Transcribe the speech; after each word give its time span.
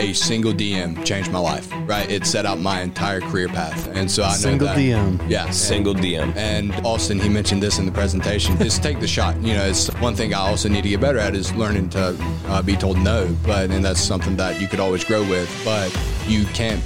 a 0.00 0.12
single 0.14 0.52
DM 0.52 1.04
changed 1.04 1.30
my 1.30 1.38
life. 1.38 1.70
Right, 1.86 2.10
it 2.10 2.24
set 2.26 2.46
out 2.46 2.58
my 2.58 2.80
entire 2.80 3.20
career 3.20 3.48
path, 3.48 3.88
and 3.88 4.10
so 4.10 4.22
I 4.22 4.28
know 4.30 4.34
Single 4.36 4.66
that, 4.68 4.78
DM. 4.78 5.28
Yeah, 5.28 5.46
and- 5.46 5.54
Single 5.54 5.94
DM. 5.94 6.34
and 6.36 6.72
Austin, 6.86 7.18
he 7.20 7.28
mentioned 7.28 7.62
this 7.62 7.78
in 7.78 7.84
the 7.86 7.92
presentation, 7.92 8.56
is 8.62 8.78
take 8.78 9.00
the 9.00 9.06
shot. 9.08 9.36
You 9.42 9.54
know, 9.54 9.64
it's 9.66 9.88
one 10.00 10.14
thing 10.14 10.32
I 10.32 10.38
also 10.38 10.68
need 10.68 10.82
to 10.82 10.88
get 10.88 11.00
better 11.00 11.18
at 11.18 11.34
is 11.34 11.52
learning 11.54 11.90
to 11.90 12.16
uh, 12.46 12.62
be 12.62 12.76
told 12.76 12.98
no. 12.98 13.34
But 13.44 13.70
and 13.70 13.84
that's 13.84 14.00
something 14.00 14.36
that 14.36 14.60
you 14.60 14.68
could 14.68 14.80
always 14.80 15.04
grow 15.04 15.22
with. 15.28 15.48
But 15.64 15.94
you 16.26 16.44
can't 16.46 16.82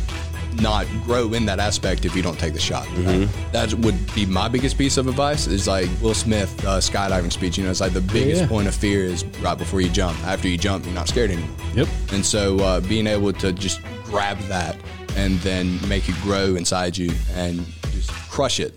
not 0.60 0.86
grow 1.04 1.32
in 1.32 1.46
that 1.46 1.58
aspect 1.58 2.04
if 2.04 2.14
you 2.14 2.22
don't 2.22 2.38
take 2.38 2.52
the 2.52 2.60
shot. 2.60 2.86
right? 2.98 3.28
That 3.52 3.74
would 3.74 4.14
be 4.14 4.26
my 4.26 4.48
biggest 4.48 4.78
piece 4.78 4.96
of 4.96 5.06
advice. 5.06 5.46
Is 5.46 5.66
like 5.66 5.88
Will 6.00 6.14
Smith 6.14 6.64
uh, 6.64 6.78
skydiving 6.78 7.32
speech. 7.32 7.58
You 7.58 7.64
know, 7.64 7.70
it's 7.70 7.80
like 7.80 7.92
the 7.92 8.00
biggest 8.00 8.42
yeah. 8.42 8.48
point 8.48 8.68
of 8.68 8.74
fear 8.74 9.04
is 9.04 9.24
right 9.40 9.56
before 9.56 9.80
you 9.80 9.88
jump. 9.88 10.18
After 10.24 10.48
you 10.48 10.58
jump, 10.58 10.84
you're 10.84 10.94
not 10.94 11.08
scared 11.08 11.30
anymore. 11.30 11.56
Yep. 11.74 11.88
And 12.12 12.24
so 12.24 12.58
uh, 12.58 12.80
being 12.80 13.06
able 13.06 13.32
to 13.32 13.52
just 13.52 13.80
grab 14.04 14.38
that 14.48 14.76
and 15.16 15.38
then 15.40 15.78
make 15.88 16.08
it 16.08 16.14
grow 16.22 16.56
inside 16.56 16.96
you 16.96 17.12
and 17.34 17.64
just 17.92 18.10
crush 18.10 18.60
it. 18.60 18.74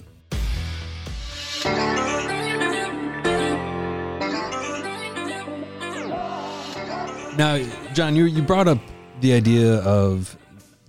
Now, 7.38 7.59
John, 7.94 8.16
you 8.16 8.25
you 8.25 8.41
brought 8.41 8.67
up 8.67 8.80
the 9.22 9.34
idea 9.34 9.75
of 9.81 10.36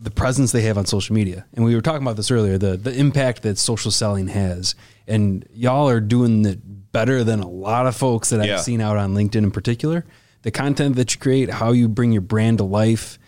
the 0.01 0.11
presence 0.11 0.53
they 0.53 0.63
have 0.63 0.79
on 0.79 0.87
social 0.87 1.15
media, 1.15 1.45
and 1.55 1.65
we 1.65 1.75
were 1.75 1.81
talking 1.81 2.03
about 2.03 2.17
this 2.17 2.31
earlier. 2.31 2.59
The 2.59 2.77
the 2.77 2.95
impact 2.97 3.43
that 3.43 3.59
social 3.59 3.91
selling 3.91 4.29
has, 4.29 4.75
and 5.07 5.47
y'all 5.53 5.89
are 5.89 6.01
doing 6.01 6.45
it 6.47 6.61
better 6.93 7.25
than 7.25 7.41
a 7.41 7.49
lot 7.49 7.87
of 7.87 7.97
folks 7.97 8.31
that 8.31 8.41
I've 8.41 8.47
Yeah. 8.47 8.57
seen 8.61 8.81
out 8.81 8.97
on 8.97 9.15
LinkedIn 9.15 9.37
in 9.37 9.51
particular. 9.51 10.05
The 10.43 10.51
content 10.51 10.97
that 10.97 11.13
you 11.15 11.21
create, 11.21 11.51
how 11.51 11.73
you 11.73 11.89
bring 11.89 12.13
your 12.13 12.23
brand 12.23 12.59
to 12.59 12.65
life. 12.65 13.19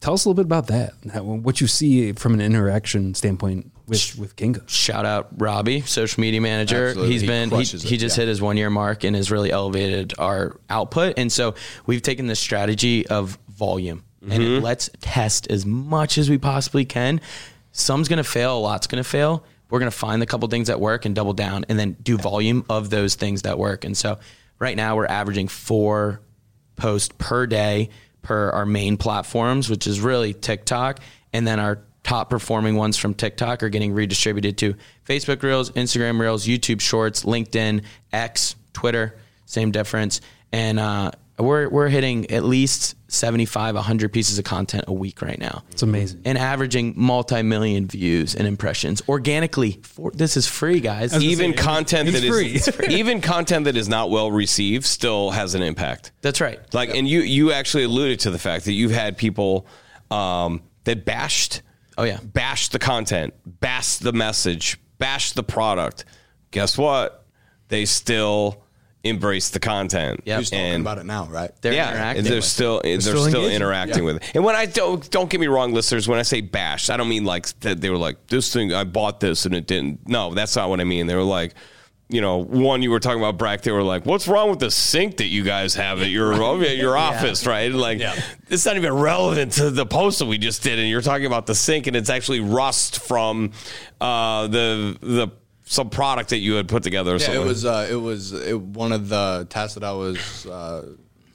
Tell 0.00 0.14
us 0.14 0.24
a 0.24 0.28
little 0.28 0.36
bit 0.44 0.46
about 0.46 0.68
that. 0.68 0.92
What 1.24 1.60
you 1.60 1.66
see 1.66 2.12
from 2.12 2.34
an 2.34 2.40
interaction 2.40 3.14
standpoint 3.14 3.72
with 3.88 4.16
with 4.18 4.36
Kanga. 4.36 4.62
shout 4.68 5.04
out 5.04 5.28
Robbie, 5.38 5.80
social 5.80 6.20
media 6.20 6.40
manager. 6.40 6.88
Absolutely. 6.88 7.12
He's 7.12 7.20
He 7.22 7.26
been 7.26 7.50
he, 7.50 7.56
he 7.64 7.96
just 7.96 8.16
yeah. 8.16 8.22
hit 8.22 8.28
his 8.28 8.40
one 8.40 8.56
year 8.56 8.70
mark 8.70 9.02
and 9.02 9.16
has 9.16 9.30
really 9.32 9.50
elevated 9.50 10.14
our 10.18 10.56
output. 10.70 11.14
And 11.16 11.32
so 11.32 11.54
we've 11.86 12.02
taken 12.02 12.26
the 12.28 12.36
strategy 12.36 13.06
of 13.08 13.38
volume 13.48 14.04
and 14.22 14.62
let's 14.62 14.90
test 15.00 15.50
as 15.50 15.64
much 15.66 16.18
as 16.18 16.30
we 16.30 16.38
possibly 16.38 16.84
can. 16.84 17.20
Some's 17.72 18.08
gonna 18.08 18.24
fail, 18.24 18.58
a 18.58 18.60
lot's 18.60 18.86
gonna 18.86 19.04
fail. 19.04 19.44
We're 19.70 19.78
gonna 19.78 19.90
find 19.90 20.20
the 20.22 20.26
couple 20.26 20.48
things 20.48 20.68
that 20.68 20.80
work 20.80 21.04
and 21.04 21.14
double 21.14 21.34
down, 21.34 21.64
and 21.68 21.78
then 21.78 21.96
do 22.02 22.16
volume 22.16 22.64
of 22.68 22.90
those 22.90 23.14
things 23.14 23.42
that 23.42 23.58
work. 23.58 23.84
And 23.84 23.96
so 23.96 24.18
right 24.58 24.76
now 24.76 24.96
we're 24.96 25.06
averaging 25.06 25.48
four 25.48 26.20
posts 26.76 27.14
per 27.18 27.46
day 27.46 27.90
per 28.22 28.50
our 28.50 28.66
main 28.66 28.96
platforms, 28.96 29.70
which 29.70 29.86
is 29.86 30.00
really 30.00 30.34
TikTok. 30.34 31.00
And 31.32 31.46
then 31.46 31.60
our 31.60 31.80
top 32.02 32.30
performing 32.30 32.74
ones 32.76 32.96
from 32.96 33.14
TikTok 33.14 33.62
are 33.62 33.68
getting 33.68 33.92
redistributed 33.92 34.56
to 34.58 34.74
Facebook 35.06 35.42
Reels, 35.42 35.70
Instagram 35.72 36.18
Reels, 36.18 36.46
YouTube 36.46 36.80
Shorts, 36.80 37.24
LinkedIn, 37.24 37.82
X, 38.12 38.56
Twitter, 38.72 39.18
same 39.44 39.70
difference. 39.70 40.20
And 40.52 40.78
uh, 40.78 41.10
we're, 41.38 41.68
we're 41.68 41.88
hitting 41.88 42.30
at 42.30 42.44
least 42.44 42.96
75, 43.08 43.74
100 43.74 44.12
pieces 44.12 44.38
of 44.38 44.44
content 44.44 44.84
a 44.86 44.92
week 44.92 45.22
right 45.22 45.38
now. 45.38 45.64
It's 45.70 45.82
amazing. 45.82 46.20
And 46.24 46.36
averaging 46.38 46.94
multi 46.96 47.42
million 47.42 47.86
views 47.86 48.34
and 48.34 48.46
impressions 48.46 49.02
organically. 49.08 49.80
For, 49.82 50.10
this 50.10 50.36
is 50.36 50.46
free, 50.46 50.80
guys. 50.80 51.16
even 51.22 51.54
content 51.54 52.08
it's 52.10 52.20
that 52.20 52.26
is 52.26 52.68
free. 52.76 52.94
even 52.94 53.20
content 53.20 53.64
that 53.64 53.76
is 53.76 53.88
not 53.88 54.10
well 54.10 54.30
received 54.30 54.84
still 54.84 55.30
has 55.30 55.54
an 55.54 55.62
impact. 55.62 56.12
That's 56.20 56.40
right. 56.40 56.60
Like, 56.74 56.90
and 56.94 57.08
you 57.08 57.20
you 57.20 57.52
actually 57.52 57.84
alluded 57.84 58.20
to 58.20 58.30
the 58.30 58.38
fact 58.38 58.66
that 58.66 58.72
you've 58.72 58.90
had 58.92 59.16
people 59.16 59.66
um, 60.10 60.62
that 60.84 61.04
bashed, 61.04 61.62
Oh, 61.96 62.04
yeah. 62.04 62.18
bashed 62.22 62.72
the 62.72 62.78
content, 62.78 63.34
bashed 63.60 64.02
the 64.02 64.12
message, 64.12 64.78
bashed 64.98 65.34
the 65.34 65.42
product. 65.42 66.04
Guess 66.50 66.76
what? 66.78 67.24
They 67.68 67.84
still 67.86 68.62
embrace 69.04 69.50
the 69.50 69.60
content. 69.60 70.20
Yeah, 70.24 70.40
talking 70.40 70.58
And- 70.58 70.82
about 70.82 70.98
it 70.98 71.06
now, 71.06 71.26
right? 71.26 71.50
They're 71.60 71.72
yeah, 71.72 71.90
interacting 71.90 72.24
they're 72.24 72.34
with 72.34 72.44
it. 72.44 72.48
still 72.48 72.80
they're, 72.82 73.00
still 73.00 73.16
still, 73.24 73.40
engaging. 73.42 73.56
interacting 73.56 74.04
with 74.04 74.16
it. 74.16 74.30
And 74.34 74.44
when 74.44 74.56
I 74.56 74.66
don't 74.66 75.08
don't 75.10 75.30
get 75.30 75.40
me 75.40 75.46
wrong, 75.46 75.72
listeners, 75.72 76.08
when 76.08 76.18
I 76.18 76.22
say 76.22 76.40
bash, 76.40 76.90
I 76.90 76.96
don't 76.96 77.08
mean 77.08 77.24
like 77.24 77.46
that 77.60 77.80
they 77.80 77.90
were 77.90 77.96
like 77.98 78.26
this 78.26 78.52
thing 78.52 78.72
I 78.74 78.84
bought 78.84 79.20
this 79.20 79.46
and 79.46 79.54
it 79.54 79.66
didn't. 79.66 80.08
No, 80.08 80.34
that's 80.34 80.56
not 80.56 80.68
what 80.68 80.80
I 80.80 80.84
mean. 80.84 81.06
They 81.06 81.14
were 81.14 81.22
like. 81.22 81.54
You 82.10 82.22
know, 82.22 82.38
one 82.42 82.80
you 82.80 82.90
were 82.90 83.00
talking 83.00 83.20
about, 83.20 83.36
Breck. 83.36 83.60
They 83.60 83.70
were 83.70 83.82
like, 83.82 84.06
"What's 84.06 84.26
wrong 84.26 84.48
with 84.48 84.60
the 84.60 84.70
sink 84.70 85.18
that 85.18 85.26
you 85.26 85.44
guys 85.44 85.74
have 85.74 86.00
at 86.00 86.08
your 86.08 86.32
at 86.64 86.78
your 86.78 86.96
office?" 86.96 87.44
Right? 87.46 87.70
Like, 87.70 88.00
it's 88.48 88.64
not 88.64 88.76
even 88.78 88.94
relevant 88.94 89.52
to 89.52 89.68
the 89.70 89.84
post 89.84 90.20
that 90.20 90.24
we 90.24 90.38
just 90.38 90.62
did. 90.62 90.78
And 90.78 90.88
you're 90.88 91.02
talking 91.02 91.26
about 91.26 91.44
the 91.44 91.54
sink, 91.54 91.86
and 91.86 91.94
it's 91.94 92.08
actually 92.08 92.40
rust 92.40 93.00
from 93.06 93.52
uh, 94.00 94.46
the 94.46 94.96
the 95.02 95.28
some 95.70 95.90
product 95.90 96.30
that 96.30 96.38
you 96.38 96.54
had 96.54 96.66
put 96.68 96.82
together. 96.82 97.10
Or 97.12 97.14
Yeah, 97.18 97.26
something. 97.26 97.42
it 97.42 97.46
was 97.46 97.64
uh, 97.64 97.88
it 97.90 97.94
was 97.96 98.32
it, 98.32 98.58
one 98.60 98.92
of 98.92 99.08
the 99.08 99.46
tasks 99.50 99.74
that 99.74 99.84
I 99.84 99.92
was 99.92 100.46
uh, 100.46 100.86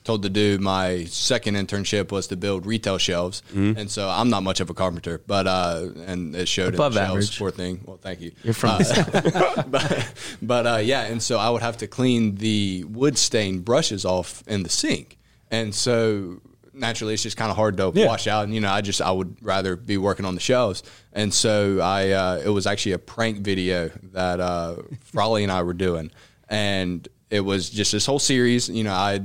told 0.04 0.24
to 0.24 0.30
do. 0.30 0.58
My 0.58 1.06
second 1.06 1.56
internship 1.56 2.12
was 2.12 2.28
to 2.28 2.36
build 2.36 2.66
retail 2.66 2.98
shelves, 2.98 3.42
Mm-hmm. 3.54 3.78
and 3.80 3.90
so 3.92 4.10
I'm 4.10 4.30
not 4.30 4.44
much 4.44 4.60
of 4.60 4.70
a 4.70 4.74
carpenter, 4.74 5.22
but 5.28 5.46
uh, 5.48 5.88
and 6.08 6.36
it 6.36 6.48
showed 6.48 6.74
Above 6.74 6.94
in 6.94 6.96
the 6.96 7.06
shelves 7.06 7.26
average. 7.28 7.40
poor 7.40 7.52
thing. 7.52 7.82
Well, 7.86 8.00
thank 8.02 8.22
you. 8.22 8.32
You're 8.44 8.54
from 8.54 8.82
Uh, 8.82 9.64
but 9.68 10.14
but 10.42 10.68
uh, 10.68 10.78
yeah, 10.78 11.04
and 11.04 11.22
so 11.22 11.38
I 11.38 11.50
would 11.50 11.62
have 11.62 11.78
to 11.78 11.88
clean 11.88 12.36
the 12.36 12.84
wood 12.86 13.18
stain 13.18 13.60
brushes 13.60 14.04
off 14.04 14.44
in 14.48 14.64
the 14.64 14.70
sink, 14.70 15.18
and 15.52 15.74
so 15.76 16.42
naturally 16.74 17.14
it's 17.14 17.24
just 17.24 17.38
kind 17.38 17.50
of 17.52 17.56
hard 17.58 17.78
to 17.78 17.92
Yeah. 17.94 18.08
wash 18.08 18.28
out. 18.28 18.44
And 18.46 18.54
you 18.54 18.62
know, 18.62 18.72
I 18.72 18.82
just 18.82 19.02
I 19.02 19.12
would 19.12 19.38
rather 19.42 19.76
be 19.76 19.98
working 19.98 20.26
on 20.26 20.36
the 20.36 20.42
shelves, 20.42 20.84
and 21.14 21.34
so 21.34 21.80
I 21.82 22.10
uh, 22.12 22.42
it 22.46 22.50
was 22.50 22.66
actually 22.68 22.94
a 22.94 23.00
prank 23.00 23.40
video 23.40 23.90
that 24.14 24.40
uh, 24.40 24.76
Frawley 25.02 25.44
and 25.44 25.52
I 25.52 25.64
were 25.64 25.74
doing, 25.74 26.12
and 26.50 27.08
it 27.30 27.42
was 27.42 27.70
just 27.70 27.92
this 27.92 28.06
whole 28.06 28.20
series. 28.20 28.70
You 28.70 28.84
know, 28.84 28.94
I 28.94 29.20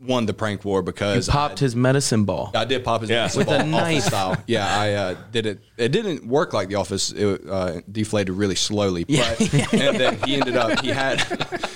won 0.00 0.26
the 0.26 0.32
prank 0.32 0.64
war 0.64 0.80
because 0.80 1.28
popped 1.28 1.60
I, 1.60 1.64
his 1.64 1.74
medicine 1.76 2.24
ball. 2.24 2.52
I 2.54 2.64
did 2.64 2.84
pop 2.84 3.00
his 3.00 3.10
Yeah. 3.10 3.22
medicine 3.22 3.38
With 3.40 3.48
a 3.48 3.50
ball 3.64 3.74
office 3.80 3.94
knife. 3.94 4.04
style. 4.04 4.36
Yeah, 4.46 4.80
I 4.80 4.92
uh, 4.94 5.14
did 5.32 5.44
it. 5.46 5.60
It 5.76 5.88
didn't 5.90 6.24
work 6.26 6.52
like 6.52 6.68
the 6.68 6.76
office. 6.76 7.10
It 7.12 7.42
uh, 7.48 7.80
deflated 7.90 8.34
really 8.34 8.54
slowly. 8.54 9.04
But 9.04 9.40
and 9.74 9.96
then 9.98 10.18
he 10.24 10.36
ended 10.36 10.56
up. 10.56 10.80
He 10.80 10.88
had 10.90 11.20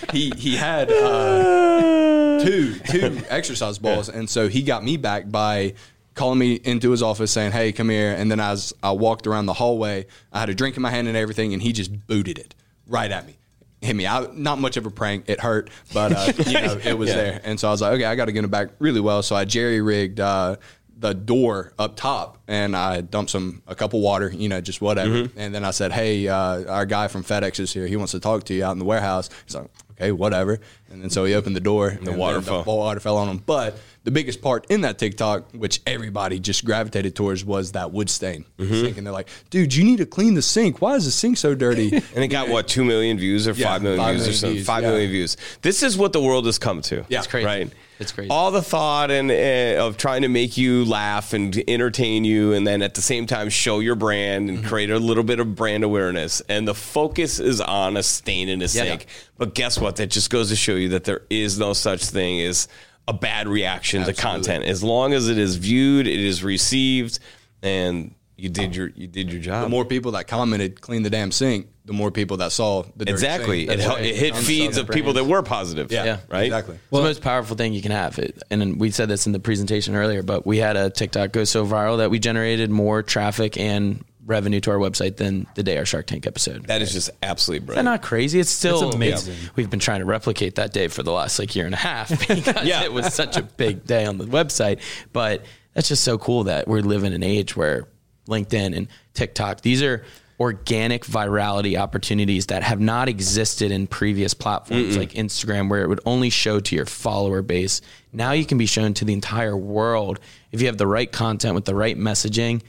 he 0.12 0.32
he 0.36 0.56
had 0.56 0.90
uh, 0.90 2.31
two 2.42 2.74
two 2.90 3.22
exercise 3.28 3.78
balls, 3.78 4.08
and 4.08 4.28
so 4.28 4.48
he 4.48 4.62
got 4.62 4.84
me 4.84 4.96
back 4.96 5.30
by 5.30 5.74
calling 6.14 6.38
me 6.38 6.54
into 6.54 6.90
his 6.90 7.02
office 7.02 7.30
saying, 7.30 7.52
"Hey, 7.52 7.72
come 7.72 7.88
here." 7.88 8.14
And 8.16 8.30
then 8.30 8.40
as 8.40 8.72
I 8.82 8.92
walked 8.92 9.26
around 9.26 9.46
the 9.46 9.54
hallway, 9.54 10.06
I 10.32 10.40
had 10.40 10.48
a 10.48 10.54
drink 10.54 10.76
in 10.76 10.82
my 10.82 10.90
hand 10.90 11.08
and 11.08 11.16
everything, 11.16 11.52
and 11.52 11.62
he 11.62 11.72
just 11.72 12.06
booted 12.06 12.38
it 12.38 12.54
right 12.86 13.10
at 13.10 13.26
me. 13.26 13.36
Hit 13.80 13.96
me. 13.96 14.06
I, 14.06 14.26
not 14.32 14.58
much 14.60 14.76
of 14.76 14.86
a 14.86 14.90
prank. 14.90 15.24
It 15.28 15.40
hurt, 15.40 15.70
but 15.92 16.12
uh, 16.12 16.32
you 16.46 16.60
know 16.60 16.78
it 16.84 16.96
was 16.96 17.10
there. 17.10 17.40
And 17.42 17.58
so 17.58 17.68
I 17.68 17.70
was 17.72 17.80
like, 17.80 17.94
okay, 17.94 18.04
I 18.04 18.14
got 18.14 18.26
to 18.26 18.32
get 18.32 18.44
him 18.44 18.50
back 18.50 18.68
really 18.78 19.00
well. 19.00 19.22
So 19.22 19.34
I 19.34 19.44
jerry 19.44 19.80
rigged 19.80 20.20
uh, 20.20 20.56
the 20.96 21.14
door 21.14 21.72
up 21.80 21.96
top, 21.96 22.38
and 22.46 22.76
I 22.76 23.00
dumped 23.00 23.32
some 23.32 23.60
a 23.66 23.74
cup 23.74 23.92
of 23.92 24.00
water, 24.00 24.30
you 24.32 24.48
know, 24.48 24.60
just 24.60 24.80
whatever. 24.80 25.28
And 25.36 25.52
then 25.52 25.64
I 25.64 25.72
said, 25.72 25.90
hey, 25.90 26.28
uh, 26.28 26.64
our 26.72 26.86
guy 26.86 27.08
from 27.08 27.24
FedEx 27.24 27.58
is 27.58 27.72
here. 27.72 27.88
He 27.88 27.96
wants 27.96 28.12
to 28.12 28.20
talk 28.20 28.44
to 28.44 28.54
you 28.54 28.64
out 28.64 28.70
in 28.72 28.78
the 28.78 28.84
warehouse. 28.84 29.28
He's 29.44 29.56
like, 29.56 29.66
okay, 29.92 30.12
whatever. 30.12 30.60
And 30.90 31.02
then 31.02 31.10
so 31.10 31.24
he 31.24 31.34
opened 31.34 31.56
the 31.56 31.60
door, 31.60 31.88
and 31.88 32.06
the 32.06 32.10
then 32.10 32.18
water 32.18 32.42
fell. 32.42 32.62
The 32.62 32.70
water 32.70 33.00
fell 33.00 33.16
on 33.16 33.28
him. 33.28 33.38
But 33.38 33.78
the 34.04 34.10
biggest 34.10 34.42
part 34.42 34.66
in 34.68 34.82
that 34.82 34.98
TikTok, 34.98 35.52
which 35.52 35.80
everybody 35.86 36.38
just 36.38 36.64
gravitated 36.64 37.14
towards, 37.14 37.44
was 37.44 37.72
that 37.72 37.92
wood 37.92 38.10
stain 38.10 38.44
mm-hmm. 38.58 38.72
sink. 38.72 38.98
And 38.98 39.06
they're 39.06 39.12
like, 39.12 39.28
dude, 39.50 39.74
you 39.74 39.84
need 39.84 39.98
to 39.98 40.06
clean 40.06 40.34
the 40.34 40.42
sink. 40.42 40.80
Why 40.80 40.96
is 40.96 41.04
the 41.04 41.10
sink 41.10 41.38
so 41.38 41.54
dirty? 41.54 42.00
And 42.14 42.22
it 42.22 42.28
got 42.28 42.48
what 42.48 42.68
two 42.68 42.84
million 42.84 43.16
views 43.16 43.48
or 43.48 43.52
Yeah, 43.52 43.68
five 43.68 43.82
million 43.82 44.00
five 44.00 44.16
views 44.16 44.28
or 44.28 44.32
something. 44.32 44.54
views, 44.56 44.66
Five 44.66 44.82
yeah. 44.82 44.90
million 44.90 45.10
views. 45.10 45.36
This 45.62 45.82
is 45.82 45.96
what 45.96 46.12
the 46.12 46.20
world 46.20 46.46
has 46.46 46.58
come 46.58 46.82
to. 46.82 47.04
Yeah. 47.08 47.18
It's 47.18 47.26
crazy. 47.26 47.46
Right. 47.46 47.72
It's 48.02 48.12
crazy. 48.12 48.28
All 48.30 48.50
the 48.50 48.60
thought 48.62 49.10
and 49.10 49.30
uh, 49.30 49.82
of 49.86 49.96
trying 49.96 50.22
to 50.22 50.28
make 50.28 50.56
you 50.58 50.84
laugh 50.84 51.32
and 51.32 51.56
entertain 51.66 52.24
you, 52.24 52.52
and 52.52 52.66
then 52.66 52.82
at 52.82 52.94
the 52.94 53.00
same 53.00 53.26
time 53.26 53.48
show 53.48 53.78
your 53.80 53.94
brand 53.94 54.48
Mm-hmm. 54.48 54.58
and 54.58 54.66
create 54.66 54.90
a 54.90 54.98
little 54.98 55.24
bit 55.24 55.40
of 55.40 55.54
brand 55.54 55.84
awareness. 55.84 56.42
And 56.48 56.68
the 56.68 56.74
focus 56.74 57.40
is 57.40 57.60
on 57.60 57.96
a 57.96 58.02
stain 58.02 58.48
in 58.48 58.60
a 58.62 58.68
sink. 58.68 59.06
But 59.38 59.54
guess 59.54 59.78
what? 59.78 59.96
That 59.96 60.10
just 60.10 60.28
goes 60.30 60.50
to 60.50 60.56
show 60.56 60.74
you 60.74 60.90
that 60.90 61.04
there 61.04 61.22
is 61.30 61.58
no 61.58 61.72
such 61.72 62.04
thing 62.04 62.40
as 62.42 62.68
a 63.08 63.12
bad 63.12 63.48
reaction 63.48 64.04
to 64.04 64.12
content. 64.12 64.64
As 64.64 64.84
long 64.84 65.12
as 65.12 65.28
it 65.28 65.38
is 65.38 65.56
viewed, 65.56 66.06
it 66.06 66.20
is 66.20 66.44
received, 66.44 67.18
and 67.62 68.14
you 68.36 68.48
did 68.48 68.74
your 68.76 68.88
you 68.94 69.06
did 69.06 69.32
your 69.32 69.40
job. 69.40 69.64
the 69.64 69.68
more 69.68 69.84
people 69.84 70.12
that 70.12 70.26
commented 70.26 70.80
clean 70.80 71.02
the 71.02 71.10
damn 71.10 71.30
sink, 71.32 71.68
the 71.84 71.92
more 71.92 72.10
people 72.12 72.36
that 72.36 72.52
saw 72.52 72.82
the 72.96 73.04
dirty 73.04 73.10
Exactly. 73.12 73.58
sink. 73.66 73.70
It, 73.72 73.76
That's 73.78 73.88
hel- 73.88 73.96
it 74.04 74.14
hit 74.14 74.36
feeds 74.36 74.76
of 74.76 74.88
people 74.88 75.14
that 75.14 75.24
were 75.24 75.42
positive. 75.42 75.90
Yeah, 75.90 76.04
Yeah. 76.04 76.18
Right? 76.28 76.44
Exactly. 76.44 76.76
it's 76.76 76.90
the 76.90 77.02
most 77.02 77.22
powerful 77.22 77.56
thing 77.56 77.72
you 77.72 77.82
can 77.82 77.90
have. 77.90 78.18
It, 78.20 78.40
and 78.50 78.60
then 78.60 78.78
we 78.78 78.90
said 78.92 79.08
this 79.08 79.26
in 79.26 79.32
the 79.32 79.40
presentation 79.40 79.96
earlier, 79.96 80.22
but 80.22 80.46
we 80.46 80.58
had 80.58 80.76
a 80.76 80.90
TikTok 80.90 81.32
go 81.32 81.42
so 81.44 81.66
viral 81.66 81.98
that 81.98 82.10
we 82.10 82.18
generated 82.20 82.70
more 82.70 83.02
traffic 83.02 83.58
and 83.58 84.04
revenue 84.24 84.60
to 84.60 84.70
our 84.70 84.76
website 84.78 85.16
than 85.16 85.48
the 85.56 85.64
day 85.64 85.76
our 85.76 85.84
Shark 85.84 86.06
Tank 86.06 86.28
episode. 86.28 86.64
That 86.68 86.80
is 86.82 86.92
just 86.92 87.10
absolutely 87.24 87.66
Is 87.70 87.74
that 87.74 87.82
not 87.82 88.02
crazy? 88.02 88.38
It's 88.38 88.50
still 88.50 88.86
It's 88.86 88.94
amazing. 88.94 89.32
it's- 89.34 89.50
We've 89.56 89.68
been 89.68 89.80
trying 89.80 89.98
to 89.98 90.06
replicate 90.06 90.54
that 90.54 90.72
day 90.72 90.86
for 90.86 91.02
the 91.02 91.10
last 91.10 91.40
like 91.40 91.56
year 91.56 91.64
and 91.66 91.74
a 91.74 91.78
half 91.78 92.10
because 92.28 92.64
Yeah. 92.64 92.84
it 92.84 92.92
was 92.92 93.12
such 93.12 93.36
a 93.36 93.42
big 93.42 93.84
day 93.84 94.04
on 94.04 94.18
the 94.18 94.24
website. 94.26 94.78
But 95.12 95.44
that's 95.74 95.88
just 95.88 96.04
so 96.04 96.16
cool 96.18 96.44
that 96.44 96.68
we're 96.68 96.82
living 96.82 97.08
in 97.08 97.14
an 97.14 97.28
age 97.28 97.56
where 97.56 97.88
LinkedIn 98.28 98.76
and 98.76 98.86
TikTok, 99.14 99.62
these 99.62 99.82
are 99.82 100.04
organic 100.40 101.04
virality 101.04 101.78
opportunities 101.78 102.46
that 102.46 102.62
have 102.62 102.80
not 102.80 103.08
existed 103.08 103.70
in 103.70 103.86
previous 103.86 104.34
platforms 104.34 104.96
like 104.96 105.12
Instagram, 105.12 105.70
where 105.70 105.82
it 105.82 105.88
would 105.88 106.00
only 106.04 106.30
show 106.30 106.58
to 106.58 106.74
your 106.74 106.86
follower 106.86 107.42
base. 107.42 107.80
Now 108.12 108.32
you 108.32 108.44
can 108.44 108.58
be 108.58 108.66
shown 108.66 108.94
to 108.94 109.04
the 109.04 109.12
entire 109.12 109.56
world 109.56 110.18
if 110.50 110.60
you 110.60 110.66
have 110.66 110.78
the 110.78 110.86
right 110.86 111.10
content 111.10 111.54
with 111.54 111.64
the 111.64 111.74
right 111.74 111.96
messaging. 111.96 112.62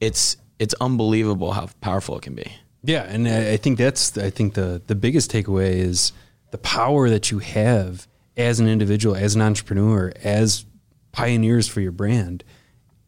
It's 0.00 0.36
it's 0.58 0.74
unbelievable 0.80 1.52
how 1.52 1.68
powerful 1.80 2.16
it 2.16 2.22
can 2.22 2.34
be. 2.34 2.52
Yeah, 2.82 3.02
and 3.02 3.28
I 3.28 3.52
I 3.52 3.56
think 3.56 3.78
that's 3.78 4.16
I 4.16 4.30
think 4.30 4.54
the 4.54 4.80
the 4.86 4.94
biggest 4.94 5.30
takeaway 5.30 5.74
is 5.74 6.12
the 6.50 6.58
power 6.58 7.10
that 7.10 7.30
you 7.30 7.40
have 7.40 8.06
as 8.36 8.60
an 8.60 8.68
individual, 8.68 9.16
as 9.16 9.34
an 9.34 9.42
entrepreneur, 9.42 10.12
as 10.22 10.64
pioneers 11.12 11.68
for 11.68 11.80
your 11.80 11.92
brand, 11.92 12.44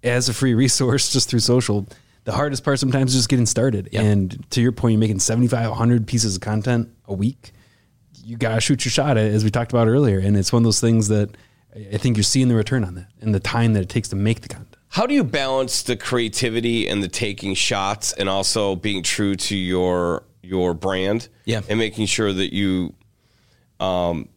as 0.02 0.28
a 0.28 0.34
free 0.34 0.54
resource 0.64 1.12
just 1.12 1.30
through 1.30 1.40
social. 1.40 1.86
The 2.24 2.32
hardest 2.32 2.64
part 2.64 2.78
sometimes 2.78 3.12
is 3.12 3.20
just 3.20 3.28
getting 3.28 3.46
started. 3.46 3.88
And 3.92 4.44
to 4.50 4.60
your 4.60 4.72
point, 4.72 4.92
you're 4.92 5.00
making 5.00 5.20
7,500 5.20 6.06
pieces 6.06 6.36
of 6.36 6.42
content 6.42 6.90
a 7.06 7.14
week. 7.14 7.52
You 8.22 8.36
got 8.36 8.54
to 8.56 8.60
shoot 8.60 8.84
your 8.84 8.92
shot 8.92 9.16
at 9.16 9.24
it, 9.24 9.34
as 9.34 9.42
we 9.42 9.50
talked 9.50 9.72
about 9.72 9.88
earlier. 9.88 10.18
And 10.18 10.36
it's 10.36 10.52
one 10.52 10.62
of 10.62 10.64
those 10.64 10.80
things 10.80 11.08
that 11.08 11.30
I 11.74 11.88
I 11.94 11.96
think 11.96 12.16
you're 12.16 12.24
seeing 12.24 12.48
the 12.48 12.54
return 12.54 12.84
on 12.84 12.94
that 12.94 13.08
and 13.20 13.34
the 13.34 13.40
time 13.40 13.72
that 13.74 13.82
it 13.82 13.88
takes 13.88 14.08
to 14.08 14.16
make 14.16 14.40
the 14.40 14.48
content. 14.48 14.76
How 14.88 15.06
do 15.06 15.14
you 15.14 15.22
balance 15.22 15.82
the 15.82 15.96
creativity 15.96 16.88
and 16.88 17.02
the 17.02 17.08
taking 17.08 17.54
shots 17.54 18.12
and 18.12 18.28
also 18.28 18.74
being 18.76 19.02
true 19.02 19.36
to 19.36 19.56
your 19.56 20.24
your 20.42 20.74
brand? 20.74 21.28
Yeah. 21.44 21.62
And 21.68 21.78
making 21.78 22.06
sure 22.06 22.32
that 22.32 22.52
you 22.52 22.94
um 23.78 24.28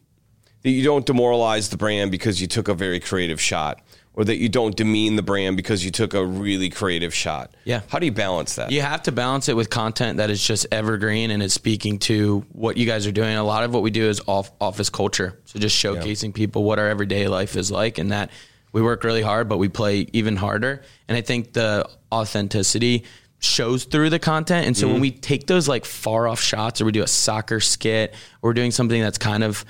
that 0.62 0.70
you 0.70 0.84
don't 0.84 1.04
demoralize 1.04 1.68
the 1.68 1.76
brand 1.76 2.10
because 2.10 2.40
you 2.40 2.46
took 2.46 2.68
a 2.68 2.74
very 2.74 3.00
creative 3.00 3.40
shot 3.40 3.82
or 4.14 4.24
that 4.24 4.36
you 4.36 4.48
don't 4.48 4.76
demean 4.76 5.16
the 5.16 5.22
brand 5.22 5.56
because 5.56 5.84
you 5.84 5.90
took 5.90 6.14
a 6.14 6.24
really 6.24 6.70
creative 6.70 7.12
shot. 7.12 7.54
Yeah. 7.64 7.82
How 7.88 7.98
do 7.98 8.06
you 8.06 8.12
balance 8.12 8.54
that? 8.56 8.70
You 8.70 8.80
have 8.80 9.02
to 9.04 9.12
balance 9.12 9.48
it 9.48 9.56
with 9.56 9.70
content 9.70 10.18
that 10.18 10.30
is 10.30 10.44
just 10.44 10.66
evergreen 10.70 11.30
and 11.30 11.42
is 11.42 11.52
speaking 11.52 11.98
to 12.00 12.44
what 12.52 12.76
you 12.76 12.86
guys 12.86 13.06
are 13.06 13.12
doing. 13.12 13.36
A 13.36 13.44
lot 13.44 13.64
of 13.64 13.74
what 13.74 13.82
we 13.82 13.90
do 13.90 14.08
is 14.08 14.20
off 14.26 14.52
office 14.60 14.88
culture. 14.88 15.38
So 15.46 15.58
just 15.58 15.76
showcasing 15.76 16.32
people 16.32 16.62
what 16.64 16.78
our 16.78 16.88
everyday 16.88 17.26
life 17.28 17.56
is 17.56 17.70
like 17.70 17.98
and 17.98 18.12
that 18.12 18.30
we 18.72 18.82
work 18.82 19.04
really 19.04 19.22
hard, 19.22 19.48
but 19.48 19.58
we 19.58 19.68
play 19.68 20.06
even 20.12 20.36
harder. 20.36 20.82
And 21.08 21.16
I 21.16 21.20
think 21.20 21.52
the 21.52 21.88
authenticity 22.12 23.04
shows 23.38 23.84
through 23.84 24.10
the 24.10 24.18
content. 24.18 24.66
And 24.66 24.76
so 24.76 24.86
when 24.86 24.96
mm-hmm. 24.96 25.02
we 25.02 25.10
take 25.10 25.46
those 25.46 25.68
like 25.68 25.84
far 25.84 26.26
off 26.26 26.40
shots 26.40 26.80
or 26.80 26.84
we 26.84 26.92
do 26.92 27.02
a 27.02 27.08
soccer 27.08 27.60
skit 27.60 28.14
or 28.42 28.50
we're 28.50 28.54
doing 28.54 28.70
something 28.70 29.00
that's 29.00 29.18
kind 29.18 29.44
of 29.44 29.64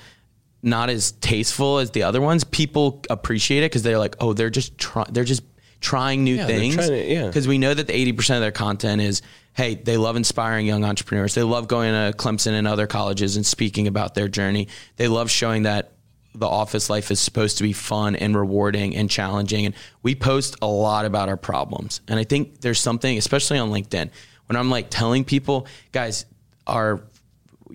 not 0.65 0.89
as 0.89 1.13
tasteful 1.13 1.77
as 1.77 1.91
the 1.91 2.03
other 2.03 2.19
ones, 2.19 2.43
people 2.43 3.03
appreciate 3.09 3.59
it 3.59 3.71
because 3.71 3.83
they're 3.83 3.99
like, 3.99 4.15
oh, 4.19 4.33
they're 4.33 4.49
just 4.49 4.77
trying, 4.77 5.07
they're 5.11 5.23
just 5.23 5.43
trying 5.79 6.23
new 6.23 6.37
they're 6.37 6.47
things. 6.47 6.75
to- 6.75 7.05
yeah. 7.11 7.27
Because 7.27 7.47
we 7.47 7.57
know 7.57 7.73
that 7.73 7.87
the 7.87 7.95
eighty 7.95 8.11
percent 8.11 8.37
of 8.37 8.41
their 8.41 8.51
content 8.51 9.01
is, 9.01 9.21
hey, 9.53 9.75
they 9.75 9.95
love 9.95 10.15
inspiring 10.15 10.65
young 10.65 10.83
entrepreneurs. 10.83 11.35
They 11.35 11.43
love 11.43 11.67
going 11.67 11.93
to 11.93 12.17
Clemson 12.17 12.53
and 12.53 12.67
other 12.67 12.87
colleges 12.87 13.35
and 13.37 13.45
speaking 13.45 13.87
about 13.87 14.15
their 14.15 14.27
journey. 14.27 14.67
They 14.97 15.07
love 15.07 15.31
showing 15.31 15.63
that 15.63 15.91
the 16.33 16.47
office 16.47 16.89
life 16.89 17.11
is 17.11 17.19
supposed 17.21 17.57
to 17.57 17.63
be 17.63 17.71
fun 17.71 18.17
and 18.17 18.35
rewarding 18.35 18.95
and 18.95 19.09
challenging. 19.09 19.67
And 19.67 19.75
we 20.03 20.15
post 20.15 20.57
a 20.61 20.67
lot 20.67 21.05
about 21.05 21.29
our 21.29 21.37
problems. 21.37 22.01
And 22.09 22.19
I 22.19 22.25
think 22.25 22.59
there's 22.59 22.79
something, 22.79 23.17
especially 23.17 23.57
on 23.57 23.69
LinkedIn, 23.69 24.09
when 24.47 24.57
I'm 24.57 24.69
like 24.69 24.87
telling 24.89 25.23
people, 25.23 25.67
guys, 25.93 26.25
our 26.67 27.01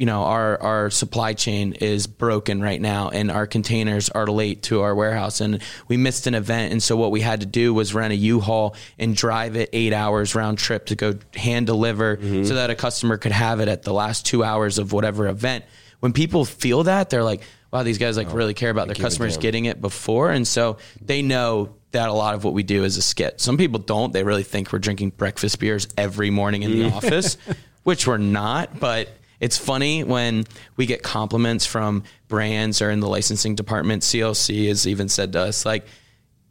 you 0.00 0.06
know 0.06 0.22
our 0.22 0.60
our 0.62 0.88
supply 0.88 1.34
chain 1.34 1.74
is 1.74 2.06
broken 2.06 2.62
right 2.62 2.80
now 2.80 3.10
and 3.10 3.30
our 3.30 3.46
containers 3.46 4.08
are 4.08 4.26
late 4.26 4.62
to 4.62 4.80
our 4.80 4.94
warehouse 4.94 5.42
and 5.42 5.60
we 5.88 5.98
missed 5.98 6.26
an 6.26 6.34
event. 6.34 6.72
And 6.72 6.82
so 6.82 6.96
what 6.96 7.10
we 7.10 7.20
had 7.20 7.40
to 7.40 7.46
do 7.46 7.74
was 7.74 7.92
rent 7.92 8.10
a 8.10 8.16
U-Haul 8.16 8.74
and 8.98 9.14
drive 9.14 9.56
it 9.56 9.68
8 9.74 9.92
hours 9.92 10.34
round 10.34 10.56
trip 10.56 10.86
to 10.86 10.96
go 10.96 11.18
hand 11.34 11.66
deliver 11.66 12.18
so 12.46 12.54
that 12.54 12.70
a 12.70 12.74
customer 12.74 13.18
could 13.18 13.32
have 13.32 13.60
it 13.60 13.68
at 13.68 13.82
the 13.82 13.92
last 13.92 14.24
2 14.24 14.42
hours 14.42 14.78
of 14.78 14.94
whatever 14.94 15.28
event. 15.28 15.66
When 15.98 16.14
people 16.14 16.46
feel 16.46 16.84
that 16.84 17.10
they're 17.10 17.22
like 17.22 17.42
wow 17.70 17.82
these 17.82 17.98
guys 17.98 18.16
like 18.16 18.32
really 18.32 18.54
care 18.54 18.70
about 18.70 18.86
their 18.86 18.96
customers 18.96 19.36
getting 19.36 19.66
it 19.66 19.82
before. 19.82 20.30
And 20.30 20.48
so 20.48 20.78
they 21.02 21.20
know 21.20 21.74
that 21.90 22.08
a 22.08 22.12
lot 22.14 22.34
of 22.34 22.42
what 22.42 22.54
we 22.54 22.62
do 22.62 22.84
is 22.84 22.96
a 22.96 23.02
skit. 23.02 23.38
Some 23.38 23.58
people 23.58 23.78
don't. 23.80 24.14
They 24.14 24.24
really 24.24 24.44
think 24.44 24.72
we're 24.72 24.78
drinking 24.78 25.10
breakfast 25.10 25.58
beers 25.58 25.88
every 25.98 26.30
morning 26.30 26.62
in 26.62 26.70
the 26.70 26.90
office, 26.90 27.36
which 27.82 28.06
we're 28.06 28.16
not, 28.16 28.80
but 28.80 29.10
it's 29.40 29.56
funny 29.58 30.04
when 30.04 30.44
we 30.76 30.86
get 30.86 31.02
compliments 31.02 31.64
from 31.66 32.04
brands 32.28 32.80
or 32.82 32.90
in 32.90 33.00
the 33.00 33.08
licensing 33.08 33.54
department. 33.54 34.02
CLC 34.02 34.68
has 34.68 34.86
even 34.86 35.08
said 35.08 35.32
to 35.32 35.40
us, 35.40 35.64
like, 35.64 35.86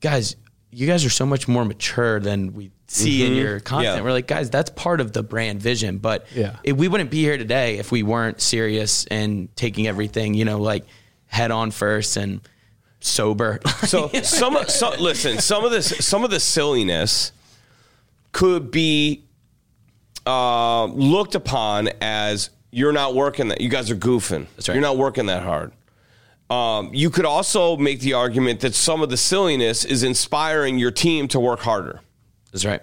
guys, 0.01 0.35
you 0.71 0.87
guys 0.87 1.05
are 1.05 1.09
so 1.09 1.25
much 1.25 1.47
more 1.47 1.63
mature 1.65 2.19
than 2.19 2.53
we 2.53 2.71
see 2.87 3.25
in 3.25 3.35
your 3.35 3.59
content. 3.59 3.97
Yeah. 3.97 4.01
We're 4.03 4.11
like, 4.11 4.27
guys, 4.27 4.49
that's 4.49 4.71
part 4.71 4.99
of 5.01 5.13
the 5.13 5.21
brand 5.21 5.61
vision. 5.61 5.99
But 5.99 6.25
Yeah. 6.35 6.57
it, 6.63 6.73
we 6.75 6.87
wouldn't 6.87 7.11
be 7.11 7.19
here 7.21 7.37
today 7.37 7.77
if 7.77 7.91
we 7.91 8.01
weren't 8.03 8.41
serious 8.41 9.05
and 9.07 9.55
taking 9.55 9.85
everything, 9.87 10.33
you 10.33 10.45
know, 10.45 10.57
like 10.59 10.85
head 11.27 11.51
on 11.51 11.69
first 11.69 12.17
and 12.17 12.41
sober. 12.99 13.59
So 13.85 14.07
some, 14.23 14.57
some 14.67 14.99
listen, 14.99 15.37
some 15.39 15.63
of 15.63 15.71
this, 15.71 16.03
some 16.05 16.23
of 16.23 16.31
the 16.31 16.39
silliness 16.39 17.31
could 18.31 18.71
be 18.71 19.23
uh, 20.25 20.85
looked 20.85 21.35
upon 21.35 21.89
as 22.01 22.49
you're 22.71 22.93
not 22.93 23.15
working 23.15 23.49
that. 23.49 23.61
You 23.61 23.69
guys 23.69 23.89
are 23.91 23.95
goofing. 23.95 24.47
That's 24.55 24.69
right. 24.69 24.75
You're 24.75 24.81
not 24.81 24.97
working 24.97 25.27
that 25.27 25.43
hard. 25.43 25.71
Um, 26.49 26.91
you 26.93 27.09
could 27.09 27.25
also 27.25 27.77
make 27.77 27.99
the 27.99 28.13
argument 28.13 28.61
that 28.61 28.73
some 28.73 29.03
of 29.03 29.09
the 29.09 29.17
silliness 29.17 29.85
is 29.85 30.03
inspiring 30.03 30.79
your 30.79 30.91
team 30.91 31.27
to 31.29 31.39
work 31.39 31.59
harder. 31.59 32.01
that's 32.51 32.65
right. 32.65 32.81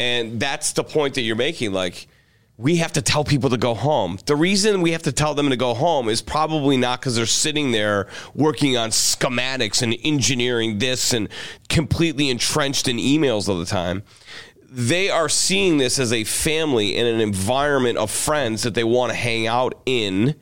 And 0.00 0.40
that's 0.40 0.72
the 0.72 0.84
point 0.84 1.14
that 1.14 1.22
you're 1.22 1.36
making. 1.36 1.72
Like, 1.72 2.08
we 2.56 2.76
have 2.76 2.92
to 2.94 3.02
tell 3.02 3.22
people 3.22 3.50
to 3.50 3.56
go 3.56 3.72
home. 3.72 4.18
The 4.26 4.34
reason 4.34 4.82
we 4.82 4.90
have 4.90 5.02
to 5.04 5.12
tell 5.12 5.32
them 5.34 5.50
to 5.50 5.56
go 5.56 5.74
home 5.74 6.08
is 6.08 6.20
probably 6.20 6.76
not 6.76 7.00
because 7.00 7.14
they're 7.14 7.24
sitting 7.24 7.70
there 7.70 8.08
working 8.34 8.76
on 8.76 8.90
schematics 8.90 9.80
and 9.80 9.96
engineering 10.02 10.78
this 10.78 11.12
and 11.12 11.28
completely 11.68 12.30
entrenched 12.30 12.88
in 12.88 12.96
emails 12.96 13.48
all 13.48 13.58
the 13.58 13.64
time. 13.64 14.02
They 14.70 15.08
are 15.10 15.28
seeing 15.28 15.78
this 15.78 15.98
as 15.98 16.12
a 16.12 16.24
family 16.24 16.96
and 16.96 17.08
an 17.08 17.20
environment 17.20 17.96
of 17.98 18.10
friends 18.10 18.62
that 18.64 18.74
they 18.74 18.84
want 18.84 19.10
to 19.10 19.16
hang 19.16 19.46
out 19.46 19.80
in 19.86 20.34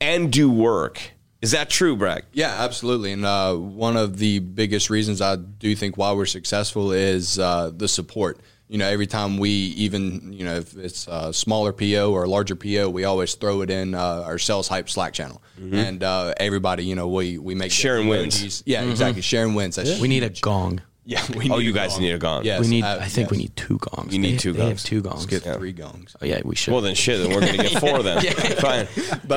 and 0.00 0.30
do 0.32 0.50
work. 0.50 1.12
Is 1.40 1.52
that 1.52 1.70
true, 1.70 1.96
Breck? 1.96 2.24
Yeah, 2.32 2.54
absolutely. 2.58 3.12
And 3.12 3.24
uh, 3.24 3.54
one 3.54 3.96
of 3.96 4.18
the 4.18 4.40
biggest 4.40 4.90
reasons 4.90 5.20
I 5.20 5.36
do 5.36 5.74
think 5.76 5.96
why 5.96 6.12
we're 6.12 6.26
successful 6.26 6.90
is 6.92 7.38
uh, 7.38 7.70
the 7.74 7.86
support. 7.88 8.40
You 8.68 8.76
know, 8.76 8.86
every 8.86 9.06
time 9.06 9.38
we 9.38 9.48
even, 9.50 10.32
you 10.32 10.44
know, 10.44 10.56
if 10.56 10.76
it's 10.76 11.06
a 11.08 11.32
smaller 11.32 11.72
PO 11.72 12.12
or 12.12 12.24
a 12.24 12.28
larger 12.28 12.54
PO, 12.54 12.90
we 12.90 13.04
always 13.04 13.34
throw 13.34 13.62
it 13.62 13.70
in 13.70 13.94
uh, 13.94 14.24
our 14.26 14.36
sales 14.38 14.68
hype 14.68 14.90
Slack 14.90 15.14
channel, 15.14 15.40
and 15.56 16.02
uh, 16.02 16.34
everybody, 16.38 16.84
you 16.84 16.94
know, 16.94 17.08
we 17.08 17.38
we 17.38 17.54
make 17.54 17.70
Sharing 17.72 18.08
different 18.08 18.24
wins. 18.34 18.42
emojis. 18.44 18.62
Yeah, 18.66 18.82
exactly. 18.82 19.22
Sharing 19.22 19.54
wins. 19.54 19.76
That's 19.76 19.98
We 20.00 20.08
need 20.08 20.22
a 20.22 20.28
gong. 20.28 20.82
Yeah, 21.10 21.22
we 21.34 21.48
Oh, 21.50 21.56
you 21.56 21.72
guys 21.72 21.92
gong. 21.94 22.02
need 22.02 22.10
a 22.12 22.18
gong. 22.18 22.44
Yes, 22.44 22.60
We 22.60 22.68
need. 22.68 22.84
uh, 22.84 22.98
I 23.00 23.06
think 23.08 23.30
we 23.30 23.38
need 23.38 23.56
two 23.56 23.78
gongs. 23.78 24.12
You 24.12 24.18
need 24.18 24.34
They- 24.34 24.36
two 24.36 24.52
they 24.52 24.58
have 24.60 24.68
gongs. 24.72 24.82
two 24.82 25.00
gongs. 25.00 25.24
get 25.24 25.42
three 25.42 25.72
gongs. 25.72 26.14
Oh 26.20 26.26
yeah, 26.26 26.42
we 26.44 26.54
should. 26.54 26.72
Well 26.72 26.82
then, 26.82 26.94
shit. 26.94 27.18
Then 27.22 27.30
we're 27.34 27.40
gonna 27.40 27.56
get 27.66 27.80
four 27.80 28.02
then. 28.02 28.20
Fine. 28.60 28.88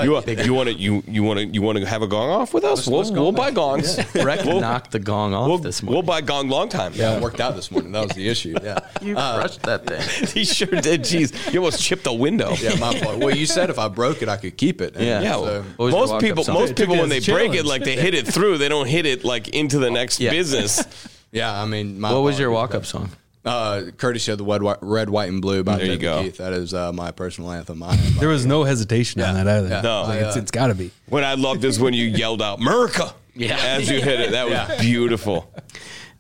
you, 0.04 0.18
uh, 0.18 0.22
want- 0.22 0.46
you 0.46 0.54
want 0.54 0.68
to 0.68 0.75
you 0.75 1.01
you 1.08 1.24
want 1.24 1.40
to 1.40 1.46
you 1.46 1.62
want 1.62 1.78
to 1.78 1.86
have 1.86 2.01
a 2.01 2.08
gong 2.08 2.30
off 2.30 2.54
with 2.54 2.66
us? 2.66 2.88
we'll 2.88 3.10
we'll 3.13 3.32
buy 3.32 3.51
gongs. 3.51 3.96
Breck 4.12 4.46
knocked 4.66 4.92
the 4.92 5.00
gong 5.00 5.34
off 5.34 5.48
We'll, 5.48 5.58
this 5.60 5.82
morning. 5.82 5.96
we'll 5.96 6.04
buy 6.04 6.20
gong 6.20 6.50
long 6.50 6.68
time. 6.68 6.92
Yeah, 6.94 7.16
it 7.16 7.22
worked 7.22 7.40
out 7.40 7.56
this 7.56 7.72
morning. 7.72 7.94
That 7.94 8.06
was 8.10 8.18
the 8.18 8.28
issue. 8.28 8.54
Yeah, 8.62 8.80
you 9.01 9.16
uh, 9.18 9.40
crushed 9.40 9.62
that 9.63 9.88
thing. 9.88 10.28
he 10.34 10.44
sure 10.44 10.68
did. 10.68 11.04
Jeez, 11.04 11.54
you 11.54 11.60
almost 11.62 11.82
chipped 11.82 12.06
a 12.06 12.12
window. 12.12 12.54
yeah, 12.62 12.75
my 12.75 12.94
fault. 13.00 13.20
Well, 13.20 13.34
you 13.34 13.46
said 13.46 13.70
if 13.70 13.80
I 13.80 13.88
broke 13.88 14.22
it, 14.22 14.28
I 14.28 14.36
could 14.36 14.58
keep 14.58 14.82
it. 14.82 14.98
And 14.98 15.06
Yeah. 15.06 15.22
Yeah, 15.22 15.38
uh, 15.38 15.40
so- 15.46 15.63
What 15.78 15.86
was 15.86 15.94
your 15.94 16.08
most 16.08 16.22
people, 16.22 16.54
most 16.54 16.75
people 16.75 16.98
when 16.98 17.08
they 17.08 17.22
break 17.22 17.54
it, 17.54 17.63
like 17.66 17.86
they 17.86 17.96
hit 17.96 18.13
it 18.13 18.28
through. 18.28 18.58
They 18.58 18.68
don't 18.68 18.88
hit 18.88 19.06
it 19.06 19.24
like 19.24 19.48
into 19.48 19.80
the 19.80 19.90
next 19.90 20.20
business. 20.20 20.84
Yeah. 21.31 21.61
I 21.61 21.65
mean, 21.65 22.00
my 22.00 22.11
What 22.13 22.23
was 22.23 22.39
your 22.39 22.51
walk-up 22.51 22.85
song? 22.85 23.09
Uh, 23.43 23.85
courtesy 23.97 24.31
of 24.31 24.38
the 24.38 24.43
red, 24.45 24.61
white, 24.61 24.77
red, 24.81 25.09
white, 25.09 25.29
and 25.29 25.41
blue 25.41 25.63
by 25.63 25.77
There 25.77 25.88
you 25.88 25.97
go. 25.97 26.21
Keith. 26.21 26.38
That 26.38 26.53
is 26.53 26.75
uh, 26.75 26.93
my 26.93 27.09
personal 27.09 27.50
anthem. 27.51 27.81
I 27.81 27.95
There 28.19 28.29
was 28.29 28.45
no 28.45 28.63
hesitation 28.63 29.19
on 29.21 29.33
that 29.33 29.47
either. 29.47 29.67
Yeah. 29.67 29.81
No. 29.81 30.01
I 30.03 30.17
was 30.17 30.27
it's, 30.27 30.35
it's 30.38 30.51
got 30.51 30.67
to 30.67 30.75
be. 30.75 30.91
What 31.07 31.23
I 31.23 31.33
loved 31.33 31.63
is 31.65 31.79
when 31.79 31.93
you 31.95 32.05
yelled 32.05 32.41
out 32.41 32.59
"America" 32.59 33.15
Yeah. 33.33 33.57
as 33.59 33.89
you 33.89 34.00
hit 34.00 34.19
it. 34.19 34.31
That 34.31 34.47
was 34.47 34.79
beautiful. 34.81 35.51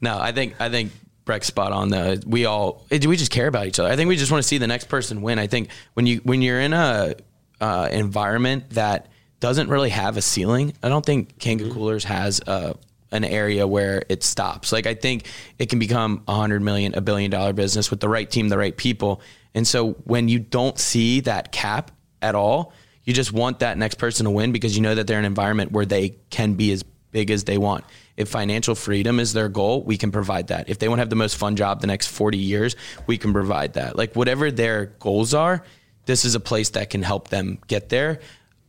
No, 0.01 0.17
I 0.19 0.31
think 0.31 0.59
I 0.59 0.69
think 0.69 0.91
Breck's 1.23 1.45
spot 1.45 1.71
on 1.71 1.89
though. 1.89 2.15
We 2.25 2.45
all 2.45 2.87
it- 2.89 3.05
we 3.05 3.17
just 3.17 3.31
care 3.31 3.45
about 3.45 3.67
each 3.67 3.77
other. 3.77 3.89
I 3.89 3.95
think 3.95 4.07
we 4.09 4.15
just 4.17 4.31
want 4.31 4.41
to 4.41 4.47
see 4.47 4.57
the 4.57 4.65
next 4.65 4.85
person 4.89 5.21
win. 5.21 5.37
I 5.37 5.45
think 5.45 5.69
when 5.93 6.07
you 6.07 6.21
when 6.23 6.41
you're 6.41 6.59
in 6.59 6.73
a 6.73 7.13
uh, 7.59 7.87
environment 7.91 8.71
that 8.71 9.09
doesn't 9.39 9.69
really 9.69 9.89
have 9.91 10.17
a 10.17 10.21
ceiling, 10.23 10.73
I 10.81 10.89
don't 10.89 11.05
think 11.05 11.37
Kanga 11.37 11.69
Coolers 11.69 12.03
has 12.05 12.41
a 12.47 12.75
an 13.11 13.23
area 13.23 13.67
where 13.67 14.03
it 14.09 14.23
stops. 14.23 14.71
Like 14.71 14.87
I 14.87 14.93
think 14.93 15.27
it 15.59 15.69
can 15.69 15.79
become 15.79 16.23
a 16.27 16.35
hundred 16.35 16.61
million, 16.61 16.95
a 16.95 17.01
billion 17.01 17.31
dollar 17.31 17.53
business 17.53 17.89
with 17.89 17.99
the 17.99 18.09
right 18.09 18.29
team, 18.29 18.49
the 18.49 18.57
right 18.57 18.75
people. 18.75 19.21
And 19.53 19.67
so 19.67 19.91
when 20.05 20.29
you 20.29 20.39
don't 20.39 20.77
see 20.79 21.19
that 21.21 21.51
cap 21.51 21.91
at 22.21 22.35
all, 22.35 22.73
you 23.03 23.13
just 23.13 23.33
want 23.33 23.59
that 23.59 23.77
next 23.77 23.95
person 23.95 24.25
to 24.25 24.29
win 24.29 24.51
because 24.51 24.75
you 24.75 24.81
know 24.81 24.95
that 24.95 25.07
they're 25.07 25.19
in 25.19 25.25
an 25.25 25.31
environment 25.31 25.71
where 25.71 25.85
they 25.85 26.17
can 26.29 26.53
be 26.53 26.71
as 26.71 26.83
big 27.11 27.31
as 27.31 27.43
they 27.43 27.57
want. 27.57 27.83
If 28.15 28.29
financial 28.29 28.75
freedom 28.75 29.19
is 29.19 29.33
their 29.33 29.49
goal, 29.49 29.83
we 29.83 29.97
can 29.97 30.11
provide 30.11 30.47
that. 30.47 30.69
If 30.69 30.79
they 30.79 30.87
want 30.87 30.99
to 30.99 31.01
have 31.01 31.09
the 31.09 31.15
most 31.15 31.35
fun 31.35 31.55
job 31.55 31.81
the 31.81 31.87
next 31.87 32.07
40 32.07 32.37
years, 32.37 32.75
we 33.07 33.17
can 33.17 33.33
provide 33.33 33.73
that. 33.73 33.97
Like 33.97 34.15
whatever 34.15 34.51
their 34.51 34.87
goals 34.99 35.33
are, 35.33 35.63
this 36.05 36.25
is 36.25 36.35
a 36.35 36.39
place 36.39 36.69
that 36.71 36.89
can 36.89 37.03
help 37.03 37.29
them 37.29 37.59
get 37.67 37.89
there 37.89 38.19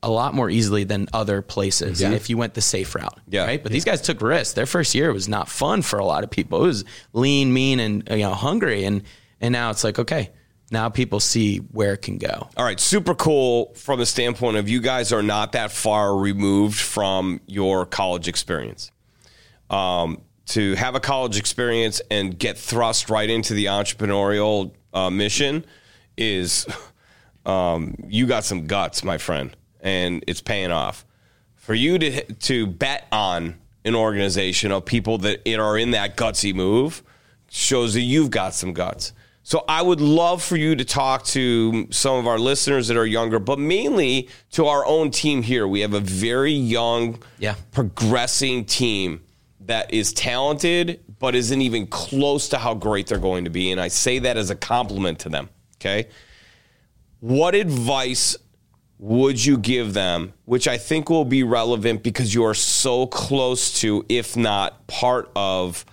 a 0.03 0.11
lot 0.11 0.35
more 0.35 0.51
easily 0.51 0.85
than 0.85 1.09
other 1.13 1.43
places 1.43 2.01
Yeah. 2.01 2.11
if 2.11 2.29
you 2.29 2.37
went 2.37 2.55
the 2.55 2.61
safe 2.61 2.95
route. 2.95 3.19
Yeah. 3.29 3.45
Right. 3.45 3.63
But 3.63 3.71
these 3.71 3.85
guys 3.85 4.01
took 4.01 4.21
risks. 4.21 4.55
Their 4.55 4.67
first 4.67 4.95
year 4.95 5.13
was 5.13 5.29
not 5.29 5.49
fun 5.49 5.83
for 5.83 5.99
a 5.99 6.05
lot 6.05 6.25
of 6.25 6.31
people. 6.31 6.65
It 6.65 6.67
was 6.67 6.85
lean, 7.13 7.53
mean, 7.53 7.79
and 7.81 8.03
you 8.11 8.19
know, 8.19 8.35
hungry. 8.35 8.85
And 8.85 9.03
and 9.41 9.53
now 9.53 9.71
it's 9.71 9.85
like, 9.85 9.99
okay, 9.99 10.31
now 10.71 10.89
people 10.89 11.21
see 11.21 11.59
where 11.59 11.93
it 11.95 12.03
can 12.03 12.19
go. 12.19 12.49
All 12.57 12.65
right, 12.65 12.81
super 12.81 13.15
cool 13.15 13.73
from 13.75 13.99
the 13.99 14.07
standpoint 14.07 14.57
of 14.57 14.69
you 14.69 14.81
guys 14.81 15.13
are 15.13 15.23
not 15.23 15.53
that 15.53 15.71
far 15.71 16.17
removed 16.17 16.79
from 16.81 17.41
your 17.47 17.87
college 17.87 18.27
experience. 18.29 18.91
Um, 19.71 20.23
to 20.47 20.75
have 20.75 20.95
a 20.95 21.01
college 21.01 21.39
experience 21.39 22.03
and 22.11 22.37
get 22.39 22.59
thrust 22.59 23.09
right 23.09 23.31
into 23.31 23.55
the 23.55 23.67
entrepreneurial 23.67 24.73
uh, 24.93 25.09
mission 25.11 25.65
is 26.17 26.67
um, 27.47 27.95
you 28.09 28.27
got 28.27 28.45
some 28.45 28.67
guts, 28.67 29.03
my 29.05 29.19
friend, 29.19 29.57
and 29.83 30.25
it's 30.27 30.41
paying 30.41 30.71
off. 30.71 31.05
For 31.57 31.75
you 31.75 31.99
to 31.99 32.33
to 32.35 32.67
bet 32.67 33.07
on 33.13 33.57
an 33.85 33.95
organization 33.95 34.73
of 34.73 34.85
people 34.85 35.19
that 35.19 35.47
are 35.59 35.77
in 35.77 35.91
that 35.93 36.17
gutsy 36.17 36.55
move 36.55 37.03
shows 37.51 37.95
that 37.95 38.01
you've 38.01 38.31
got 38.31 38.55
some 38.55 38.73
guts. 38.73 39.13
So 39.45 39.65
I 39.69 39.83
would 39.83 40.01
love 40.01 40.41
for 40.43 40.57
you 40.57 40.77
to 40.77 40.85
talk 40.85 41.25
to 41.27 41.89
some 41.91 42.17
of 42.17 42.29
our 42.29 42.39
listeners 42.39 42.87
that 42.89 42.97
are 42.97 43.05
younger, 43.07 43.41
but 43.41 43.59
mainly 43.59 44.29
to 44.53 44.67
our 44.67 44.87
own 44.87 45.11
team 45.11 45.43
here. 45.43 45.67
We 45.67 45.81
have 45.81 45.95
a 45.95 46.01
very 46.01 46.53
young, 46.53 47.19
Yeah. 47.41 47.57
progressing 47.73 48.65
team 48.67 49.21
that 49.67 49.93
is 49.93 50.13
talented, 50.13 51.01
but 51.19 51.35
isn't 51.35 51.61
even 51.61 51.89
close 51.89 52.49
to 52.51 52.59
how 52.59 52.75
great 52.75 53.09
they're 53.09 53.19
going 53.19 53.45
to 53.45 53.51
be. 53.51 53.73
And 53.73 53.81
I 53.81 53.89
say 53.89 54.21
that 54.21 54.37
as 54.37 54.51
a 54.51 54.55
compliment 54.57 55.19
to 55.21 55.29
them. 55.29 55.49
Okay. 55.81 56.07
What 57.21 57.55
advice 57.57 58.37
would 59.03 59.45
you 59.45 59.59
give 59.59 59.95
them, 59.95 60.33
which 60.45 60.69
I 60.69 60.79
think 60.79 61.11
will 61.11 61.25
be 61.25 61.43
relevant 61.43 62.05
because 62.05 62.33
you 62.33 62.45
are 62.45 62.55
so 62.55 63.09
close 63.09 63.81
to, 63.81 64.07
if 64.09 64.37
not 64.37 64.87
part 64.87 65.29
of, 65.35 65.85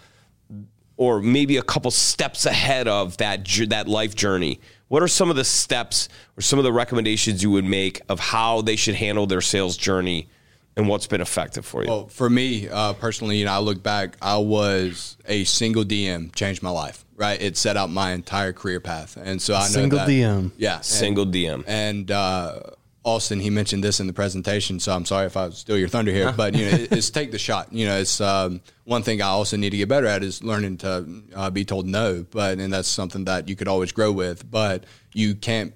or 0.96 1.20
maybe 1.20 1.58
a 1.58 1.64
couple 1.64 1.90
steps 1.90 2.46
ahead 2.46 2.88
of 2.88 3.18
that 3.18 3.46
that 3.70 3.88
life 3.88 4.14
journey? 4.14 4.60
What 4.90 5.02
are 5.02 5.08
some 5.08 5.32
of 5.32 5.36
the 5.36 5.44
steps 5.44 6.08
or 6.38 6.42
some 6.42 6.60
of 6.60 6.64
the 6.66 6.72
recommendations 6.72 7.42
you 7.42 7.50
would 7.50 7.66
make 7.66 8.00
of 8.10 8.20
how 8.20 8.62
they 8.62 8.76
should 8.76 8.94
handle 8.94 9.26
their 9.26 9.42
sales 9.42 9.76
journey 9.76 10.30
and 10.78 10.88
what's 10.88 11.08
been 11.08 11.20
effective 11.22 11.66
for 11.66 11.82
you? 11.84 11.90
Well, 11.90 12.08
for 12.10 12.30
me 12.30 12.70
uh, 12.70 12.94
personally, 12.94 13.38
you 13.38 13.46
know, 13.46 13.54
I 13.54 13.58
look 13.58 13.82
back. 13.82 14.18
I 14.22 14.38
was 14.38 15.18
a 15.26 15.46
single 15.46 15.84
DM, 15.84 16.34
changed 16.36 16.62
my 16.62 16.70
life. 16.70 17.06
Right, 17.16 17.42
it 17.42 17.58
set 17.58 17.76
out 17.76 17.90
my 17.90 18.12
entire 18.12 18.54
career 18.54 18.80
path, 18.80 19.18
and 19.22 19.42
so 19.42 19.54
I 19.56 19.62
know 19.62 19.66
Single 19.66 20.00
that- 20.00 20.08
DM. 20.08 20.52
Yeah, 20.58 20.76
and- 20.78 20.86
Single 20.86 21.26
DM. 21.26 21.64
And 21.68 22.10
uh, 22.12 22.60
Austin, 23.06 23.40
he 23.40 23.50
mentioned 23.50 23.82
this 23.84 24.00
in 24.02 24.08
the 24.08 24.14
presentation, 24.14 24.80
so 24.80 24.94
I'm 24.94 25.06
sorry 25.06 25.26
if 25.26 25.38
I 25.38 25.50
steal 25.52 25.78
your 25.78 25.88
thunder 25.88 26.12
here, 26.12 26.34
but 26.36 26.54
you 26.54 26.66
know, 26.66 26.72
it- 26.78 26.92
it's 26.98 27.10
take 27.10 27.32
the 27.32 27.40
shot. 27.40 27.72
You 27.72 27.86
know, 27.86 27.98
it's 27.98 28.20
um, 28.20 28.62
one 28.84 29.04
thing 29.04 29.22
I 29.22 29.28
also 29.28 29.56
need 29.58 29.70
to 29.70 29.78
get 29.78 29.88
better 29.88 30.06
at 30.08 30.22
is 30.24 30.44
learning 30.44 30.78
to 30.80 31.24
uh, 31.34 31.50
be 31.50 31.64
told 31.66 31.88
no, 31.88 32.26
but 32.30 32.60
and 32.60 32.72
that's 32.74 32.90
something 32.90 33.26
that 33.26 33.48
you 33.48 33.56
could 33.56 33.68
always 33.70 33.92
grow 33.94 34.12
with, 34.12 34.50
but 34.52 34.84
you 35.14 35.34
can't 35.36 35.74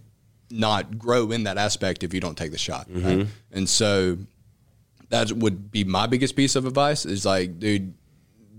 not 0.52 1.00
grow 1.00 1.32
in 1.32 1.46
that 1.46 1.58
aspect 1.58 2.04
if 2.04 2.14
you 2.14 2.20
don't 2.20 2.38
take 2.38 2.52
the 2.52 2.58
shot. 2.58 2.88
Right? 2.92 3.28
And 3.52 3.68
so 3.70 4.18
that 5.10 5.32
would 5.32 5.72
be 5.72 5.84
my 5.84 6.08
biggest 6.08 6.36
piece 6.36 6.56
of 6.56 6.66
advice 6.66 7.06
is 7.06 7.26
like, 7.26 7.58
dude, 7.60 7.94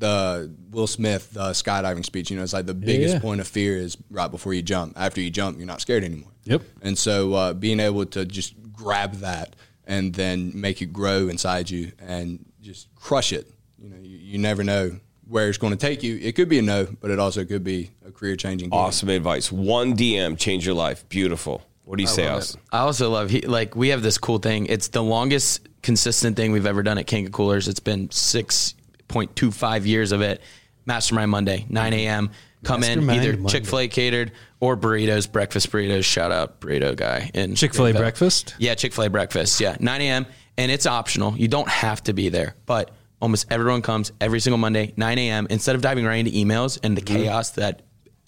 the 0.05 0.55
Will 0.71 0.87
Smith 0.87 1.33
the 1.33 1.51
skydiving 1.51 2.05
speech, 2.05 2.31
you 2.31 2.37
know, 2.37 2.43
it's 2.43 2.53
like 2.53 2.67
the 2.67 2.75
biggest 2.75 3.15
yeah. 3.15 3.21
point 3.21 3.41
of 3.41 3.49
fear 3.49 3.77
is 3.77 3.97
right 4.11 4.31
before 4.31 4.53
you 4.53 4.61
jump. 4.61 4.93
After 4.97 5.23
you 5.23 5.31
jump, 5.31 5.57
you're 5.57 5.67
not 5.67 5.81
scared 5.81 6.05
anymore. 6.05 6.31
Yep. 6.45 6.63
And 6.83 6.99
so 6.99 7.33
uh, 7.33 7.55
being 7.55 7.81
able 7.81 8.05
to 8.07 8.27
just 8.27 8.55
grab 8.71 9.15
that 9.15 9.57
and 9.87 10.13
then 10.13 10.53
make 10.55 10.83
it 10.83 10.93
grow 10.93 11.29
inside 11.29 11.71
you 11.71 11.93
and 11.99 12.45
just 12.61 12.95
crush 12.95 13.33
it. 13.33 13.51
You 13.79 13.89
know, 13.89 13.97
you, 13.97 14.19
you 14.19 14.39
never 14.39 14.63
know 14.63 15.01
where 15.27 15.49
it's 15.49 15.57
going 15.57 15.73
to 15.73 15.79
take 15.79 16.03
you. 16.03 16.19
It 16.21 16.33
could 16.37 16.51
be 16.51 16.59
a 16.59 16.63
no, 16.63 16.87
but 17.01 17.11
it 17.11 17.19
also 17.19 17.47
could 17.47 17.65
be 17.65 17.91
a 18.07 18.11
career 18.11 18.37
changing. 18.37 18.69
Awesome 18.73 19.09
advice. 19.09 19.51
One 19.51 19.97
DM 19.97 20.39
change 20.39 20.67
your 20.67 20.75
life. 20.75 21.09
Beautiful. 21.09 21.63
What 21.85 21.97
do 21.97 22.03
you 22.03 22.09
say, 22.09 22.29
Austin? 22.29 22.61
I 22.73 22.81
also 22.81 23.11
love 23.11 23.31
he, 23.31 23.41
like 23.43 23.75
we 23.75 23.89
have 23.89 24.03
this 24.03 24.19
cool 24.19 24.39
thing. 24.39 24.67
It's 24.67 24.89
the 24.89 25.03
longest 25.03 25.67
consistent 25.83 26.37
thing 26.37 26.53
we've 26.53 26.67
ever 26.67 26.83
done 26.83 26.99
at 26.99 27.07
Kanga 27.07 27.31
Coolers. 27.31 27.69
It's 27.69 27.81
been 27.81 28.11
six 28.11 28.75
point 29.09 29.35
two 29.37 29.51
five 29.51 29.87
years 29.87 30.13
of 30.13 30.21
it. 30.21 30.41
Mastermind 30.87 31.31
Monday, 31.31 31.65
nine 31.69 31.95
a.m. 31.95 32.31
Come 32.63 32.81
Mastermind 32.81 33.25
in 33.25 33.35
either 33.35 33.49
Chick 33.49 33.67
Fil 33.67 33.81
A 33.81 33.89
catered 33.89 34.33
or 34.61 34.77
burritos, 34.77 35.31
breakfast 35.31 35.71
burritos. 35.71 36.05
Shout 36.05 36.31
out 36.31 36.61
burrito 36.61 36.95
guy 36.95 37.31
and 37.35 37.57
Chick 37.57 37.75
Fil 37.75 37.87
A 37.87 37.93
breakfast. 37.93 38.55
Yeah, 38.59 38.75
Chick 38.75 38.93
Fil 38.93 39.05
A 39.05 39.11
breakfast. 39.11 39.61
Yeah, 39.61 39.77
nine 39.81 40.03
a.m. 40.03 40.27
and 40.59 40.71
it's 40.71 40.87
optional. 40.87 41.37
You 41.37 41.49
don't 41.49 41.69
have 41.69 42.03
to 42.05 42.13
be 42.13 42.29
there, 42.29 42.55
but 42.67 42.91
almost 43.21 43.47
everyone 43.51 43.81
comes 43.81 44.13
every 44.21 44.41
single 44.41 44.59
Monday, 44.59 44.93
nine 44.97 45.19
a.m. 45.19 45.47
Instead 45.49 45.75
of 45.75 45.83
diving 45.83 46.05
right 46.05 46.17
into 46.17 46.33
emails 46.33 46.79
and 46.83 46.97
the 46.97 47.01
mm-hmm. 47.01 47.23
chaos 47.23 47.51
that 47.53 47.83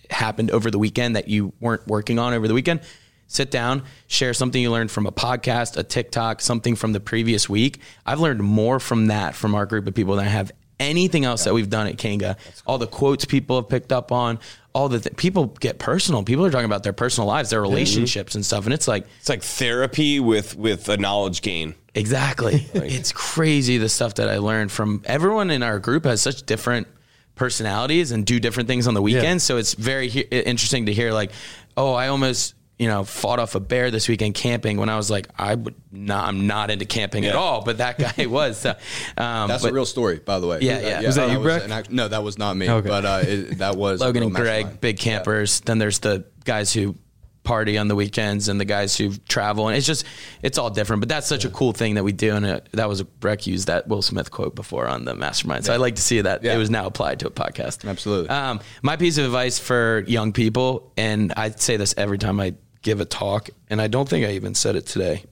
happened 0.09 0.51
over 0.51 0.71
the 0.71 0.79
weekend 0.79 1.17
that 1.17 1.29
you 1.29 1.53
weren't 1.61 1.87
working 1.87 2.19
on 2.19 2.33
over 2.33 2.49
the 2.49 2.55
weekend, 2.55 2.81
sit 3.27 3.51
down, 3.51 3.83
share 4.07 4.33
something 4.33 4.63
you 4.63 4.71
learned 4.71 4.91
from 4.91 5.05
a 5.07 5.13
podcast, 5.13 5.77
a 5.77 5.83
TikTok, 5.83 6.41
something 6.41 6.77
from 6.77 6.93
the 6.93 7.01
previous 7.01 7.49
week. 7.49 7.81
I've 8.07 8.21
learned 8.21 8.43
more 8.43 8.81
from 8.81 9.09
that 9.09 9.35
from 9.35 9.55
our 9.55 9.67
group 9.67 9.87
of 9.87 9.95
people 9.95 10.17
than 10.17 10.27
I 10.27 10.31
have 10.31 10.53
anything 10.79 11.25
else 11.25 11.45
that 11.45 11.55
we've 11.55 11.71
done 11.71 11.87
at 11.87 11.99
Kanga. 11.99 12.37
All 12.67 12.79
the 12.79 12.87
quotes 12.87 13.25
people 13.25 13.57
have 13.57 13.69
picked 13.69 13.93
up 13.93 14.13
on, 14.13 14.39
all 14.75 14.89
the 14.89 15.01
th- 15.01 15.17
people 15.17 15.47
get 15.47 15.79
personal. 15.79 16.23
People 16.23 16.45
are 16.45 16.51
talking 16.51 16.67
about 16.67 16.83
their 16.83 16.93
personal 16.93 17.27
lives, 17.27 17.51
their 17.51 17.63
mm-hmm. 17.63 17.71
relationships 17.71 18.35
and 18.35 18.45
stuff, 18.45 18.65
and 18.67 18.75
it's 18.75 18.87
like 18.87 19.07
It's 19.21 19.29
like 19.29 19.43
therapy 19.43 20.21
with 20.21 20.57
with 20.57 20.89
a 20.89 20.97
knowledge 20.97 21.43
gain. 21.43 21.75
Exactly. 21.95 22.67
It's 22.75 23.13
crazy 23.13 23.79
the 23.79 23.89
stuff 23.89 24.15
that 24.17 24.29
I 24.29 24.39
learned 24.39 24.71
from 24.71 25.03
everyone 25.07 25.51
in 25.51 25.63
our 25.63 25.79
group 25.79 26.05
has 26.05 26.21
such 26.21 26.43
different 26.43 26.89
personalities 27.37 28.13
and 28.13 28.27
do 28.27 28.41
different 28.41 28.69
things 28.69 28.87
on 28.87 28.95
the 28.95 29.03
weekends. 29.03 29.45
So 29.45 29.57
it's 29.57 29.75
very 29.75 30.09
he- 30.09 30.21
interesting 30.21 30.87
to 30.87 30.93
hear 30.93 31.13
like, 31.13 31.31
oh, 31.77 31.95
I 31.95 32.09
almost 32.09 32.55
you 32.79 32.89
know 32.89 33.05
fought 33.05 33.39
off 33.39 33.55
a 33.55 33.61
bear 33.61 33.91
this 33.91 34.09
weekend 34.09 34.35
camping 34.35 34.77
when 34.77 34.89
I 34.89 34.97
was 34.97 35.11
like, 35.11 35.29
I 35.39 35.55
would 35.55 35.75
not, 35.91 36.27
I'm 36.29 36.47
not 36.47 36.71
into 36.71 36.85
camping 36.85 37.25
at 37.25 37.35
all, 37.35 37.63
but 37.65 37.79
that 37.79 37.99
guy 37.99 38.27
was. 38.27 38.59
So, 38.59 38.71
um, 39.17 39.49
That's 39.49 39.63
but 39.63 39.71
a 39.71 39.75
real 39.75 39.87
story, 39.87 40.19
by 40.19 40.39
the 40.41 40.47
way. 40.47 40.59
Yeah, 40.61 40.81
yeah. 40.81 41.03
Was 41.03 41.15
that 41.17 41.31
you, 41.31 41.41
Breck? 41.41 41.65
an 41.65 41.73
act- 41.73 41.91
no, 41.91 42.07
that 42.09 42.23
was 42.23 42.37
not 42.39 42.57
me. 42.57 42.69
Okay. 42.69 42.89
But 42.89 43.05
uh, 43.05 43.21
it, 43.23 43.59
that 43.59 43.77
was 43.79 44.01
Logan 44.01 44.25
and 44.25 44.35
Greg, 44.35 44.81
big 44.81 44.99
campers. 44.99 45.61
Then 45.61 45.79
there's 45.79 46.01
the 46.01 46.27
guys 46.45 46.73
who 46.73 46.97
party 47.45 47.79
on 47.79 47.87
the 47.87 47.95
weekends 47.95 48.49
and 48.49 48.61
the 48.61 48.65
guys 48.65 48.97
who 48.97 49.13
travel, 49.29 49.69
and 49.69 49.77
it's 49.77 49.87
just 49.87 50.05
it's 50.43 50.59
all 50.59 50.69
different. 50.69 50.99
But 51.01 51.09
that's 51.09 51.29
such 51.29 51.45
a 51.45 51.49
cool 51.49 51.73
thing 51.73 51.95
that 51.95 52.03
we 52.03 52.11
do, 52.13 52.35
and 52.35 52.45
it, 52.45 52.69
that 52.73 52.89
was 52.89 52.99
a, 53.01 53.05
Breck 53.05 53.47
used 53.47 53.69
that 53.69 53.87
Will 53.89 54.03
Smith 54.03 54.31
quote 54.33 54.55
before 54.57 54.87
on 54.89 55.05
the 55.05 55.15
mastermind. 55.15 55.65
So 55.65 55.73
I 55.73 55.77
like 55.77 55.95
to 55.95 56.03
see 56.03 56.21
that 56.21 56.43
Yeah. 56.43 56.55
it 56.55 56.59
was 56.59 56.71
now 56.71 56.87
applied 56.87 57.21
to 57.21 57.29
a 57.29 57.31
podcast. 57.31 57.89
Absolutely. 57.89 58.29
Um, 58.31 58.59
my 58.83 58.97
piece 58.97 59.17
of 59.17 59.25
advice 59.25 59.61
for 59.61 60.05
young 60.09 60.33
people, 60.33 60.93
and 60.97 61.33
I 61.37 61.51
say 61.51 61.77
this 61.77 61.95
every 61.97 62.19
time 62.19 62.41
I 62.41 62.55
give 62.87 63.01
a 63.01 63.05
talk, 63.05 63.51
and 63.69 63.83
I 63.83 63.89
don't 63.89 64.09
think 64.09 64.25
I 64.25 64.31
even 64.31 64.55
said 64.55 64.77
it 64.77 64.87
today, 64.87 65.25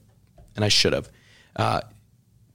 and 0.55 0.63
I 0.63 0.67
should 0.67 0.91
have. 0.93 1.09
Uh, 1.55 1.81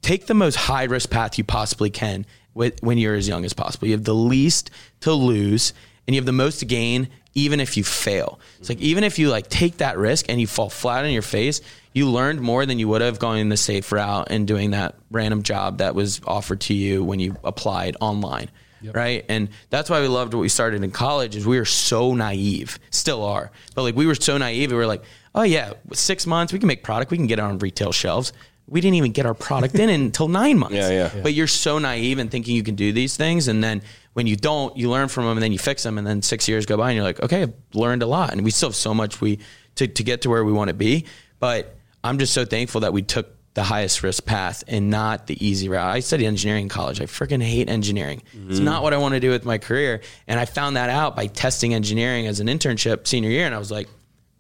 take 0.03 0.27
the 0.27 0.35
most 0.35 0.57
high 0.57 0.85
risk 0.85 1.11
path 1.11 1.39
you 1.39 1.45
possibly 1.45 1.89
can 1.89 2.27
with, 2.53 2.83
when 2.83 2.99
you're 2.99 3.15
as 3.15 3.27
young 3.27 3.47
as 3.47 3.55
possible. 3.55 3.89
You 3.89 3.95
have 3.95 4.05
the 4.05 4.15
least 4.15 4.71
to 5.01 5.13
lose 5.13 5.73
and 6.07 6.15
you 6.15 6.21
have 6.21 6.27
the 6.27 6.33
most 6.33 6.59
to 6.59 6.67
gain 6.67 7.09
even 7.35 7.61
if 7.61 7.77
you 7.77 7.85
fail. 7.85 8.41
It's 8.59 8.69
like 8.69 8.81
even 8.81 9.05
if 9.05 9.19
you 9.19 9.31
like 9.31 9.49
take 9.49 9.79
that 9.79 9.97
risk 9.97 10.27
and 10.29 10.41
you 10.41 10.47
fall 10.47 10.69
flat 10.69 11.05
on 11.05 11.13
your 11.13 11.23
face, 11.23 11.61
you 11.95 12.11
learned 12.11 12.41
more 12.41 12.67
than 12.67 12.79
you 12.79 12.89
would 12.89 13.01
have 13.01 13.19
going 13.19 13.49
the 13.49 13.57
safe 13.57 13.91
route 13.93 14.29
and 14.31 14.47
doing 14.47 14.73
that 14.73 14.97
random 15.11 15.43
job 15.43 15.79
that 15.79 15.95
was 15.95 16.21
offered 16.27 16.61
to 16.63 16.75
you 16.75 17.03
when 17.03 17.21
you 17.21 17.37
applied 17.45 17.97
online. 18.01 18.51
Right. 18.83 19.25
And 19.29 19.49
that's 19.69 19.91
why 19.91 20.01
we 20.01 20.09
loved 20.09 20.35
what 20.35 20.41
we 20.41 20.49
started 20.49 20.83
in 20.83 20.91
college 20.91 21.37
is 21.37 21.47
we 21.47 21.59
were 21.59 21.65
so 21.65 22.15
naive, 22.15 22.79
still 22.91 23.23
are. 23.25 23.51
But 23.75 23.83
like 23.83 23.97
we 23.97 24.07
were 24.07 24.15
so 24.15 24.39
naive, 24.39 24.71
we 24.71 24.77
were 24.77 24.87
like, 24.87 25.03
oh 25.35 25.43
yeah, 25.43 25.75
with 25.87 25.99
six 25.99 26.27
months 26.27 26.53
we 26.53 26.59
can 26.59 26.69
make 26.69 26.83
product, 26.83 27.11
we 27.11 27.17
can 27.17 27.27
get 27.27 27.39
it 27.39 27.43
on 27.43 27.59
retail 27.59 27.93
shelves. 27.93 28.33
We 28.67 28.81
didn't 28.81 28.95
even 28.95 29.13
get 29.13 29.27
our 29.27 29.35
product 29.35 29.75
in 29.75 29.91
until 29.91 30.29
nine 30.29 30.59
months. 30.59 30.77
Yeah, 30.77 30.91
yeah. 30.91 31.11
Yeah. 31.15 31.23
But 31.23 31.35
you're 31.35 31.49
so 31.49 31.79
naive 31.79 32.19
and 32.21 32.31
thinking 32.31 32.55
you 32.55 32.63
can 32.63 32.77
do 32.77 32.93
these 32.93 33.17
things, 33.17 33.49
and 33.49 33.65
then 33.65 33.83
when 34.13 34.29
you 34.29 34.37
don't, 34.37 34.77
you 34.77 34.89
learn 34.91 35.09
from 35.09 35.25
them, 35.25 35.37
and 35.37 35.43
then 35.43 35.51
you 35.51 35.59
fix 35.59 35.83
them, 35.83 35.99
and 35.99 36.07
then 36.07 36.23
six 36.23 36.49
years 36.49 36.67
go 36.67 36.77
by, 36.77 36.91
and 36.91 36.97
you're 36.97 37.05
like, 37.05 37.21
okay, 37.21 37.43
I've 37.43 37.55
learned 37.75 38.05
a 38.05 38.07
lot, 38.07 38.33
and 38.33 38.43
we 38.43 38.53
still 38.53 38.69
have 38.69 38.77
so 38.77 38.95
much 38.95 39.21
we 39.21 39.41
to 39.75 39.89
to 39.89 40.05
get 40.05 40.23
to 40.23 40.31
where 40.31 40.45
we 40.45 40.53
want 40.53 40.69
to 40.69 40.75
be. 40.75 41.07
But 41.41 41.75
I'm 42.05 42.19
just 42.19 42.33
so 42.33 42.45
thankful 42.45 42.83
that 42.83 42.93
we 42.93 43.03
took 43.03 43.35
the 43.55 43.63
highest 43.65 44.03
risk 44.03 44.25
path 44.25 44.63
and 44.69 44.91
not 44.91 45.27
the 45.27 45.45
easy 45.45 45.69
route. 45.69 45.93
I 45.93 46.01
studied 46.01 46.27
engineering 46.27 46.65
in 46.65 46.69
college. 46.69 47.01
I 47.01 47.05
freaking 47.05 47.43
hate 47.43 47.69
engineering. 47.69 48.23
It's 48.33 48.57
mm-hmm. 48.57 48.65
not 48.65 48.83
what 48.83 48.95
I 48.95 48.99
want 48.99 49.15
to 49.15 49.21
do 49.21 49.31
with 49.31 49.45
my 49.45 49.59
career, 49.59 50.03
and 50.29 50.39
I 50.39 50.45
found 50.45 50.77
that 50.77 50.91
out 50.91 51.17
by 51.17 51.27
testing 51.27 51.75
engineering 51.75 52.27
as 52.27 52.41
an 52.41 52.47
internship 52.47 53.07
senior 53.07 53.31
year, 53.31 53.47
and 53.47 53.55
I 53.55 53.59
was 53.59 53.71
like, 53.71 53.89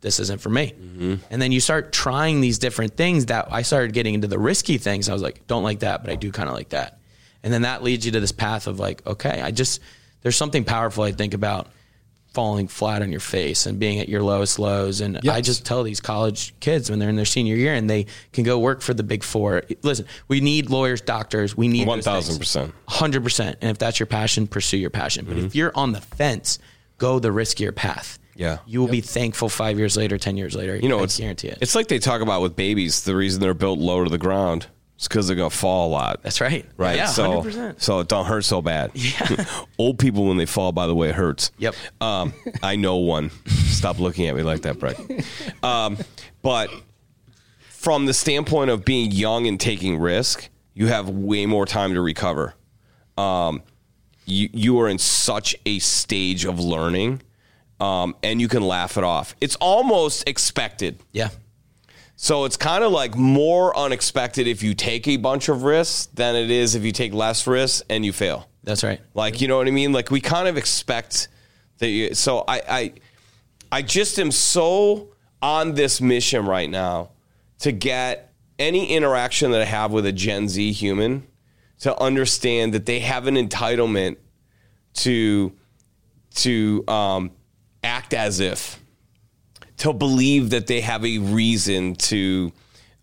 this 0.00 0.18
isn't 0.20 0.40
for 0.40 0.48
me. 0.48 0.72
Mm-hmm. 0.72 1.14
And 1.30 1.42
then 1.42 1.52
you 1.52 1.60
start 1.60 1.92
trying 1.92 2.40
these 2.40 2.58
different 2.58 2.96
things 2.96 3.26
that 3.26 3.48
I 3.50 3.62
started 3.62 3.92
getting 3.92 4.14
into 4.14 4.28
the 4.28 4.38
risky 4.38 4.78
things. 4.78 5.08
I 5.08 5.12
was 5.12 5.22
like, 5.22 5.46
don't 5.46 5.62
like 5.62 5.80
that, 5.80 6.02
but 6.02 6.10
I 6.10 6.16
do 6.16 6.32
kind 6.32 6.48
of 6.48 6.54
like 6.54 6.70
that. 6.70 6.98
And 7.42 7.52
then 7.52 7.62
that 7.62 7.82
leads 7.82 8.06
you 8.06 8.12
to 8.12 8.20
this 8.20 8.32
path 8.32 8.66
of 8.66 8.78
like, 8.78 9.06
okay, 9.06 9.40
I 9.42 9.50
just, 9.50 9.80
there's 10.22 10.36
something 10.36 10.64
powerful 10.64 11.04
I 11.04 11.12
think 11.12 11.34
about 11.34 11.68
falling 12.32 12.68
flat 12.68 13.02
on 13.02 13.10
your 13.10 13.20
face 13.20 13.66
and 13.66 13.78
being 13.78 13.98
at 13.98 14.08
your 14.08 14.22
lowest 14.22 14.58
lows. 14.58 15.00
And 15.00 15.18
Yes. 15.22 15.34
I 15.34 15.40
just 15.40 15.64
tell 15.64 15.82
these 15.82 16.00
college 16.00 16.54
kids 16.60 16.88
when 16.88 16.98
they're 16.98 17.08
in 17.08 17.16
their 17.16 17.24
senior 17.24 17.56
year 17.56 17.74
and 17.74 17.90
they 17.90 18.06
can 18.32 18.44
go 18.44 18.58
work 18.58 18.82
for 18.82 18.94
the 18.94 19.02
big 19.02 19.22
four. 19.22 19.62
Listen, 19.82 20.06
we 20.28 20.40
need 20.40 20.70
lawyers, 20.70 21.00
doctors. 21.00 21.56
We 21.56 21.68
need 21.68 21.88
1000%. 21.88 22.72
hundred 22.88 23.22
percent. 23.22 23.58
And 23.60 23.70
if 23.70 23.78
that's 23.78 23.98
your 23.98 24.06
passion, 24.06 24.46
pursue 24.46 24.78
your 24.78 24.90
passion. 24.90 25.24
But 25.26 25.38
if 25.38 25.44
mm-hmm. 25.46 25.58
you're 25.58 25.72
on 25.74 25.92
the 25.92 26.00
fence, 26.00 26.58
go 26.98 27.18
the 27.18 27.30
riskier 27.30 27.74
path. 27.74 28.18
Yeah. 28.36 28.58
you 28.64 28.80
will 28.80 28.88
be 28.88 29.02
thankful 29.02 29.50
five 29.50 29.78
years 29.78 29.98
later, 29.98 30.16
ten 30.16 30.38
years 30.38 30.56
later. 30.56 30.74
You 30.74 30.88
know, 30.88 31.00
I 31.00 31.02
it's 31.02 31.18
guarantee 31.18 31.48
it. 31.48 31.58
It's 31.60 31.74
like 31.74 31.88
they 31.88 31.98
talk 31.98 32.22
about 32.22 32.40
with 32.40 32.56
babies. 32.56 33.02
The 33.02 33.14
reason 33.14 33.38
they're 33.38 33.52
built 33.52 33.78
low 33.78 34.02
to 34.02 34.08
the 34.08 34.16
ground 34.16 34.66
is 35.00 35.08
because 35.08 35.26
they're 35.26 35.36
gonna 35.36 35.50
fall 35.50 35.88
a 35.88 35.90
lot. 35.90 36.22
that's 36.22 36.40
right. 36.40 36.66
right. 36.76 36.96
Yeah, 36.96 37.06
so 37.06 37.24
hundred 37.24 37.42
percent. 37.42 37.82
so 37.82 38.00
it 38.00 38.08
don't 38.08 38.26
hurt 38.26 38.44
so 38.44 38.62
bad. 38.62 38.90
Yeah. 38.94 39.44
Old 39.78 39.98
people 39.98 40.26
when 40.26 40.36
they 40.36 40.46
fall, 40.46 40.72
by 40.72 40.86
the 40.86 40.94
way, 40.94 41.08
it 41.08 41.14
hurts. 41.14 41.50
Yep. 41.58 41.74
Um, 42.00 42.34
I 42.62 42.76
know 42.76 42.96
one. 42.96 43.30
Stop 43.46 43.98
looking 43.98 44.26
at 44.26 44.36
me 44.36 44.42
like 44.42 44.62
that, 44.62 44.78
Breck. 44.78 44.98
Um, 45.62 45.96
but 46.42 46.70
from 47.68 48.06
the 48.06 48.14
standpoint 48.14 48.70
of 48.70 48.84
being 48.84 49.10
young 49.10 49.46
and 49.46 49.58
taking 49.58 49.98
risk, 49.98 50.48
you 50.74 50.88
have 50.88 51.08
way 51.08 51.46
more 51.46 51.64
time 51.64 51.94
to 51.94 52.00
recover. 52.00 52.54
Um, 53.16 53.62
you 54.26 54.48
you 54.52 54.80
are 54.80 54.88
in 54.88 54.98
such 54.98 55.56
a 55.64 55.78
stage 55.78 56.44
of 56.44 56.60
learning, 56.60 57.22
um, 57.80 58.14
and 58.22 58.40
you 58.40 58.48
can 58.48 58.62
laugh 58.62 58.98
it 58.98 59.04
off. 59.04 59.34
It's 59.40 59.56
almost 59.56 60.28
expected. 60.28 61.00
Yeah. 61.12 61.30
So 62.22 62.44
it's 62.44 62.58
kind 62.58 62.84
of 62.84 62.92
like 62.92 63.16
more 63.16 63.74
unexpected 63.74 64.46
if 64.46 64.62
you 64.62 64.74
take 64.74 65.08
a 65.08 65.16
bunch 65.16 65.48
of 65.48 65.62
risks 65.62 66.04
than 66.12 66.36
it 66.36 66.50
is 66.50 66.74
if 66.74 66.84
you 66.84 66.92
take 66.92 67.14
less 67.14 67.46
risks 67.46 67.82
and 67.88 68.04
you 68.04 68.12
fail. 68.12 68.46
That's 68.62 68.84
right. 68.84 69.00
Like 69.14 69.40
you 69.40 69.48
know 69.48 69.56
what 69.56 69.66
I 69.66 69.70
mean? 69.70 69.94
Like 69.94 70.10
we 70.10 70.20
kind 70.20 70.46
of 70.46 70.58
expect 70.58 71.28
that. 71.78 71.88
You, 71.88 72.14
so 72.14 72.44
I, 72.46 72.62
I, 72.68 72.92
I 73.72 73.80
just 73.80 74.18
am 74.18 74.30
so 74.30 75.14
on 75.40 75.72
this 75.72 76.02
mission 76.02 76.44
right 76.44 76.68
now 76.68 77.08
to 77.60 77.72
get 77.72 78.34
any 78.58 78.92
interaction 78.94 79.52
that 79.52 79.62
I 79.62 79.64
have 79.64 79.90
with 79.90 80.04
a 80.04 80.12
Gen 80.12 80.46
Z 80.50 80.72
human 80.72 81.26
to 81.78 81.98
understand 81.98 82.74
that 82.74 82.84
they 82.84 83.00
have 83.00 83.28
an 83.28 83.36
entitlement 83.36 84.18
to 84.96 85.54
to 86.34 86.84
um, 86.86 87.30
act 87.82 88.12
as 88.12 88.40
if 88.40 88.79
to 89.80 89.94
believe 89.94 90.50
that 90.50 90.66
they 90.66 90.82
have 90.82 91.06
a 91.06 91.18
reason 91.18 91.94
to 91.96 92.52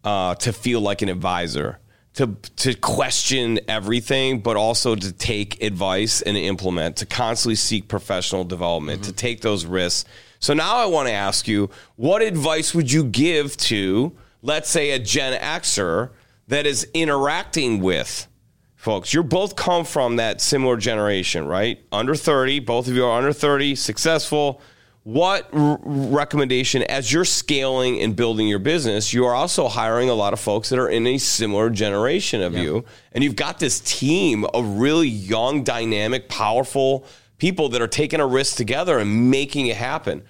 uh, 0.03 0.36
to 0.36 0.53
feel 0.53 0.79
like 0.79 1.01
an 1.01 1.10
advisor, 1.10 1.79
to 2.13 2.38
to 2.57 2.75
question 2.75 3.60
everything, 3.67 4.39
but 4.41 4.55
also 4.55 4.96
to 4.96 5.12
take 5.12 5.62
advice 5.63 6.22
and 6.22 6.38
implement, 6.38 6.98
to 6.98 7.05
constantly 7.07 7.55
seek 7.55 7.88
professional 7.88 8.43
development, 8.43 9.03
to 9.03 9.12
take 9.12 9.41
those 9.41 9.65
risks. 9.65 10.07
So 10.39 10.53
now 10.53 10.75
I 10.75 10.86
want 10.86 11.07
to 11.07 11.13
ask 11.13 11.48
you, 11.48 11.72
what 11.96 12.22
advice 12.22 12.75
would 12.75 12.91
you 12.91 13.05
give 13.05 13.57
to, 13.57 14.15
let's 14.43 14.69
say, 14.69 14.91
a 14.91 15.00
Gen 15.00 15.34
Xer 15.41 16.12
that 16.48 16.67
is 16.67 16.88
interacting 16.93 17.81
with 17.81 18.27
folks? 18.75 19.15
You're 19.15 19.24
both 19.24 19.55
come 19.55 19.84
from 19.84 20.17
that 20.17 20.41
similar 20.41 20.77
generation, 20.77 21.48
right? 21.48 21.84
Under 21.91 22.13
30, 22.13 22.60
both 22.60 22.88
of 22.88 22.96
you 22.96 23.03
are 23.03 23.17
under 23.17 23.34
30, 23.34 23.74
successful 23.74 24.62
what 25.07 25.47
r- 25.53 25.79
recommendation 25.85 26.83
as 26.83 27.13
you're 27.13 27.23
scaling 27.23 28.01
and 28.01 28.13
building 28.13 28.45
your 28.45 28.59
business 28.59 29.13
you 29.13 29.23
are 29.23 29.33
also 29.33 29.69
hiring 29.69 30.09
a 30.09 30.13
lot 30.13 30.33
of 30.33 30.39
folks 30.39 30.67
that 30.67 30.77
are 30.77 30.89
in 30.89 31.07
a 31.07 31.17
similar 31.17 31.69
generation 31.69 32.41
of 32.41 32.53
you. 32.53 32.83
And 33.13 33.23
you've 33.23 33.37
got 33.37 33.57
this 33.57 33.79
team 33.79 34.43
of 34.43 34.65
really 34.79 35.07
young 35.07 35.63
dynamic 35.63 36.27
powerful 36.27 37.05
people 37.37 37.69
that 37.69 37.81
are 37.81 37.87
taking 37.87 38.19
a 38.19 38.27
risk 38.27 38.57
together 38.57 38.99
and 38.99 39.31
making 39.31 39.67
it 39.67 39.77
happen. 39.77 40.23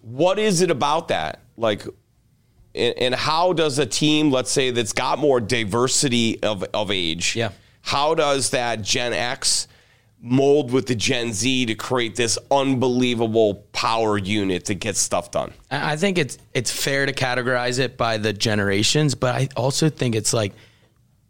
What 0.00 0.38
is 0.38 0.62
it 0.62 0.70
about 0.70 1.08
that? 1.08 1.42
Like 1.58 1.82
and, 2.74 2.94
and 2.96 3.14
how 3.14 3.52
does 3.52 3.78
a 3.78 3.84
team 3.84 4.30
let's 4.30 4.50
say 4.50 4.70
that's 4.70 4.94
got 4.94 5.18
more 5.18 5.38
diversity 5.38 6.42
of, 6.42 6.64
of 6.72 6.90
age 6.90 7.36
Yeah. 7.36 7.50
how 7.82 8.14
does 8.14 8.50
that 8.50 8.80
gen 8.80 9.12
x 9.12 9.68
mold 10.20 10.72
with 10.72 10.86
the 10.86 10.94
gen 10.94 11.32
z 11.32 11.64
to 11.66 11.74
create 11.74 12.16
this 12.16 12.38
unbelievable 12.50 13.54
power 13.72 14.18
unit 14.18 14.64
to 14.64 14.74
get 14.74 14.96
stuff 14.96 15.30
done 15.30 15.52
I 15.70 15.96
think 15.96 16.18
it's 16.18 16.38
it's 16.54 16.70
fair 16.70 17.06
to 17.06 17.12
categorize 17.12 17.78
it 17.78 17.96
by 17.96 18.16
the 18.18 18.32
generations, 18.32 19.14
but 19.14 19.34
I 19.34 19.48
also 19.56 19.88
think 19.90 20.14
it's 20.14 20.32
like 20.32 20.52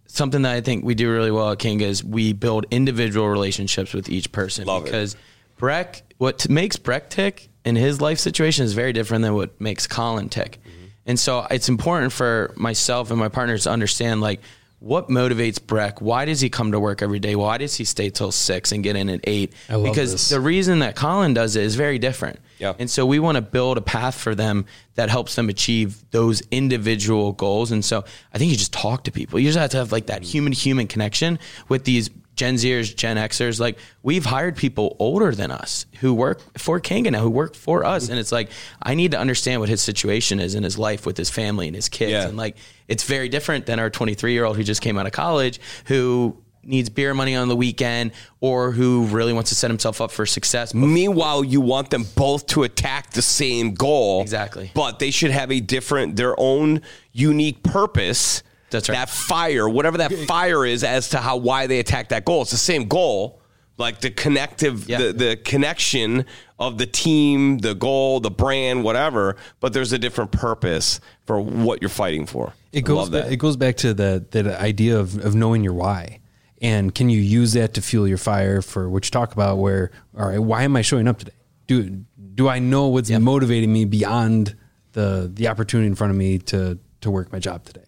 something 0.07 0.43
that 0.43 0.55
I 0.55 0.61
think 0.61 0.85
we 0.85 0.95
do 0.95 1.11
really 1.11 1.31
well 1.31 1.51
at 1.53 1.59
Kanga 1.59 1.85
is 1.85 2.03
we 2.03 2.33
build 2.33 2.67
individual 2.71 3.29
relationships 3.29 3.93
with 3.93 4.09
each 4.09 4.33
person 4.33 4.67
Love 4.67 4.83
it. 4.83 4.85
because 4.87 5.17
Breck, 5.57 6.03
what 6.19 6.39
t- 6.39 6.53
makes 6.53 6.77
Breck 6.77 7.11
tick 7.11 7.49
in 7.65 7.77
his 7.77 8.01
life 8.01 8.19
situation 8.19 8.65
is 8.65 8.73
very 8.73 8.93
different 8.93 9.23
than 9.23 9.35
what 9.35 9.61
makes 9.61 9.87
Colin 9.87 10.29
tick. 10.29 10.59
Mm-hmm. 10.63 10.85
And 11.07 11.19
so 11.19 11.47
it's 11.51 11.69
important 11.69 12.13
for 12.13 12.55
myself 12.57 13.11
and 13.11 13.19
my 13.19 13.29
partners 13.29 13.65
to 13.65 13.71
understand 13.71 14.21
like 14.21 14.41
what 14.81 15.09
motivates 15.09 15.65
Breck? 15.65 16.01
Why 16.01 16.25
does 16.25 16.41
he 16.41 16.49
come 16.49 16.73
to 16.73 16.79
work 16.79 17.03
every 17.03 17.19
day? 17.19 17.35
Why 17.35 17.59
does 17.59 17.75
he 17.75 17.85
stay 17.85 18.11
till 18.11 18.31
six 18.31 18.71
and 18.71 18.85
get 18.85 18.95
in 18.95 19.09
at 19.09 19.21
eight? 19.25 19.53
I 19.69 19.75
love 19.75 19.85
because 19.85 20.13
this. 20.13 20.29
the 20.29 20.41
reason 20.41 20.81
that 20.81 20.95
Colin 20.95 21.35
does 21.35 21.57
it 21.57 21.65
is 21.65 21.75
very 21.75 21.99
different. 21.99 22.39
Yeah. 22.59 22.75
And 22.79 22.89
so 22.89 23.05
we 23.05 23.19
want 23.19 23.37
to 23.37 23.43
build 23.43 23.77
a 23.77 23.81
path 23.81 24.15
for 24.15 24.35
them 24.35 24.67
that 24.95 25.11
helps 25.11 25.35
them 25.35 25.49
achieve 25.49 26.09
those 26.11 26.43
individual 26.51 27.33
goals. 27.33 27.73
And 27.73 27.85
so 27.85 28.05
I 28.33 28.39
think 28.39 28.51
you 28.51 28.57
just 28.57 28.73
talk 28.73 29.05
to 29.05 29.13
people. 29.13 29.41
You 29.41 29.49
just 29.49 29.59
have 29.59 29.71
to 29.71 29.77
have 29.79 29.91
like 29.91 30.07
that 30.07 30.23
human 30.23 30.53
human 30.53 30.87
connection 30.87 31.39
with 31.69 31.85
these 31.85 32.11
Gen 32.39 32.55
Zers, 32.55 32.95
Gen 32.95 33.17
Xers. 33.17 33.59
Like 33.59 33.79
we've 34.03 34.25
hired 34.25 34.57
people 34.57 34.97
older 34.99 35.35
than 35.35 35.51
us 35.51 35.85
who 36.01 36.15
work 36.15 36.41
for 36.57 36.79
Kanga 36.79 37.11
now, 37.11 37.21
who 37.21 37.31
work 37.31 37.55
for 37.55 37.85
us. 37.85 38.09
And 38.09 38.19
it's 38.19 38.33
like, 38.33 38.51
I 38.81 38.95
need 38.95 39.11
to 39.11 39.19
understand 39.19 39.61
what 39.61 39.69
his 39.69 39.83
situation 39.83 40.39
is 40.39 40.55
in 40.55 40.63
his 40.63 40.79
life 40.79 41.05
with 41.05 41.17
his 41.17 41.29
family 41.29 41.67
and 41.67 41.75
his 41.75 41.89
kids. 41.89 42.13
Yeah. 42.13 42.29
And 42.29 42.37
like, 42.37 42.57
it's 42.87 43.03
very 43.03 43.29
different 43.29 43.67
than 43.67 43.81
our 43.81 43.91
23 43.91 44.33
year 44.33 44.45
old 44.45 44.57
who 44.57 44.63
just 44.63 44.81
came 44.81 44.97
out 44.97 45.07
of 45.07 45.13
college 45.13 45.61
who 45.87 46.41
needs 46.63 46.89
beer 46.89 47.15
money 47.15 47.35
on 47.35 47.49
the 47.49 47.57
weekend 47.57 48.13
or 48.41 48.71
who 48.71 49.07
really 49.07 49.33
wants 49.33 49.51
to 49.51 49.57
set 49.57 49.71
himself 49.71 50.01
up 50.01 50.11
for 50.11 50.27
success. 50.27 50.75
Meanwhile, 50.75 51.43
you 51.43 51.61
want 51.61 51.91
them 51.91 52.05
both 52.15 52.47
to 52.49 52.63
attack 52.63 53.11
the 53.11 53.23
same 53.23 53.75
goal. 53.75 54.23
Exactly. 54.23 54.71
But 54.75 54.99
they 54.99 55.11
should 55.11 55.31
have 55.31 55.51
a 55.51 55.61
different, 55.61 56.17
their 56.17 56.39
own 56.39 56.83
unique 57.13 57.63
purpose. 57.63 58.43
That's 58.71 58.89
right. 58.89 58.97
That 58.97 59.09
fire, 59.11 59.69
whatever 59.69 59.99
that 59.99 60.13
fire 60.27 60.65
is, 60.67 60.85
as 60.85 61.11
to 61.11 61.19
how 61.19 61.37
why 61.39 61.67
they 61.67 61.79
attack 61.79 62.11
that 62.11 62.25
goal. 62.25 62.43
It's 62.43 62.51
the 62.51 62.57
same 62.57 62.87
goal, 62.89 63.41
like 63.79 64.01
the 64.01 64.11
connective, 64.11 64.89
Yeah. 64.89 64.99
the 64.99 65.13
the 65.13 65.37
connection 65.37 66.27
of 66.59 66.77
the 66.79 66.87
team, 66.87 67.59
the 67.59 67.75
goal, 67.75 68.21
the 68.21 68.31
brand, 68.31 68.85
whatever. 68.85 69.37
But 69.61 69.73
there's 69.73 69.93
a 69.93 69.99
different 69.99 70.33
purpose 70.33 71.01
for 71.27 71.41
what 71.41 71.81
you're 71.81 71.89
fighting 71.89 72.27
for. 72.27 72.53
It 72.73 72.79
I 72.79 72.81
goes. 72.83 72.97
love 72.97 73.11
that. 73.13 73.33
It 73.33 73.37
goes 73.39 73.57
back 73.57 73.77
to 73.79 73.95
the 73.95 74.25
that 74.33 74.47
idea 74.47 74.99
of, 74.99 75.25
of 75.25 75.35
knowing 75.35 75.65
your 75.65 75.73
why, 75.75 76.21
and 76.61 76.95
can 76.95 77.09
you 77.09 77.21
use 77.21 77.55
that 77.55 77.73
to 77.75 77.81
fuel 77.81 78.07
your 78.07 78.19
fire 78.19 78.61
for 78.61 78.91
what 78.91 79.07
you 79.07 79.11
talk 79.11 79.33
about? 79.33 79.57
Where 79.59 79.91
all 80.19 80.29
right, 80.29 80.39
why 80.39 80.65
am 80.65 80.77
I 80.77 80.83
showing 80.83 81.09
up 81.09 81.19
today? 81.21 81.33
Do 81.67 82.05
do 82.35 82.49
I 82.49 82.59
know 82.59 82.89
what's 82.89 83.11
motivating 83.11 83.73
me 83.73 83.87
beyond 83.87 84.55
the 84.93 85.31
the 85.33 85.49
opportunity 85.49 85.87
in 85.87 85.95
front 85.95 86.11
of 86.11 86.17
me 86.19 86.39
to 86.39 86.79
to 87.01 87.11
work 87.11 87.33
my 87.33 87.39
job 87.39 87.65
today? 87.65 87.83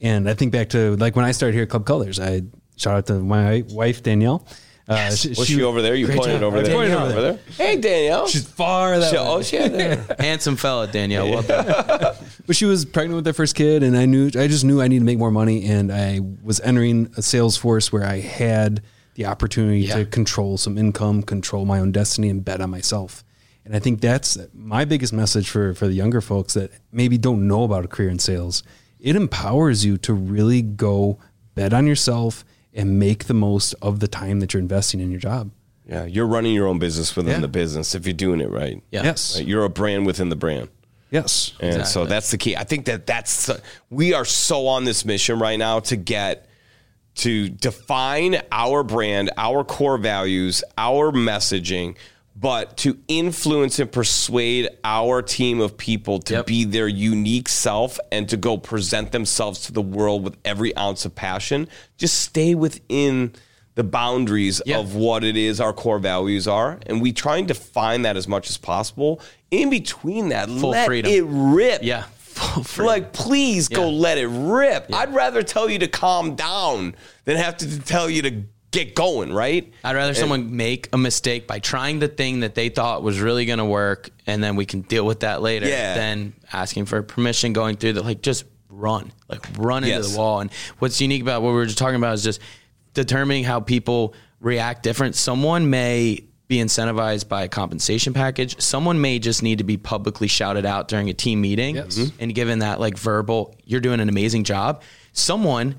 And 0.00 0.28
I 0.28 0.34
think 0.34 0.52
back 0.52 0.68
to 0.70 0.96
like 0.96 1.16
when 1.16 1.24
I 1.24 1.32
started 1.32 1.54
here 1.54 1.64
at 1.64 1.70
Club 1.70 1.84
Colors. 1.86 2.20
I 2.20 2.42
shout 2.76 2.94
out 2.96 3.06
to 3.06 3.14
my 3.14 3.64
wife 3.70 4.02
Danielle. 4.02 4.46
Uh, 4.88 5.10
she- 5.10 5.28
Was 5.30 5.46
she, 5.46 5.62
over 5.62 5.82
there? 5.82 5.94
You 5.94 6.06
pointed 6.06 6.40
job. 6.40 6.42
over 6.44 6.62
there. 6.62 6.74
Pointed 6.74 6.94
over 6.94 7.10
over 7.12 7.20
there. 7.20 7.38
Hey, 7.58 7.76
Danielle. 7.76 8.26
She's 8.26 8.48
far 8.48 8.98
that 8.98 9.10
She- 9.10 9.16
way. 9.18 9.22
oh, 9.22 9.42
she 9.42 9.58
there. 9.58 10.02
Handsome 10.18 10.56
fella, 10.56 10.86
Danielle. 10.86 11.28
Well 11.30 11.42
done. 11.42 12.14
But 12.46 12.56
she 12.56 12.64
was 12.64 12.86
pregnant 12.86 13.16
with 13.16 13.24
their 13.24 13.34
first 13.34 13.54
kid, 13.54 13.82
and 13.82 13.94
I 13.94 14.06
knew 14.06 14.28
I 14.28 14.46
just 14.48 14.64
knew 14.64 14.80
I 14.80 14.88
needed 14.88 15.00
to 15.00 15.04
make 15.04 15.18
more 15.18 15.30
money, 15.30 15.66
and 15.66 15.92
I 15.92 16.20
was 16.42 16.58
entering 16.60 17.12
a 17.18 17.20
sales 17.20 17.58
force 17.58 17.92
where 17.92 18.06
I 18.06 18.20
had 18.20 18.80
the 19.16 19.26
opportunity 19.26 19.80
Yeah. 19.80 19.96
to 19.96 20.04
control 20.06 20.56
some 20.56 20.78
income, 20.78 21.22
control 21.22 21.66
my 21.66 21.78
own 21.80 21.92
destiny, 21.92 22.30
and 22.30 22.42
bet 22.42 22.62
on 22.62 22.70
myself. 22.70 23.22
And 23.66 23.76
I 23.76 23.80
think 23.80 24.00
that's 24.00 24.38
my 24.54 24.86
biggest 24.86 25.12
message 25.12 25.50
for 25.50 25.74
for 25.74 25.86
the 25.86 25.92
younger 25.92 26.22
folks 26.22 26.54
that 26.54 26.70
maybe 26.90 27.18
don't 27.18 27.46
know 27.46 27.64
about 27.64 27.84
a 27.84 27.88
career 27.88 28.08
in 28.08 28.18
sales. 28.18 28.62
It 29.00 29.16
empowers 29.16 29.84
you 29.84 29.96
to 29.98 30.12
really 30.12 30.62
go 30.62 31.18
bet 31.54 31.72
on 31.72 31.86
yourself 31.86 32.44
and 32.74 32.98
make 32.98 33.24
the 33.24 33.34
most 33.34 33.74
of 33.82 34.00
the 34.00 34.08
time 34.08 34.40
that 34.40 34.52
you're 34.52 34.60
investing 34.60 35.00
in 35.00 35.10
your 35.10 35.20
job. 35.20 35.50
Yeah, 35.88 36.04
you're 36.04 36.26
running 36.26 36.54
your 36.54 36.66
own 36.66 36.78
business 36.78 37.16
within 37.16 37.34
Yeah. 37.34 37.40
the 37.40 37.48
business 37.48 37.94
if 37.94 38.06
you're 38.06 38.12
doing 38.12 38.40
it 38.40 38.50
right. 38.50 38.82
Yeah. 38.90 39.04
Yes. 39.04 39.36
Right? 39.38 39.46
You're 39.46 39.64
a 39.64 39.70
brand 39.70 40.04
within 40.06 40.28
the 40.28 40.36
brand. 40.36 40.68
Yes. 41.10 41.52
And 41.60 41.86
so 41.86 42.04
that's 42.04 42.30
the 42.30 42.36
key. 42.36 42.54
I 42.56 42.64
think 42.64 42.84
that 42.84 43.06
that's 43.06 43.50
we 43.88 44.12
are 44.12 44.26
so 44.26 44.66
on 44.66 44.84
this 44.84 45.06
mission 45.06 45.38
right 45.38 45.58
now 45.58 45.80
to 45.80 45.96
get 45.96 46.46
to 47.16 47.48
define 47.48 48.40
our 48.52 48.84
brand, 48.84 49.30
our 49.38 49.64
core 49.64 49.96
values, 49.96 50.62
our 50.76 51.10
messaging, 51.10 51.96
but 52.40 52.76
to 52.76 52.98
influence 53.08 53.78
and 53.78 53.90
persuade 53.90 54.68
our 54.84 55.22
team 55.22 55.60
of 55.60 55.76
people 55.76 56.20
to 56.20 56.34
Yep. 56.34 56.46
be 56.46 56.64
their 56.64 56.86
unique 56.86 57.48
self 57.48 57.98
and 58.12 58.28
to 58.28 58.36
go 58.36 58.56
present 58.56 59.10
themselves 59.12 59.60
to 59.62 59.72
the 59.72 59.82
world 59.82 60.22
with 60.22 60.36
every 60.44 60.76
ounce 60.76 61.04
of 61.04 61.14
passion. 61.14 61.68
Just 61.96 62.20
stay 62.20 62.54
within 62.54 63.32
the 63.74 63.82
boundaries 63.84 64.60
Yeah. 64.66 64.78
of 64.78 64.94
what 64.94 65.24
it 65.24 65.36
is 65.36 65.60
our 65.60 65.72
core 65.72 65.98
values 65.98 66.46
are, 66.46 66.78
and 66.86 67.00
we 67.00 67.12
try 67.12 67.38
and 67.38 67.48
define 67.48 68.02
that 68.02 68.16
as 68.16 68.28
much 68.28 68.48
as 68.50 68.56
possible. 68.56 69.20
In 69.50 69.70
between 69.70 70.28
that, 70.28 70.48
Full 70.48 70.70
let 70.70 70.86
freedom. 70.86 71.10
it 71.12 71.24
rip. 71.26 71.82
Yeah. 71.82 72.04
Like, 72.76 73.12
please 73.12 73.68
go 73.68 73.88
let 73.90 74.16
it 74.16 74.28
rip. 74.28 74.94
I'd 74.94 75.12
rather 75.12 75.42
tell 75.42 75.68
you 75.68 75.80
to 75.80 75.88
calm 75.88 76.36
down 76.36 76.94
than 77.24 77.36
have 77.36 77.56
to 77.58 77.80
tell 77.80 78.08
you 78.08 78.22
to 78.22 78.42
get 78.70 78.94
going, 78.94 79.32
right? 79.32 79.72
I'd 79.82 79.96
rather 79.96 80.14
someone 80.14 80.56
make 80.56 80.88
a 80.92 80.98
mistake 80.98 81.46
by 81.46 81.58
trying 81.58 81.98
the 82.00 82.08
thing 82.08 82.40
that 82.40 82.54
they 82.54 82.68
thought 82.68 83.02
was 83.02 83.20
really 83.20 83.46
going 83.46 83.58
to 83.60 83.64
work, 83.64 84.10
and 84.26 84.42
then 84.42 84.56
we 84.56 84.66
can 84.66 84.82
deal 84.82 85.04
with 85.06 85.20
that 85.20 85.40
later. 85.42 85.66
Yeah. 85.68 85.94
Than 85.94 86.34
asking 86.52 86.84
for 86.86 87.02
permission, 87.02 87.52
going 87.52 87.76
through 87.76 87.94
the 87.94 88.02
like, 88.02 88.20
just 88.22 88.44
run, 88.68 89.10
like 89.28 89.44
run 89.56 89.84
into 89.84 89.96
Yes. 89.96 90.12
the 90.12 90.18
wall. 90.18 90.40
And 90.40 90.50
what's 90.78 91.00
unique 91.00 91.22
about 91.22 91.42
what 91.42 91.48
we 91.50 91.54
were 91.54 91.66
just 91.66 91.78
talking 91.78 91.96
about 91.96 92.14
is 92.14 92.22
just 92.22 92.40
determining 92.94 93.44
how 93.44 93.60
people 93.60 94.14
react 94.40 94.82
different. 94.82 95.14
Someone 95.16 95.70
may 95.70 96.24
be 96.46 96.56
incentivized 96.58 97.28
by 97.28 97.42
a 97.42 97.48
compensation 97.48 98.14
package. 98.14 98.60
Someone 98.60 99.00
may 99.00 99.18
just 99.18 99.42
need 99.42 99.58
to 99.58 99.64
be 99.64 99.76
publicly 99.76 100.28
shouted 100.28 100.64
out 100.64 100.88
during 100.88 101.10
a 101.10 101.12
team 101.14 101.40
meeting 101.42 101.76
Yes. 101.76 102.10
and 102.18 102.34
given 102.34 102.60
that 102.60 102.80
like 102.80 102.96
verbal, 102.96 103.54
you're 103.64 103.80
doing 103.82 104.00
an 104.00 104.08
amazing 104.08 104.44
job. 104.44 104.82
Someone 105.12 105.74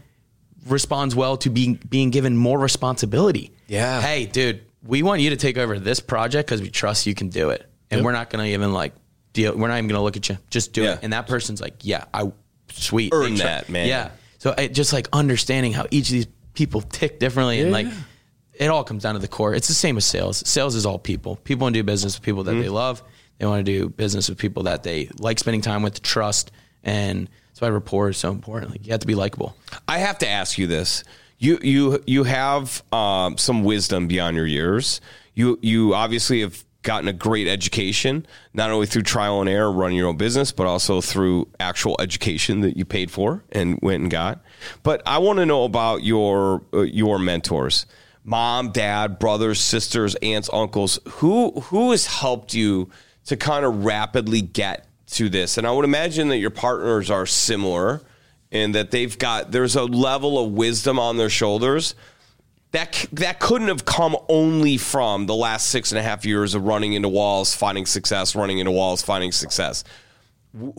responds 0.71 1.15
well 1.15 1.37
to 1.37 1.49
being 1.49 1.79
being 1.89 2.09
given 2.09 2.35
more 2.37 2.57
responsibility. 2.59 3.51
Yeah. 3.67 4.01
Hey, 4.01 4.25
dude, 4.25 4.61
we 4.83 5.03
want 5.03 5.21
you 5.21 5.29
to 5.31 5.35
take 5.35 5.57
over 5.57 5.79
this 5.79 5.99
project 5.99 6.47
because 6.47 6.61
we 6.61 6.69
trust 6.69 7.05
you 7.07 7.15
can 7.15 7.29
do 7.29 7.49
it, 7.51 7.65
and 7.91 8.03
we're 8.03 8.11
not 8.13 8.29
going 8.29 8.45
to 8.45 8.51
even 8.53 8.73
like 8.73 8.93
deal. 9.33 9.55
We're 9.55 9.67
not 9.67 9.77
even 9.77 9.87
going 9.87 9.99
to 9.99 10.03
look 10.03 10.17
at 10.17 10.29
you. 10.29 10.37
Just 10.49 10.73
do 10.73 10.83
Yeah. 10.83 10.93
it. 10.93 10.99
And 11.03 11.13
that 11.13 11.27
person's 11.27 11.61
like, 11.61 11.75
yeah, 11.81 12.05
I 12.13 12.31
sweet 12.71 13.13
Earn 13.13 13.35
tr- 13.35 13.43
that, 13.43 13.69
man. 13.69 13.87
Yeah. 13.87 14.11
So 14.39 14.51
it, 14.51 14.73
just 14.73 14.93
like 14.93 15.07
understanding 15.13 15.73
how 15.73 15.85
each 15.91 16.07
of 16.09 16.13
these 16.13 16.27
people 16.53 16.81
tick 16.81 17.19
differently, 17.19 17.59
and 17.61 17.71
like 17.71 17.87
it 18.53 18.67
all 18.67 18.83
comes 18.83 19.03
down 19.03 19.13
to 19.15 19.19
the 19.19 19.27
core. 19.27 19.53
It's 19.53 19.67
the 19.67 19.73
same 19.73 19.97
as 19.97 20.05
sales. 20.05 20.47
Sales 20.47 20.75
is 20.75 20.85
all 20.85 20.99
people. 20.99 21.35
People 21.37 21.65
want 21.65 21.75
to 21.75 21.79
do 21.79 21.83
business 21.83 22.15
with 22.17 22.23
people 22.23 22.43
that 22.45 22.51
Mm-hmm. 22.51 22.61
they 22.61 22.69
love. 22.69 23.03
They 23.37 23.45
want 23.45 23.65
to 23.65 23.71
do 23.71 23.87
business 23.87 24.27
with 24.27 24.37
people 24.37 24.63
that 24.63 24.83
they 24.83 25.09
like 25.17 25.39
spending 25.39 25.61
time 25.61 25.81
with, 25.81 26.01
trust, 26.01 26.51
and 26.83 27.29
that's 27.59 27.69
why 27.69 27.73
rapport 27.73 28.09
is 28.09 28.17
so 28.17 28.31
important. 28.31 28.71
Like 28.71 28.85
you 28.85 28.91
have 28.91 29.01
to 29.01 29.07
be 29.07 29.15
likable. 29.15 29.55
I 29.87 29.97
have 29.97 30.17
to 30.19 30.27
ask 30.27 30.57
you 30.57 30.65
this. 30.65 31.03
You 31.37 31.59
you 31.61 32.01
you 32.07 32.23
have 32.23 32.83
um, 32.93 33.37
some 33.37 33.63
wisdom 33.63 34.07
beyond 34.07 34.37
your 34.37 34.45
years. 34.45 35.01
You 35.33 35.59
you 35.61 35.93
obviously 35.93 36.41
have 36.41 36.63
gotten 36.83 37.09
a 37.09 37.13
great 37.13 37.47
education, 37.47 38.25
not 38.53 38.71
only 38.71 38.85
through 38.85 39.01
trial 39.01 39.41
and 39.41 39.49
error, 39.49 39.71
running 39.71 39.97
your 39.97 40.07
own 40.07 40.15
business, 40.15 40.53
but 40.53 40.67
also 40.67 41.01
through 41.01 41.49
actual 41.59 41.97
education 41.99 42.61
that 42.61 42.77
you 42.77 42.85
paid 42.85 43.11
for 43.11 43.43
and 43.51 43.77
went 43.81 44.01
and 44.01 44.09
got. 44.09 44.41
But 44.81 45.01
I 45.05 45.17
want 45.17 45.39
to 45.39 45.45
know 45.45 45.65
about 45.65 46.03
your 46.03 46.63
uh, 46.73 46.81
your 46.83 47.19
mentors, 47.19 47.85
mom, 48.23 48.71
dad, 48.71 49.19
brothers, 49.19 49.59
sisters, 49.59 50.15
aunts, 50.21 50.49
uncles. 50.53 50.99
Who 51.09 51.51
who 51.59 51.91
has 51.91 52.05
helped 52.05 52.53
you 52.53 52.89
to 53.25 53.35
kind 53.35 53.65
of 53.65 53.83
rapidly 53.83 54.41
get 54.41 54.88
to 55.11 55.29
this? 55.29 55.57
And 55.57 55.65
I 55.67 55.71
would 55.71 55.85
imagine 55.85 56.29
that 56.29 56.37
your 56.37 56.49
partners 56.49 57.09
are 57.09 57.25
similar 57.25 58.01
and 58.51 58.73
that 58.75 58.91
they've 58.91 59.17
got 59.17 59.51
there's 59.51 59.75
a 59.75 59.83
level 59.83 60.43
of 60.43 60.51
wisdom 60.53 60.97
on 60.99 61.17
their 61.17 61.29
shoulders 61.29 61.95
that 62.71 63.05
that 63.13 63.39
couldn't 63.39 63.67
have 63.67 63.85
come 63.85 64.15
only 64.27 64.77
from 64.77 65.25
the 65.25 65.35
last 65.35 65.67
six 65.67 65.91
and 65.91 65.99
a 65.99 66.03
half 66.03 66.25
years 66.25 66.53
of 66.55 66.63
running 66.63 66.93
into 66.93 67.09
walls, 67.09 67.55
finding 67.55 67.85
success, 67.85 68.35
running 68.35 68.59
into 68.59 68.71
walls, 68.71 69.01
finding 69.01 69.31
success. 69.31 69.83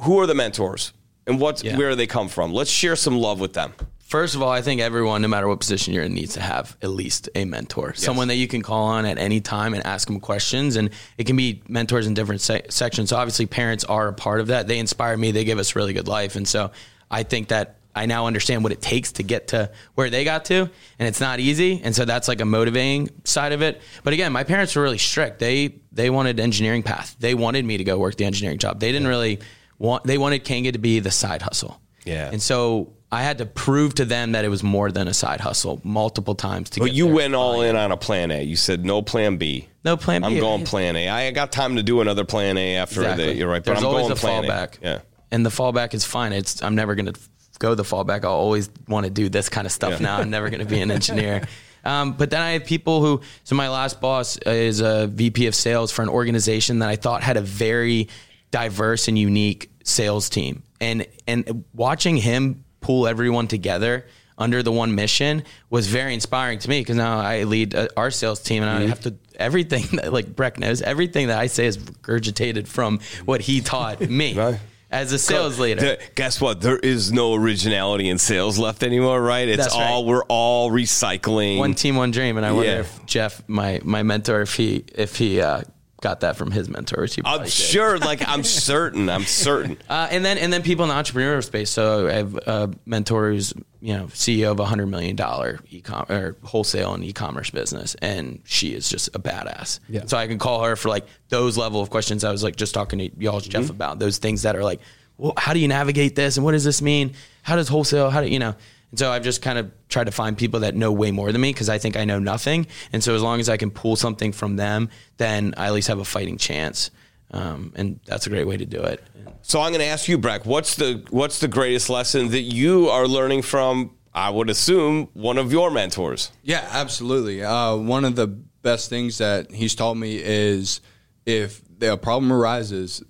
Who 0.03 0.19
are 0.19 0.27
the 0.27 0.35
mentors, 0.35 0.93
and 1.27 1.40
what 1.40 1.62
Yeah. 1.62 1.77
where 1.77 1.90
do 1.90 1.97
they 1.97 2.07
come 2.07 2.29
from? 2.29 2.53
Let's 2.53 2.71
share 2.71 2.97
some 2.97 3.19
love 3.19 3.40
with 3.40 3.53
them. 3.53 3.73
First 4.11 4.35
of 4.35 4.42
all, 4.42 4.51
I 4.51 4.61
think 4.61 4.81
everyone, 4.81 5.23
no 5.23 5.29
matter 5.29 5.46
what 5.46 5.61
position 5.61 5.94
you're 5.94 6.03
in, 6.03 6.14
needs 6.14 6.35
to 6.35 6.40
have 6.40 6.77
at 6.83 6.90
least 6.90 7.29
a 7.37 7.44
mentor, 7.44 7.94
someone 7.94 8.27
that 8.27 8.35
you 8.35 8.49
can 8.49 8.61
call 8.61 8.87
on 8.87 9.07
at 9.07 9.18
any 9.18 9.40
time 9.40 9.73
and 9.73 9.87
ask 9.87 10.09
them 10.09 10.18
questions. 10.18 10.75
And 10.75 10.90
it 11.16 11.29
can 11.29 11.37
be 11.37 11.62
mentors 11.68 12.09
in 12.09 12.14
different 12.14 12.40
se- 12.40 12.66
sections. 12.70 13.11
So 13.11 13.16
obviously, 13.16 13.46
parents 13.46 13.85
are 13.85 14.09
a 14.09 14.12
part 14.12 14.40
of 14.40 14.49
that. 14.49 14.66
They 14.66 14.81
inspire 14.81 15.16
me. 15.16 15.31
They 15.31 15.44
give 15.44 15.61
us 15.61 15.77
really 15.77 15.92
good 15.92 16.09
life, 16.09 16.35
and 16.35 16.46
so 16.49 16.73
I 17.09 17.23
think 17.23 17.49
that 17.49 17.77
I 17.94 18.07
now 18.07 18.27
understand 18.27 18.64
what 18.64 18.73
it 18.73 18.83
takes 18.83 19.12
to 19.12 19.23
get 19.23 19.49
to 19.49 19.70
where 19.94 20.11
they 20.11 20.25
got 20.25 20.46
to, 20.46 20.68
and 20.99 21.09
it's 21.09 21.20
not 21.20 21.38
easy. 21.38 21.81
And 21.81 21.94
so 21.94 22.05
that's 22.05 22.27
like 22.27 22.40
a 22.40 22.44
motivating 22.44 23.11
side 23.23 23.53
of 23.53 23.62
it. 23.62 23.81
But 24.03 24.12
again, 24.12 24.33
my 24.33 24.42
parents 24.42 24.75
were 24.75 24.83
really 24.83 24.99
strict. 24.99 25.38
They 25.38 25.77
they 25.92 26.11
wanted 26.11 26.40
engineering 26.40 26.83
path. 26.83 27.14
They 27.20 27.35
wanted 27.35 27.64
me 27.64 27.77
to 27.77 27.85
go 27.85 27.96
work 27.96 28.16
the 28.16 28.25
engineering 28.25 28.59
job. 28.59 28.81
They 28.81 28.90
didn't 28.90 29.07
really 29.07 29.38
want. 29.79 30.03
They 30.03 30.18
wanted 30.18 30.40
Kanga 30.40 30.73
to 30.73 30.79
be 30.79 30.99
the 30.99 31.12
side 31.12 31.42
hustle. 31.42 31.81
Yeah. 32.05 32.29
And 32.33 32.42
so 32.42 32.94
I 33.12 33.23
had 33.23 33.38
to 33.38 33.46
prove 33.46 33.94
to 33.96 34.05
them 34.05 34.33
that 34.33 34.44
it 34.44 34.49
was 34.49 34.62
more 34.62 34.92
than 34.92 35.09
a 35.09 35.14
side 35.14 35.40
hustle 35.40 35.81
multiple 35.83 36.35
times 36.37 36.70
to 36.70 36.81
But 36.81 36.92
you 36.92 37.07
went 37.09 37.35
all 37.35 37.61
in 37.62 37.75
on 37.75 37.90
a 37.90 37.96
plan 37.96 38.31
A. 38.31 38.42
You 38.42 38.55
said 38.57 38.85
no 38.85 39.03
plan 39.03 39.37
B. 39.37 39.68
No 39.85 39.96
plan 39.96 40.23
B. 40.23 40.27
I'm 40.27 40.38
going 40.38 40.64
plan 40.64 40.94
A. 40.96 41.09
I 41.09 41.31
got 41.33 41.51
time 41.51 41.77
to 41.77 41.83
do 41.83 42.01
another 42.01 42.25
plan 42.25 42.57
A 42.57 42.77
after 42.77 43.01
Exactly. 43.01 43.27
the. 43.27 43.35
You're 43.35 43.49
right, 43.49 43.64
but 43.64 43.73
There's 43.73 43.79
I'm 43.81 43.87
always 43.87 44.03
going 44.03 44.12
a 44.12 44.16
plan 44.16 44.44
fallback. 44.44 44.79
A. 44.83 44.85
Yeah. 44.85 44.99
And 45.33 45.44
the 45.44 45.51
fallback 45.51 45.92
is 45.94 46.05
fine. 46.05 46.33
It's 46.33 46.62
I'm 46.62 46.75
never 46.77 46.94
going 46.94 47.12
to 47.12 47.20
go 47.59 47.75
the 47.75 47.83
fallback. 47.83 48.25
I'll 48.25 48.31
always 48.33 48.70
want 48.88 49.05
to 49.07 49.11
do 49.11 49.29
this 49.29 49.49
kind 49.49 49.66
of 49.66 49.73
stuff 49.73 49.92
Yeah. 49.92 49.99
now. 50.07 50.18
I'm 50.18 50.31
never 50.31 50.49
going 50.51 50.61
to 50.61 50.66
be 50.66 50.81
an 50.81 50.90
engineer. 50.92 51.42
Um, 51.85 52.12
but 52.12 52.31
then 52.31 52.40
I 52.42 52.53
have 52.53 52.64
people 52.64 53.01
who. 53.01 53.23
So 53.44 53.57
my 53.57 53.70
last 53.70 54.01
boss 54.01 54.37
is 54.38 54.81
a 54.81 55.09
VP 55.09 55.46
of 55.46 55.55
sales 55.57 55.90
for 55.90 56.03
an 56.03 56.09
organization 56.11 56.79
that 56.81 56.88
I 56.88 56.96
thought 56.96 57.23
had 57.23 57.37
a 57.37 57.40
very 57.42 58.09
diverse 58.51 59.09
and 59.09 59.18
unique 59.18 59.70
sales 59.83 60.29
team. 60.29 60.62
And 60.81 61.07
and 61.27 61.64
watching 61.75 62.16
him 62.16 62.64
pull 62.81 63.07
everyone 63.07 63.47
together 63.47 64.07
under 64.38 64.62
the 64.62 64.73
one 64.73 64.95
mission 64.95 65.43
was 65.69 65.87
very 65.87 66.14
inspiring 66.14 66.59
to 66.59 66.69
me 66.71 66.81
because 66.81 66.97
now 66.97 67.19
I 67.19 67.43
lead 67.45 67.75
uh, 67.75 67.88
our 67.97 68.11
sales 68.11 68.40
team 68.43 68.62
and 68.62 68.71
I 68.71 68.87
have 68.87 69.01
to 69.01 69.14
everything 69.37 69.85
that 69.97 70.12
like 70.12 70.35
Breck 70.35 70.59
knows 70.59 70.81
everything 70.83 71.29
that 71.29 71.38
I 71.38 71.47
say 71.47 71.66
is 71.66 71.77
regurgitated 71.77 72.66
from 72.66 73.01
what 73.27 73.43
he 73.43 73.61
taught 73.61 74.01
me 74.09 74.33
Right. 74.35 74.59
as 74.90 75.12
a 75.12 75.19
sales 75.19 75.59
leader. 75.59 75.81
The- 75.83 75.99
guess 76.14 76.40
what? 76.40 76.62
There 76.62 76.79
is 76.79 77.12
no 77.12 77.35
originality 77.35 78.09
in 78.09 78.16
sales 78.19 78.59
left 78.59 78.83
anymore, 78.83 79.21
right? 79.21 79.47
It's 79.47 79.62
That's 79.62 79.75
right. 79.77 79.90
all 79.90 80.07
we're 80.07 80.25
all 80.25 80.71
recycling. 80.71 81.59
one 81.59 81.75
team, 81.75 81.97
one 81.97 82.11
dream, 82.11 82.38
and 82.38 82.47
I 82.47 82.53
wonder 82.53 82.71
Yeah. 82.71 82.79
if 82.81 83.05
Jeff, 83.07 83.43
my 83.47 83.81
my 83.85 84.03
mentor, 84.03 84.40
if 84.40 84.55
he 84.55 84.85
if 84.95 85.16
he 85.16 85.43
uh, 85.43 85.62
got 86.00 86.20
that 86.20 86.36
from 86.36 86.50
his 86.50 86.68
mentors. 86.68 87.14
He 87.14 87.20
I'm 87.20 87.24
probably 87.24 87.44
did. 87.46 87.52
sure, 87.52 87.98
like 87.98 88.26
I'm 88.26 88.44
certain, 88.44 89.08
I'm 89.08 89.24
certain. 89.24 89.78
Uh, 89.88 90.08
and 90.10 90.24
then 90.24 90.38
and 90.38 90.52
then 90.52 90.62
people 90.62 90.84
in 90.84 90.88
the 90.88 90.94
entrepreneurial 90.94 91.44
space. 91.44 91.70
So 91.70 92.08
I 92.08 92.12
have 92.12 92.34
a 92.36 92.70
mentor 92.86 93.30
who's 93.30 93.52
you 93.80 93.96
know 93.96 94.06
CEO 94.06 94.50
of 94.52 94.60
a 94.60 94.64
hundred 94.64 94.86
million 94.86 95.16
dollar 95.16 95.60
e-com 95.70 96.06
or 96.08 96.36
wholesale 96.42 96.94
and 96.94 97.04
e-commerce 97.04 97.50
business, 97.50 97.94
and 98.02 98.40
she 98.44 98.74
is 98.74 98.88
just 98.88 99.08
a 99.14 99.18
badass. 99.18 99.80
Yeah. 99.88 100.06
So 100.06 100.16
I 100.16 100.26
can 100.26 100.38
call 100.38 100.64
her 100.64 100.76
for 100.76 100.88
like 100.88 101.06
those 101.28 101.56
level 101.56 101.80
of 101.80 101.90
questions. 101.90 102.24
I 102.24 102.32
was 102.32 102.42
like 102.42 102.56
just 102.56 102.74
talking 102.74 102.98
to 102.98 103.10
y'all, 103.18 103.40
Jeff, 103.40 103.70
about 103.70 103.98
those 103.98 104.18
things 104.18 104.42
that 104.42 104.56
are 104.56 104.64
like, 104.64 104.80
well, 105.18 105.34
how 105.36 105.52
do 105.52 105.60
you 105.60 105.68
navigate 105.68 106.16
this, 106.16 106.36
and 106.36 106.44
what 106.44 106.52
does 106.52 106.64
this 106.64 106.80
mean? 106.82 107.14
How 107.42 107.56
does 107.56 107.68
wholesale? 107.68 108.10
How 108.10 108.20
do 108.20 108.28
you 108.28 108.38
know? 108.38 108.54
And 108.90 108.98
so 108.98 109.11
I've 109.11 109.22
just 109.22 109.42
kind 109.42 109.59
of 109.59 109.70
tried 109.88 110.05
to 110.05 110.12
find 110.12 110.37
people 110.37 110.61
that 110.61 110.74
know 110.74 110.92
way 110.92 111.11
more 111.11 111.31
than 111.33 111.40
me 111.40 111.53
because 111.53 111.68
I 111.68 111.79
think 111.79 111.96
I 111.96 112.05
know 112.05 112.18
nothing. 112.18 112.66
And 112.92 113.03
so 113.03 113.14
as 113.14 113.22
long 113.22 113.40
as 113.40 113.48
I 113.48 113.57
can 113.57 113.70
pull 113.70 113.96
something 113.96 114.33
from 114.33 114.57
them, 114.57 114.88
then 115.16 115.55
I 115.57 115.66
at 115.66 115.72
least 115.72 115.88
have 115.88 115.98
a 115.98 116.05
fighting 116.05 116.38
chance. 116.38 116.90
Um, 117.31 117.72
and 117.76 118.00
that's 118.07 118.26
a 118.26 118.31
great 118.31 118.46
way 118.46 118.57
to 118.57 118.66
do 118.66 118.83
it. 118.83 119.03
So 119.42 119.61
I'm 119.61 119.70
going 119.70 119.81
to 119.81 119.87
ask 119.87 120.09
you, 120.09 120.18
Breck, 120.18 120.44
what's 120.44 120.74
the 120.74 121.05
what's 121.11 121.38
the 121.38 121.48
greatest 121.48 121.88
lesson 121.88 122.31
that 122.31 122.40
you 122.40 122.88
are 122.88 123.07
learning 123.07 123.42
from? 123.42 123.96
I 124.12 124.31
would 124.31 124.50
assume 124.50 125.09
one 125.12 125.38
of 125.38 125.53
your 125.53 125.70
mentors. 125.70 126.33
Yeah, 126.42 126.66
absolutely. 126.72 127.44
Uh, 127.44 127.76
one 127.76 128.05
of 128.05 128.16
the 128.16 128.26
best 128.26 128.90
things 128.90 129.18
that 129.18 129.53
he's 129.53 129.76
taught 129.76 129.94
me 129.94 130.20
is 130.22 130.81
if 131.24 131.62
a 131.81 131.96
problem 131.96 132.33
arises, 132.33 133.03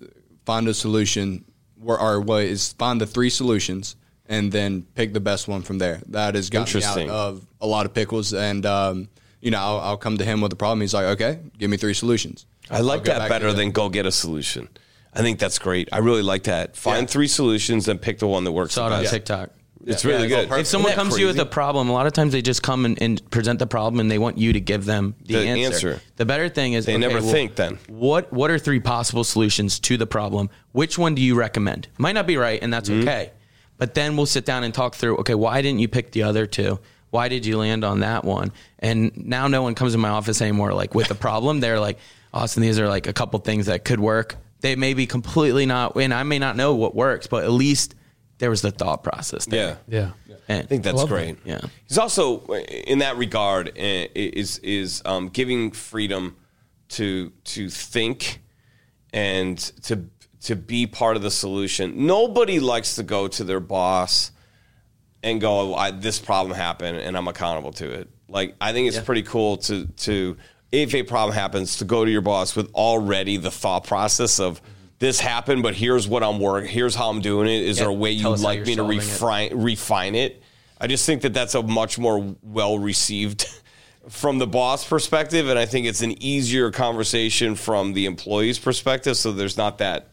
find 0.45 0.67
a 0.67 0.73
solution, 0.75 1.43
or, 1.83 1.99
or 1.99 2.21
what 2.21 2.43
is 2.43 2.73
find 2.73 3.01
the 3.01 3.07
three 3.07 3.31
solutions 3.31 3.95
and 4.31 4.51
then 4.51 4.83
pick 4.95 5.13
the 5.13 5.19
best 5.19 5.47
one 5.47 5.61
from 5.61 5.77
there. 5.77 6.01
That 6.07 6.33
has 6.35 6.49
got 6.49 6.73
me 6.73 6.83
out 6.83 6.97
of 7.09 7.45
a 7.59 7.67
lot 7.67 7.85
of 7.85 7.93
pickles, 7.93 8.33
and 8.33 8.65
um, 8.65 9.09
you 9.41 9.51
know 9.51 9.59
I'll, 9.59 9.79
I'll 9.81 9.97
come 9.97 10.17
to 10.17 10.25
him 10.25 10.41
with 10.41 10.51
a 10.53 10.55
problem. 10.55 10.81
He's 10.81 10.93
like, 10.93 11.05
okay, 11.05 11.39
give 11.59 11.69
me 11.69 11.77
three 11.77 11.93
solutions. 11.93 12.45
I 12.69 12.79
like 12.79 13.03
that 13.03 13.27
better 13.29 13.51
than 13.53 13.71
go 13.71 13.89
get 13.89 14.05
a 14.05 14.11
solution. 14.11 14.69
I 15.13 15.21
think 15.21 15.39
that's 15.39 15.59
great. 15.59 15.89
I 15.91 15.97
really 15.97 16.21
like 16.23 16.43
that. 16.43 16.77
Find 16.77 17.01
Yeah. 17.03 17.07
three 17.07 17.27
solutions 17.27 17.89
and 17.89 18.01
pick 18.01 18.19
the 18.19 18.27
one 18.27 18.45
that 18.45 18.53
works. 18.53 18.73
Saw 18.75 18.87
it 18.87 18.93
on 18.93 19.01
best. 19.03 19.13
TikTok. 19.13 19.49
It's 19.85 20.05
Yeah, 20.05 20.11
really 20.11 20.25
it's 20.31 20.33
good. 20.49 20.59
If 20.59 20.67
someone 20.67 20.91
Isn't 20.91 20.97
that 20.97 21.01
comes 21.03 21.15
to 21.15 21.19
you 21.21 21.27
with 21.27 21.39
a 21.39 21.45
problem, 21.45 21.89
a 21.89 21.91
lot 21.91 22.05
of 22.07 22.13
times 22.13 22.31
they 22.31 22.41
just 22.43 22.61
come 22.63 22.85
and, 22.85 23.01
and 23.01 23.29
present 23.31 23.59
the 23.59 23.65
problem 23.67 23.99
and 23.99 24.09
they 24.09 24.19
want 24.19 24.37
you 24.37 24.53
to 24.53 24.61
give 24.61 24.85
them 24.85 25.15
the, 25.25 25.33
The 25.33 25.47
answer. 25.47 25.89
answer. 25.89 26.01
The 26.15 26.25
better 26.25 26.47
thing 26.49 26.73
is 26.73 26.85
They 26.85 26.97
never 26.97 27.19
think 27.19 27.55
then. 27.55 27.77
What 27.89 28.31
what 28.31 28.51
are 28.51 28.59
three 28.59 28.79
possible 28.79 29.23
solutions 29.25 29.79
to 29.81 29.97
the 29.97 30.05
problem? 30.07 30.49
Which 30.71 30.97
one 30.97 31.15
do 31.15 31.21
you 31.21 31.35
recommend? 31.35 31.87
Might 31.97 32.13
not 32.13 32.27
be 32.27 32.37
right, 32.37 32.61
and 32.61 32.71
that's 32.71 32.89
Mm-hmm. 32.89 33.01
okay. 33.09 33.31
But 33.81 33.95
then 33.95 34.15
we'll 34.15 34.27
sit 34.27 34.45
down 34.45 34.63
and 34.63 34.71
talk 34.71 34.93
through. 34.93 35.17
Okay, 35.17 35.33
why 35.33 35.63
didn't 35.63 35.79
you 35.79 35.87
pick 35.87 36.11
the 36.11 36.21
other 36.21 36.45
two? 36.45 36.79
Why 37.09 37.29
did 37.29 37.47
you 37.47 37.57
land 37.57 37.83
on 37.83 38.01
that 38.01 38.23
one? 38.23 38.51
And 38.77 39.25
now 39.25 39.47
no 39.47 39.63
one 39.63 39.73
comes 39.73 39.95
in 39.95 39.99
my 39.99 40.09
office 40.09 40.39
anymore 40.39 40.71
like 40.71 40.93
with 40.93 41.09
a 41.09 41.15
problem. 41.15 41.61
They're 41.61 41.79
like, 41.79 41.97
Austin, 42.31 42.61
these 42.61 42.79
are 42.79 42.87
like 42.87 43.07
a 43.07 43.13
couple 43.13 43.39
things 43.39 43.65
that 43.65 43.83
could 43.83 43.99
work. 43.99 44.35
They 44.59 44.75
may 44.75 44.93
be 44.93 45.07
completely 45.07 45.65
not, 45.65 45.95
and 45.95 46.13
I 46.13 46.21
may 46.21 46.37
not 46.37 46.55
know 46.55 46.75
what 46.75 46.93
works, 46.93 47.25
but 47.25 47.43
at 47.43 47.49
least 47.49 47.95
there 48.37 48.51
was 48.51 48.61
the 48.61 48.69
thought 48.69 49.03
process 49.03 49.47
there. 49.47 49.79
Yeah. 49.87 50.11
Yeah. 50.27 50.35
And 50.47 50.59
I 50.63 50.67
think 50.67 50.83
that's 50.83 50.97
love 50.97 51.09
great. 51.09 51.43
that. 51.43 51.49
Yeah. 51.49 51.69
He's 51.87 51.97
also 51.97 52.41
in 52.45 52.99
that 52.99 53.17
regard 53.17 53.71
eh, 53.75 54.09
is 54.13 54.59
is 54.59 55.01
um, 55.05 55.29
giving 55.29 55.71
freedom 55.71 56.35
to 56.89 57.31
to 57.45 57.67
think 57.67 58.41
and 59.11 59.57
to 59.57 60.05
to 60.41 60.55
be 60.55 60.87
part 60.87 61.15
of 61.15 61.21
the 61.21 61.31
solution. 61.31 62.05
Nobody 62.07 62.59
likes 62.59 62.95
to 62.95 63.03
go 63.03 63.27
to 63.27 63.43
their 63.43 63.59
boss 63.59 64.31
and 65.23 65.39
go, 65.39 65.75
I, 65.75 65.91
"This 65.91 66.19
problem 66.19 66.55
happened, 66.55 66.97
and 66.97 67.15
I'm 67.15 67.27
accountable 67.27 67.71
to 67.73 67.91
it." 67.91 68.09
Like 68.27 68.55
I 68.59 68.73
think 68.73 68.87
it's 68.87 68.99
pretty 68.99 69.23
cool 69.23 69.57
to 69.57 69.85
to 69.87 70.37
if 70.71 70.95
a 70.95 71.03
problem 71.03 71.35
happens 71.35 71.77
to 71.77 71.85
go 71.85 72.05
to 72.05 72.11
your 72.11 72.21
boss 72.21 72.55
with 72.55 72.73
already 72.73 73.37
the 73.37 73.51
thought 73.51 73.85
process 73.85 74.39
of. 74.39 74.61
This 74.99 75.19
happened, 75.19 75.63
but 75.63 75.73
here's 75.73 76.07
what 76.07 76.21
I'm 76.21 76.39
working. 76.39 76.69
Here's 76.69 76.93
how 76.93 77.09
I'm 77.09 77.21
doing 77.21 77.47
it. 77.47 77.63
Is 77.63 77.79
there 77.79 77.87
a 77.87 77.93
way 77.93 78.11
you'd 78.11 78.37
like 78.37 78.59
me 78.59 78.75
to 78.75 78.81
solving 78.81 78.97
it. 78.99 79.01
refine 79.01 79.57
refine 79.57 80.13
it? 80.13 80.43
I 80.79 80.85
just 80.85 81.07
think 81.07 81.23
that 81.23 81.33
that's 81.33 81.55
a 81.55 81.63
much 81.63 81.97
more 81.97 82.35
well 82.43 82.77
received 82.77 83.47
from 84.09 84.37
the 84.37 84.45
boss 84.45 84.87
perspective, 84.87 85.49
and 85.49 85.57
I 85.57 85.65
think 85.65 85.87
it's 85.87 86.01
an 86.03 86.21
easier 86.21 86.69
conversation 86.69 87.55
from 87.55 87.93
the 87.93 88.05
employee's 88.05 88.59
perspective. 88.59 89.17
So 89.17 89.31
there's 89.31 89.57
not 89.57 89.79
that 89.79 90.10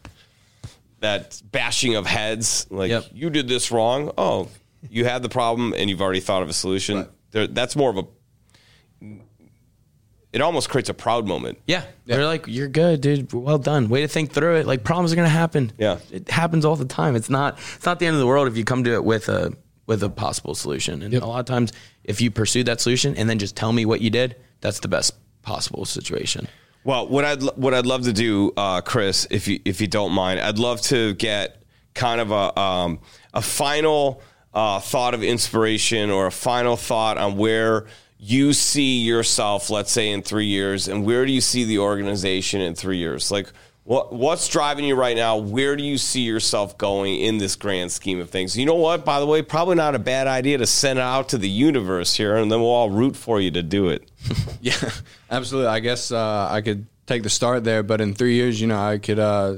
that 1.01 1.41
bashing 1.51 1.95
of 1.95 2.05
heads. 2.05 2.67
Like 2.69 2.89
Yep. 2.89 3.05
you 3.13 3.29
did 3.29 3.47
this 3.47 3.71
wrong. 3.71 4.11
Oh, 4.17 4.47
you 4.89 5.05
had 5.05 5.21
the 5.23 5.29
problem, 5.29 5.73
and 5.75 5.89
you've 5.89 6.01
already 6.01 6.19
thought 6.19 6.41
of 6.41 6.49
a 6.49 6.53
solution. 6.53 7.07
There, 7.31 7.47
that's 7.47 7.75
more 7.75 7.89
of 7.89 7.97
a. 7.97 8.03
It 10.31 10.41
almost 10.41 10.69
creates 10.69 10.89
a 10.89 10.93
proud 10.93 11.27
moment. 11.27 11.57
Yeah. 11.65 11.83
They're 12.05 12.25
like, 12.25 12.45
you're 12.47 12.67
good, 12.67 13.01
dude. 13.01 13.33
Well 13.33 13.57
done. 13.57 13.89
Way 13.89 14.01
to 14.01 14.07
think 14.07 14.31
through 14.31 14.57
it. 14.57 14.67
Like 14.67 14.83
problems 14.83 15.11
are 15.11 15.15
gonna 15.15 15.27
happen. 15.27 15.71
Yeah. 15.79 15.97
It 16.11 16.29
happens 16.29 16.65
all 16.65 16.75
the 16.75 16.85
time. 16.85 17.15
It's 17.15 17.29
not 17.31 17.57
it's 17.75 17.85
not 17.85 17.97
the 17.99 18.05
end 18.05 18.13
of 18.15 18.19
the 18.19 18.27
world 18.27 18.47
if 18.47 18.55
you 18.55 18.63
come 18.63 18.83
to 18.83 18.93
it 18.93 19.03
with 19.03 19.27
a 19.27 19.53
with 19.87 20.03
a 20.03 20.09
possible 20.09 20.53
solution. 20.53 21.01
And 21.01 21.13
a 21.15 21.25
lot 21.25 21.39
of 21.39 21.45
times 21.47 21.73
if 22.03 22.21
you 22.21 22.29
pursue 22.29 22.63
that 22.65 22.79
solution 22.79 23.15
and 23.15 23.27
then 23.27 23.39
just 23.39 23.55
tell 23.55 23.73
me 23.73 23.85
what 23.85 24.01
you 24.01 24.11
did, 24.11 24.35
that's 24.61 24.79
the 24.81 24.87
best 24.87 25.13
possible 25.41 25.83
situation. 25.85 26.47
Well, 26.83 27.07
what 27.07 27.25
I'd 27.25 27.43
what 27.57 27.73
I'd 27.73 27.85
love 27.85 28.03
to 28.03 28.13
do, 28.13 28.53
uh, 28.55 28.81
Chris, 28.81 29.27
if 29.29 29.47
you 29.47 29.59
if 29.65 29.81
you 29.81 29.87
don't 29.87 30.13
mind, 30.13 30.39
I'd 30.39 30.59
love 30.59 30.81
to 30.83 31.13
get 31.15 31.61
kind 31.93 32.21
of 32.21 32.31
a 32.31 32.57
um, 32.59 32.99
a 33.33 33.41
final 33.41 34.21
uh, 34.53 34.79
thought 34.79 35.13
of 35.13 35.21
inspiration 35.21 36.09
or 36.09 36.27
a 36.27 36.31
final 36.31 36.77
thought 36.77 37.17
on 37.17 37.37
where 37.37 37.85
you 38.17 38.53
see 38.53 38.99
yourself, 39.01 39.69
let's 39.69 39.91
say 39.91 40.11
in 40.11 40.21
three 40.21 40.45
years, 40.45 40.87
and 40.87 41.05
where 41.05 41.25
do 41.25 41.31
you 41.31 41.41
see 41.41 41.63
the 41.63 41.79
organization 41.79 42.61
in 42.61 42.75
three 42.75 42.97
years? 42.97 43.29
Like, 43.29 43.51
what 43.83 44.13
what's 44.13 44.47
driving 44.47 44.85
you 44.85 44.95
right 44.95 45.17
now? 45.17 45.35
Where 45.35 45.75
do 45.75 45.83
you 45.83 45.97
see 45.97 46.21
yourself 46.21 46.77
going 46.77 47.19
in 47.19 47.39
this 47.39 47.57
grand 47.57 47.91
scheme 47.91 48.21
of 48.21 48.29
things? 48.29 48.57
You 48.57 48.65
know 48.65 48.75
what? 48.75 49.03
By 49.03 49.19
the 49.19 49.25
way, 49.25 49.41
probably 49.41 49.75
not 49.75 49.95
a 49.95 49.99
bad 49.99 50.27
idea 50.27 50.57
to 50.57 50.65
send 50.65 50.97
it 50.97 51.01
out 51.01 51.29
to 51.29 51.37
the 51.37 51.49
universe 51.49 52.15
here, 52.15 52.37
and 52.37 52.49
then 52.49 52.61
we'll 52.61 52.69
all 52.69 52.89
root 52.89 53.17
for 53.17 53.41
you 53.41 53.51
to 53.51 53.63
do 53.63 53.89
it. 53.89 54.08
Yeah, 54.61 54.73
absolutely. 55.31 55.69
I 55.69 55.79
guess 55.79 56.11
uh, 56.11 56.47
I 56.51 56.61
could 56.61 56.85
take 57.07 57.23
the 57.23 57.29
start 57.29 57.63
there, 57.63 57.81
but 57.83 58.01
in 58.01 58.13
three 58.13 58.35
years, 58.35 58.59
you 58.59 58.67
know, 58.67 58.79
I 58.79 58.97
could. 58.97 59.19
Uh, 59.19 59.55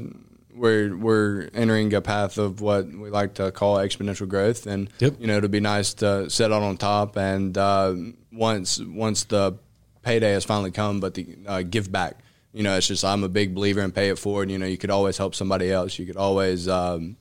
we're 0.54 0.96
we're 0.96 1.50
entering 1.54 1.92
a 1.94 2.02
path 2.02 2.38
of 2.38 2.62
what 2.62 2.86
we 2.86 3.10
like 3.10 3.34
to 3.36 3.52
call 3.52 3.78
exponential 3.78 4.28
growth, 4.28 4.68
and 4.68 4.90
Yep. 5.00 5.16
you 5.20 5.26
know, 5.28 5.38
it'd 5.38 5.50
be 5.50 5.60
nice 5.60 5.94
to 5.96 6.30
set 6.30 6.52
out 6.52 6.62
on 6.62 6.78
top. 6.78 7.18
And 7.18 7.58
uh, 7.58 7.96
once 8.32 8.80
once 8.80 9.24
the 9.24 9.58
payday 10.04 10.34
has 10.34 10.46
finally 10.46 10.72
come, 10.72 11.00
but 11.00 11.16
the 11.16 11.36
uh, 11.48 11.62
give 11.64 11.92
back. 11.92 12.20
You 12.54 12.64
know, 12.64 12.76
it's 12.78 12.88
just 12.88 13.04
I'm 13.06 13.24
a 13.24 13.30
big 13.30 13.56
believer 13.56 13.82
in 13.82 13.92
pay 13.92 14.10
it 14.10 14.20
forward. 14.20 14.52
You 14.52 14.60
know, 14.60 14.66
you 14.68 14.78
could 14.78 14.92
always 14.92 15.18
help 15.18 15.34
somebody 15.36 15.72
else. 15.72 15.98
You 15.98 16.06
could 16.06 16.18
always 16.18 16.68
um, 16.68 17.16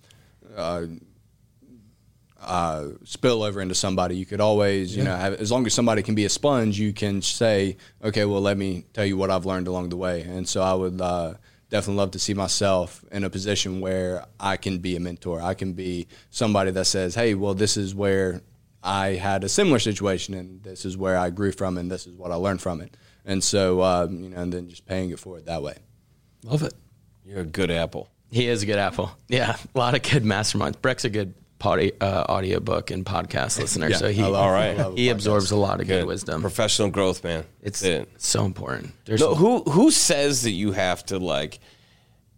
uh, 2.41 2.89
spill 3.05 3.43
over 3.43 3.61
into 3.61 3.75
somebody. 3.75 4.17
You 4.17 4.27
could 4.27 4.41
always, 4.41 4.97
you 4.97 5.05
know, 5.05 5.15
have, 5.15 5.35
as 5.35 5.53
long 5.53 5.67
as 5.67 5.75
somebody 5.75 6.03
can 6.03 6.15
be 6.15 6.25
a 6.25 6.29
sponge, 6.29 6.79
you 6.79 6.93
can 6.93 7.23
say, 7.23 7.77
okay, 8.03 8.25
well, 8.25 8.41
let 8.41 8.57
me 8.57 8.87
tell 8.93 9.05
you 9.05 9.17
what 9.17 9.31
I've 9.31 9.47
learned 9.47 9.69
along 9.69 9.91
the 9.91 9.97
way. 9.97 10.23
And 10.23 10.49
so 10.49 10.63
I 10.63 10.75
would 10.75 11.01
uh, 11.01 11.35
definitely 11.69 11.99
love 11.99 12.13
to 12.13 12.19
see 12.19 12.35
myself 12.35 13.05
in 13.13 13.25
a 13.25 13.31
position 13.31 13.81
where 13.81 14.25
I 14.39 14.57
can 14.57 14.79
be 14.79 14.97
a 14.97 15.01
mentor. 15.01 15.41
I 15.41 15.55
can 15.55 15.75
be 15.75 16.09
somebody 16.31 16.71
that 16.71 16.87
says, 16.87 17.15
hey, 17.15 17.35
well, 17.35 17.55
this 17.55 17.77
is 17.77 17.95
where 17.95 18.41
I 18.83 19.09
had 19.09 19.45
a 19.45 19.49
similar 19.49 19.79
situation, 19.79 20.33
and 20.33 20.63
this 20.63 20.87
is 20.87 20.97
where 20.97 21.19
I 21.19 21.29
grew 21.29 21.53
from, 21.53 21.77
and 21.77 21.91
this 21.91 22.07
is 22.07 22.17
what 22.17 22.31
I 22.31 22.37
learned 22.37 22.63
from 22.63 22.81
it. 22.81 22.97
And 23.27 23.45
so, 23.45 23.83
um, 23.83 24.23
you 24.25 24.31
know, 24.31 24.39
and 24.39 24.51
then 24.51 24.69
just 24.71 24.87
paying 24.87 25.11
it 25.11 25.19
forward 25.19 25.45
that 25.47 25.63
way. 25.63 25.77
Love 26.43 26.63
it. 26.63 26.73
You're 27.23 27.41
a 27.41 27.45
good 27.45 27.71
apple. 27.71 28.09
He 28.31 28.49
is 28.49 28.63
a 28.63 28.67
good 28.67 28.79
apple. 28.79 29.11
Yeah. 29.29 29.57
A 29.75 29.79
lot 29.79 29.95
of 29.95 30.03
good 30.03 30.25
masterminds. 30.25 30.81
Breck's 30.81 31.05
a 31.05 31.11
good 31.11 31.35
potty, 31.61 31.93
uh, 32.01 32.25
audiobook 32.29 32.91
and 32.91 33.07
podcast 33.07 33.61
listener. 33.61 33.89
Yeah, 33.91 33.97
so 33.99 34.09
he, 34.09 34.23
love- 34.23 34.35
All 34.35 34.51
right. 34.51 34.77
I 34.81 34.91
he 34.97 35.09
absorbs 35.11 35.53
a 35.53 35.57
lot 35.57 35.81
of 35.81 35.87
good, 35.87 36.01
Good 36.01 36.09
wisdom. 36.09 36.41
professional 36.41 36.91
growth, 36.91 37.23
man. 37.23 37.45
It's 37.63 37.81
That's 37.81 38.09
it. 38.11 38.21
so 38.21 38.45
important. 38.45 38.93
There's 39.05 39.21
No, 39.21 39.37
who 39.37 39.63
who 39.63 39.93
says 39.93 40.43
that 40.43 40.51
you 40.51 40.73
have 40.73 41.05
to 41.07 41.19
like 41.21 41.61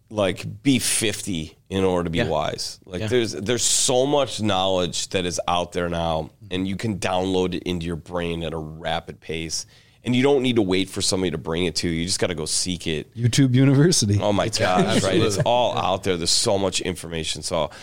like 0.09 0.61
be 0.61 0.77
50 0.77 1.57
in 1.69 1.83
order 1.83 2.03
to 2.03 2.09
be 2.11 2.19
Yeah. 2.19 2.27
wise? 2.27 2.79
Like 2.85 3.01
Yeah. 3.01 3.07
there's 3.07 3.31
there's 3.31 3.63
so 3.63 4.05
much 4.05 4.41
knowledge 4.41 5.09
that 5.09 5.25
is 5.25 5.41
out 5.47 5.71
there 5.71 5.89
now 5.89 6.29
and 6.51 6.67
you 6.67 6.75
can 6.75 6.99
download 6.99 7.55
it 7.55 7.63
into 7.63 7.85
your 7.87 7.95
brain 7.95 8.43
at 8.43 8.53
a 8.53 8.57
rapid 8.57 9.19
pace. 9.19 9.65
And 10.05 10.13
you 10.13 10.21
don't 10.21 10.43
need 10.43 10.57
to 10.57 10.61
wait 10.61 10.89
for 10.89 11.01
somebody 11.01 11.31
to 11.31 11.37
bring 11.37 11.63
it 11.63 11.75
to 11.77 11.87
you. 11.87 12.01
You 12.01 12.05
just 12.05 12.19
got 12.19 12.27
to 12.27 12.35
go 12.35 12.43
seek 12.45 12.87
it. 12.87 13.15
YouTube 13.15 13.55
University. 13.55 14.19
Oh 14.21 14.33
my 14.33 14.49
gosh, 14.49 15.01
right? 15.07 15.15
It's 15.17 15.37
all 15.45 15.77
out 15.77 16.03
there. 16.03 16.17
There's 16.17 16.29
so 16.29 16.57
much 16.57 16.81
information. 16.81 17.41
So, 17.41 17.67
th- 17.69 17.77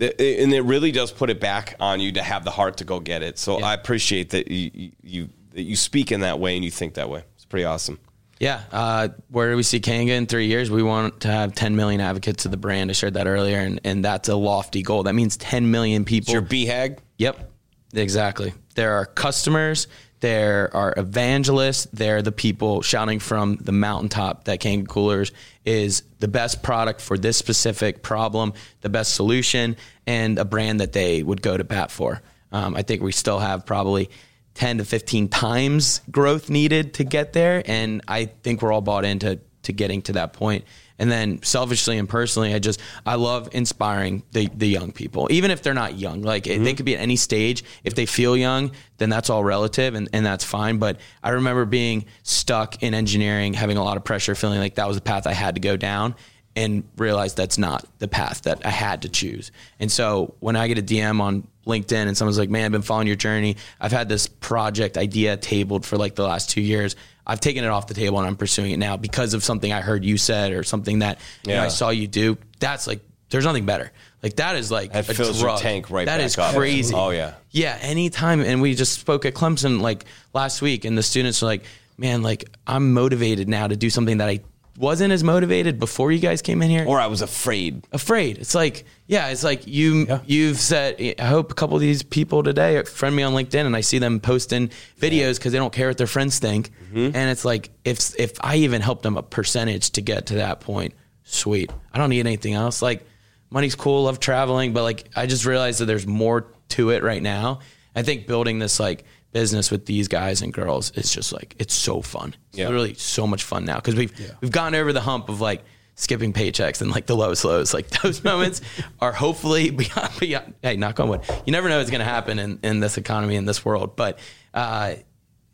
and 0.00 0.52
it 0.52 0.64
really 0.64 0.92
does 0.92 1.12
put 1.12 1.30
it 1.30 1.40
back 1.40 1.76
on 1.80 2.00
you 2.00 2.12
to 2.12 2.22
have 2.22 2.44
the 2.44 2.50
heart 2.50 2.78
to 2.78 2.84
go 2.84 3.00
get 3.00 3.22
it. 3.22 3.38
So 3.38 3.62
I 3.62 3.74
appreciate 3.74 4.30
that 4.30 4.50
you, 4.50 4.70
you, 4.74 4.90
you 5.02 5.28
that 5.52 5.62
you 5.62 5.76
speak 5.76 6.12
in 6.12 6.20
that 6.20 6.40
way 6.40 6.56
and 6.56 6.64
you 6.64 6.70
think 6.70 6.94
that 6.94 7.08
way. 7.08 7.22
It's 7.36 7.44
pretty 7.44 7.64
awesome. 7.64 7.98
Yeah. 8.40 8.62
Uh, 8.72 9.08
where 9.30 9.50
do 9.50 9.56
we 9.56 9.62
see 9.62 9.80
Kanga 9.80 10.12
in 10.12 10.26
three 10.26 10.46
years? 10.46 10.70
We 10.70 10.82
want 10.82 11.20
to 11.20 11.28
have 11.28 11.54
10 11.54 11.76
million 11.76 12.00
advocates 12.00 12.44
of 12.44 12.50
the 12.50 12.56
brand. 12.56 12.90
I 12.90 12.92
shared 12.92 13.14
that 13.14 13.26
earlier, 13.26 13.58
and, 13.58 13.80
and 13.84 14.04
that's 14.04 14.28
a 14.28 14.36
lofty 14.36 14.82
goal. 14.82 15.04
That 15.04 15.14
means 15.14 15.36
10 15.36 15.70
million 15.70 16.04
people. 16.04 16.24
It's 16.24 16.32
your 16.32 16.42
BHAG. 16.42 16.98
Yep, 17.18 17.50
exactly. 17.94 18.52
There 18.74 18.94
are 18.94 19.06
customers, 19.06 19.86
there 20.24 20.74
are 20.74 20.94
evangelists, 20.96 21.86
They're 21.92 22.22
the 22.22 22.32
people 22.32 22.80
shouting 22.80 23.18
from 23.18 23.56
the 23.56 23.72
mountaintop 23.72 24.44
that 24.44 24.58
Kanga 24.58 24.86
Coolers 24.86 25.32
is 25.66 26.02
the 26.18 26.28
best 26.28 26.62
product 26.62 27.02
for 27.02 27.18
this 27.18 27.36
specific 27.36 28.02
problem, 28.02 28.54
the 28.80 28.88
best 28.88 29.14
solution, 29.14 29.76
and 30.06 30.38
a 30.38 30.46
brand 30.46 30.80
that 30.80 30.94
they 30.94 31.22
would 31.22 31.42
go 31.42 31.58
to 31.58 31.62
bat 31.62 31.90
for. 31.90 32.22
Um, 32.52 32.74
I 32.74 32.80
think 32.80 33.02
we 33.02 33.12
still 33.12 33.38
have 33.38 33.66
probably 33.66 34.08
10 34.54 34.78
to 34.78 34.86
15 34.86 35.28
times 35.28 36.00
growth 36.10 36.48
needed 36.48 36.94
to 36.94 37.04
get 37.04 37.34
there. 37.34 37.62
And 37.66 38.00
I 38.08 38.24
think 38.24 38.62
we're 38.62 38.72
all 38.72 38.80
bought 38.80 39.04
into 39.04 39.40
to 39.64 39.72
getting 39.74 40.00
to 40.02 40.14
that 40.14 40.32
point. 40.32 40.64
And 40.98 41.10
then 41.10 41.42
selfishly 41.42 41.98
and 41.98 42.08
personally, 42.08 42.54
I 42.54 42.60
just 42.60 42.80
I 43.04 43.16
love 43.16 43.48
inspiring 43.52 44.22
the 44.30 44.48
the 44.54 44.68
young 44.68 44.92
people, 44.92 45.26
even 45.30 45.50
if 45.50 45.62
they're 45.62 45.74
not 45.74 45.98
young. 45.98 46.22
Like 46.22 46.44
they 46.44 46.56
mm-hmm. 46.56 46.74
could 46.76 46.86
be 46.86 46.94
at 46.94 47.00
any 47.00 47.16
stage. 47.16 47.64
If 47.82 47.94
they 47.94 48.06
feel 48.06 48.36
young, 48.36 48.70
then 48.98 49.08
that's 49.10 49.28
all 49.28 49.42
relative, 49.42 49.94
and, 49.94 50.08
and 50.12 50.24
that's 50.24 50.44
fine. 50.44 50.78
But 50.78 51.00
I 51.22 51.30
remember 51.30 51.64
being 51.64 52.04
stuck 52.22 52.82
in 52.82 52.94
engineering, 52.94 53.54
having 53.54 53.76
a 53.76 53.82
lot 53.82 53.96
of 53.96 54.04
pressure, 54.04 54.34
feeling 54.34 54.60
like 54.60 54.76
that 54.76 54.86
was 54.86 54.96
the 54.96 55.02
path 55.02 55.26
I 55.26 55.32
had 55.32 55.56
to 55.56 55.60
go 55.60 55.76
down, 55.76 56.14
and 56.54 56.84
realized 56.96 57.36
that's 57.36 57.58
not 57.58 57.86
the 57.98 58.08
path 58.08 58.42
that 58.42 58.64
I 58.64 58.70
had 58.70 59.02
to 59.02 59.08
choose. 59.08 59.50
And 59.80 59.90
so 59.90 60.34
when 60.38 60.54
I 60.54 60.68
get 60.68 60.78
a 60.78 60.82
DM 60.82 61.20
on 61.20 61.48
LinkedIn 61.66 62.06
and 62.06 62.16
someone's 62.16 62.38
like, 62.38 62.50
"Man, 62.50 62.66
I've 62.66 62.72
been 62.72 62.82
following 62.82 63.06
your 63.06 63.16
journey. 63.16 63.56
I've 63.80 63.92
had 63.92 64.08
this 64.08 64.28
project 64.28 64.96
idea 64.96 65.36
tabled 65.36 65.84
for 65.84 65.96
like 65.96 66.14
the 66.14 66.24
last 66.24 66.50
two 66.50 66.60
years." 66.60 66.94
I've 67.26 67.40
taken 67.40 67.64
it 67.64 67.68
off 67.68 67.86
the 67.86 67.94
table 67.94 68.18
and 68.18 68.26
I'm 68.26 68.36
pursuing 68.36 68.70
it 68.72 68.76
now 68.78 68.96
because 68.96 69.34
of 69.34 69.42
something 69.44 69.72
I 69.72 69.80
heard 69.80 70.04
you 70.04 70.16
said 70.18 70.52
or 70.52 70.62
something 70.62 70.98
that 71.00 71.18
you 71.46 71.54
know, 71.54 71.62
I 71.62 71.68
saw 71.68 71.90
you 71.90 72.06
do. 72.06 72.36
That's 72.60 72.86
like 72.86 73.00
there's 73.30 73.44
nothing 73.44 73.64
better. 73.66 73.90
Like 74.22 74.36
that 74.36 74.56
is 74.56 74.70
like 74.70 74.92
That 74.92 75.08
a 75.08 75.14
fills 75.14 75.40
your 75.40 75.56
tank 75.56 75.90
right 75.90 76.06
That 76.06 76.20
is 76.20 76.36
up. 76.38 76.54
crazy. 76.54 76.94
Oh, 76.94 77.10
yeah. 77.10 77.34
Yeah, 77.50 77.76
anytime. 77.80 78.40
And 78.40 78.60
we 78.62 78.74
just 78.74 78.98
spoke 78.98 79.24
at 79.24 79.34
Clemson 79.34 79.80
like 79.80 80.04
last 80.32 80.62
week, 80.62 80.84
and 80.84 80.96
the 80.96 81.02
students 81.02 81.42
were 81.42 81.46
like, 81.48 81.64
"Man, 81.98 82.22
like 82.22 82.44
I'm 82.66 82.92
motivated 82.92 83.48
now 83.48 83.66
to 83.68 83.76
do 83.76 83.90
something 83.90 84.18
that 84.18 84.28
I 84.28 84.40
wasn't 84.76 85.12
as 85.12 85.22
motivated 85.22 85.78
before 85.78 86.12
you 86.12 86.18
guys 86.18 86.42
came 86.42 86.62
in 86.62 86.70
here." 86.70 86.84
Or 86.86 87.00
I 87.00 87.06
was 87.06 87.22
afraid. 87.22 87.86
afraid. 87.92 88.38
It's 88.38 88.54
like, 88.54 88.84
yeah, 89.06 89.28
it's 89.28 89.44
like 89.44 89.66
you 89.66 90.20
you've 90.26 90.58
said. 90.58 91.14
I 91.18 91.24
hope 91.24 91.52
a 91.52 91.54
couple 91.54 91.76
of 91.76 91.80
these 91.80 92.02
people 92.02 92.42
today 92.42 92.82
friend 92.84 93.14
me 93.14 93.22
on 93.22 93.34
LinkedIn, 93.34 93.66
and 93.66 93.76
I 93.76 93.80
see 93.80 93.98
them 93.98 94.20
posting 94.20 94.70
videos 95.00 95.36
because 95.36 95.52
they 95.52 95.58
don't 95.58 95.72
care 95.72 95.88
what 95.88 95.98
their 95.98 96.06
friends 96.06 96.38
think. 96.38 96.70
Mm-hmm. 96.92 97.16
And 97.16 97.30
it's 97.30 97.44
like, 97.44 97.70
if 97.84 98.18
if 98.18 98.32
I 98.40 98.56
even 98.56 98.80
help 98.80 99.02
them 99.02 99.16
a 99.16 99.22
percentage 99.22 99.90
to 99.90 100.00
get 100.00 100.26
to 100.26 100.34
that 100.36 100.60
point, 100.60 100.94
sweet. 101.24 101.72
I 101.92 101.98
don't 101.98 102.10
need 102.10 102.20
anything 102.20 102.54
else. 102.54 102.82
Like, 102.82 103.06
money's 103.50 103.74
cool, 103.74 104.04
love 104.04 104.20
traveling, 104.20 104.72
but 104.72 104.82
like, 104.82 105.08
I 105.14 105.26
just 105.26 105.46
realized 105.46 105.80
that 105.80 105.86
there's 105.86 106.06
more 106.06 106.46
to 106.70 106.90
it 106.90 107.02
right 107.02 107.22
now. 107.22 107.60
I 107.94 108.02
think 108.02 108.26
building 108.26 108.58
this 108.58 108.80
like 108.80 109.04
business 109.34 109.70
with 109.70 109.84
these 109.84 110.08
guys 110.08 110.40
and 110.40 110.50
girls 110.54 110.90
is 110.92 111.12
just 111.12 111.30
like 111.34 111.54
it's 111.58 111.74
so 111.74 112.00
fun. 112.00 112.34
It's 112.50 112.58
Yeah. 112.60 112.66
literally 112.68 112.94
so 112.94 113.26
much 113.26 113.42
fun 113.44 113.66
now 113.66 113.76
because 113.76 113.94
we've 113.94 114.12
we've 114.40 114.50
gotten 114.50 114.74
over 114.74 114.94
the 114.94 115.02
hump 115.02 115.28
of 115.28 115.42
like 115.42 115.62
skipping 115.96 116.32
paychecks 116.32 116.80
and 116.80 116.90
like 116.90 117.04
the 117.06 117.14
lowest 117.16 117.44
lows. 117.44 117.74
Like 117.74 117.90
those 118.02 118.24
moments 118.30 118.62
are 119.00 119.12
hopefully 119.12 119.68
beyond, 119.82 120.10
beyond. 120.18 120.54
Hey, 120.62 120.76
knock 120.76 120.98
on 121.00 121.08
wood. 121.10 121.20
You 121.44 121.52
never 121.52 121.68
know 121.68 121.76
what's 121.78 121.90
going 121.90 121.98
to 122.00 122.04
happen 122.06 122.38
in, 122.38 122.58
in 122.62 122.80
this 122.80 122.96
economy 122.96 123.36
in 123.36 123.44
this 123.44 123.64
world, 123.64 123.94
but 123.96 124.18
uh, 124.54 124.94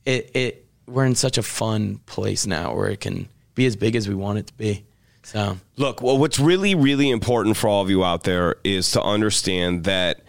it 0.04 0.30
it 0.34 0.66
we're 0.86 1.04
in 1.06 1.14
such 1.16 1.38
a 1.38 1.42
fun 1.42 1.98
place 2.06 2.46
now 2.46 2.74
where 2.74 2.88
it 2.88 3.00
can 3.00 3.28
be 3.54 3.66
as 3.66 3.76
big 3.76 3.96
as 3.96 4.08
we 4.08 4.14
want 4.14 4.38
it 4.38 4.46
to 4.46 4.54
be. 4.54 4.84
So 5.22 5.58
Look, 5.76 6.00
well, 6.02 6.16
what's 6.18 6.38
really, 6.38 6.74
really 6.74 7.10
important 7.10 7.56
for 7.56 7.68
all 7.68 7.82
of 7.82 7.90
you 7.90 8.02
out 8.04 8.24
there 8.24 8.56
is 8.64 8.90
to 8.92 9.02
understand 9.02 9.84
that 9.84 10.20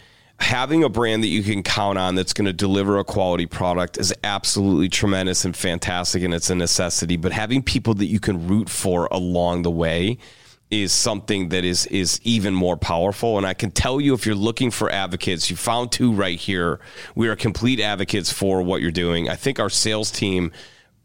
having 0.42 0.82
a 0.84 0.88
brand 0.88 1.22
that 1.22 1.28
you 1.28 1.42
can 1.42 1.62
count 1.62 1.98
on 1.98 2.14
that's 2.14 2.32
going 2.32 2.46
to 2.46 2.52
deliver 2.52 2.98
a 2.98 3.04
quality 3.04 3.46
product 3.46 3.96
is 3.96 4.12
absolutely 4.24 4.88
tremendous 4.88 5.44
and 5.44 5.56
fantastic, 5.56 6.22
and 6.22 6.34
it's 6.34 6.50
a 6.50 6.54
necessity. 6.54 7.16
But 7.16 7.32
having 7.32 7.62
people 7.62 7.94
that 7.94 8.06
you 8.06 8.20
can 8.20 8.48
root 8.48 8.68
for 8.68 9.06
along 9.10 9.62
the 9.62 9.70
way 9.70 10.18
is 10.70 10.92
something 10.92 11.50
that 11.50 11.64
is 11.64 11.86
is 11.86 12.20
even 12.24 12.54
more 12.54 12.76
powerful. 12.76 13.36
And 13.38 13.46
I 13.46 13.54
can 13.54 13.70
tell 13.70 14.00
you, 14.00 14.14
if 14.14 14.26
you're 14.26 14.34
looking 14.34 14.70
for 14.70 14.90
advocates, 14.90 15.48
you 15.50 15.56
found 15.56 15.92
two 15.92 16.12
right 16.12 16.38
here. 16.38 16.80
We 17.14 17.28
are 17.28 17.36
complete 17.36 17.78
advocates 17.78 18.32
for 18.32 18.62
what 18.62 18.80
you're 18.80 18.90
doing. 18.90 19.28
I 19.28 19.36
think 19.36 19.60
our 19.60 19.70
sales 19.70 20.10
team 20.10 20.50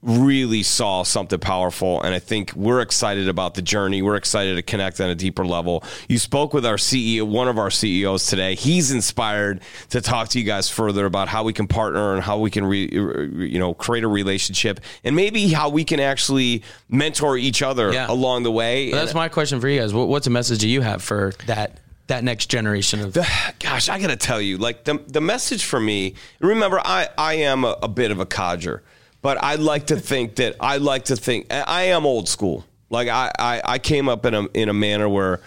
really 0.03 0.61
saw 0.61 1.01
something 1.03 1.39
powerful 1.39 2.01
and 2.03 2.13
I 2.13 2.19
think 2.19 2.53
we're 2.53 2.81
excited 2.81 3.27
about 3.27 3.55
the 3.55 3.61
journey. 3.63 4.01
We're 4.03 4.15
excited 4.15 4.55
to 4.55 4.61
connect 4.61 5.01
on 5.01 5.09
a 5.09 5.15
deeper 5.15 5.45
level. 5.45 5.83
You 6.07 6.19
spoke 6.19 6.53
with 6.53 6.65
our 6.65 6.75
CEO, 6.75 7.23
one 7.23 7.47
of 7.47 7.57
our 7.57 7.71
CEOs 7.71 8.27
today. 8.27 8.53
He's 8.55 8.91
inspired 8.91 9.61
to 9.89 9.99
talk 9.99 10.29
to 10.29 10.39
you 10.39 10.45
guys 10.45 10.69
further 10.69 11.05
about 11.05 11.27
how 11.29 11.43
we 11.43 11.51
can 11.51 11.67
partner 11.67 12.13
and 12.13 12.21
how 12.21 12.37
we 12.37 12.51
can 12.51 12.65
re, 12.65 12.87
you 12.91 13.57
know 13.57 13.73
create 13.73 14.03
a 14.03 14.07
relationship 14.07 14.79
and 15.03 15.15
maybe 15.15 15.47
how 15.47 15.69
we 15.69 15.83
can 15.83 15.99
actually 15.99 16.61
mentor 16.89 17.35
each 17.35 17.63
other 17.63 17.91
Yeah. 17.91 18.05
along 18.09 18.43
the 18.43 18.51
way. 18.51 18.91
But 18.91 18.97
that's 18.97 19.15
my 19.15 19.29
question 19.29 19.59
for 19.59 19.67
you 19.67 19.79
guys. 19.79 19.93
What, 19.95 20.07
what's 20.09 20.27
a 20.27 20.31
message 20.31 20.59
do 20.59 20.69
you 20.69 20.81
have 20.81 21.01
for 21.03 21.33
that 21.47 21.79
that 22.05 22.23
next 22.23 22.45
generation 22.51 23.01
of? 23.01 23.13
gosh, 23.59 23.89
I 23.89 23.99
got 23.99 24.07
to 24.07 24.15
tell 24.15 24.39
you, 24.39 24.57
like 24.57 24.83
the 24.83 25.01
the 25.07 25.21
message 25.21 25.65
for 25.65 25.79
me. 25.79 26.13
Remember, 26.39 26.79
I 26.79 27.09
I 27.17 27.33
am 27.33 27.65
a, 27.65 27.75
a 27.81 27.87
bit 27.87 28.11
of 28.11 28.19
a 28.19 28.25
codger, 28.25 28.83
but 29.21 29.41
I 29.43 29.55
like 29.55 29.87
to 29.87 29.97
think 29.97 30.35
that 30.35 30.55
I 30.59 30.77
like 30.77 31.05
to 31.05 31.15
think 31.15 31.47
I 31.51 31.83
am 31.83 32.05
old 32.05 32.27
school. 32.27 32.65
Like 32.89 33.07
I 33.07 33.31
I, 33.37 33.61
I 33.63 33.79
came 33.79 34.09
up 34.09 34.25
in 34.25 34.33
a 34.33 34.47
in 34.53 34.69
a 34.69 34.73
manner 34.73 35.09
where, 35.09 35.41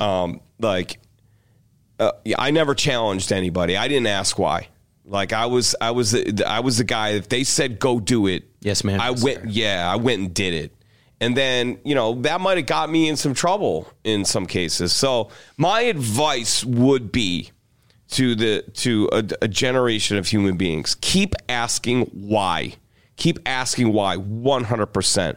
um, 0.00 0.40
like, 0.58 0.98
uh, 1.98 2.12
I 2.38 2.50
never 2.50 2.74
challenged 2.74 3.32
anybody. 3.32 3.76
I 3.76 3.88
didn't 3.88 4.08
ask 4.08 4.38
why. 4.38 4.68
Like 5.04 5.32
I 5.32 5.46
was 5.46 5.74
I 5.80 5.90
was 5.90 6.12
the, 6.12 6.44
I 6.46 6.60
was 6.60 6.78
the 6.78 6.84
guy. 6.84 7.10
If 7.10 7.28
they 7.28 7.44
said 7.44 7.78
go 7.78 8.00
do 8.00 8.26
it, 8.26 8.44
Yes, 8.62 8.84
man. 8.84 9.00
I 9.00 9.10
went. 9.10 9.50
Yeah, 9.50 9.90
I 9.90 9.96
went 9.96 10.20
and 10.20 10.34
did 10.34 10.54
it. 10.54 10.72
And 11.20 11.36
then, 11.36 11.78
you 11.84 11.94
know, 11.94 12.14
that 12.22 12.40
might 12.40 12.56
have 12.56 12.66
got 12.66 12.90
me 12.90 13.08
in 13.08 13.16
some 13.16 13.32
trouble 13.32 13.88
in 14.02 14.24
some 14.24 14.44
cases. 14.46 14.92
So, 14.92 15.30
my 15.56 15.82
advice 15.82 16.64
would 16.64 17.12
be 17.12 17.50
to 18.10 18.34
the 18.34 18.62
to 18.74 19.08
a, 19.12 19.24
a 19.42 19.48
generation 19.48 20.16
of 20.16 20.26
human 20.26 20.56
beings, 20.56 20.96
keep 21.00 21.34
asking 21.48 22.06
why. 22.06 22.74
Keep 23.16 23.40
asking 23.46 23.92
why 23.92 24.16
100%. 24.16 25.36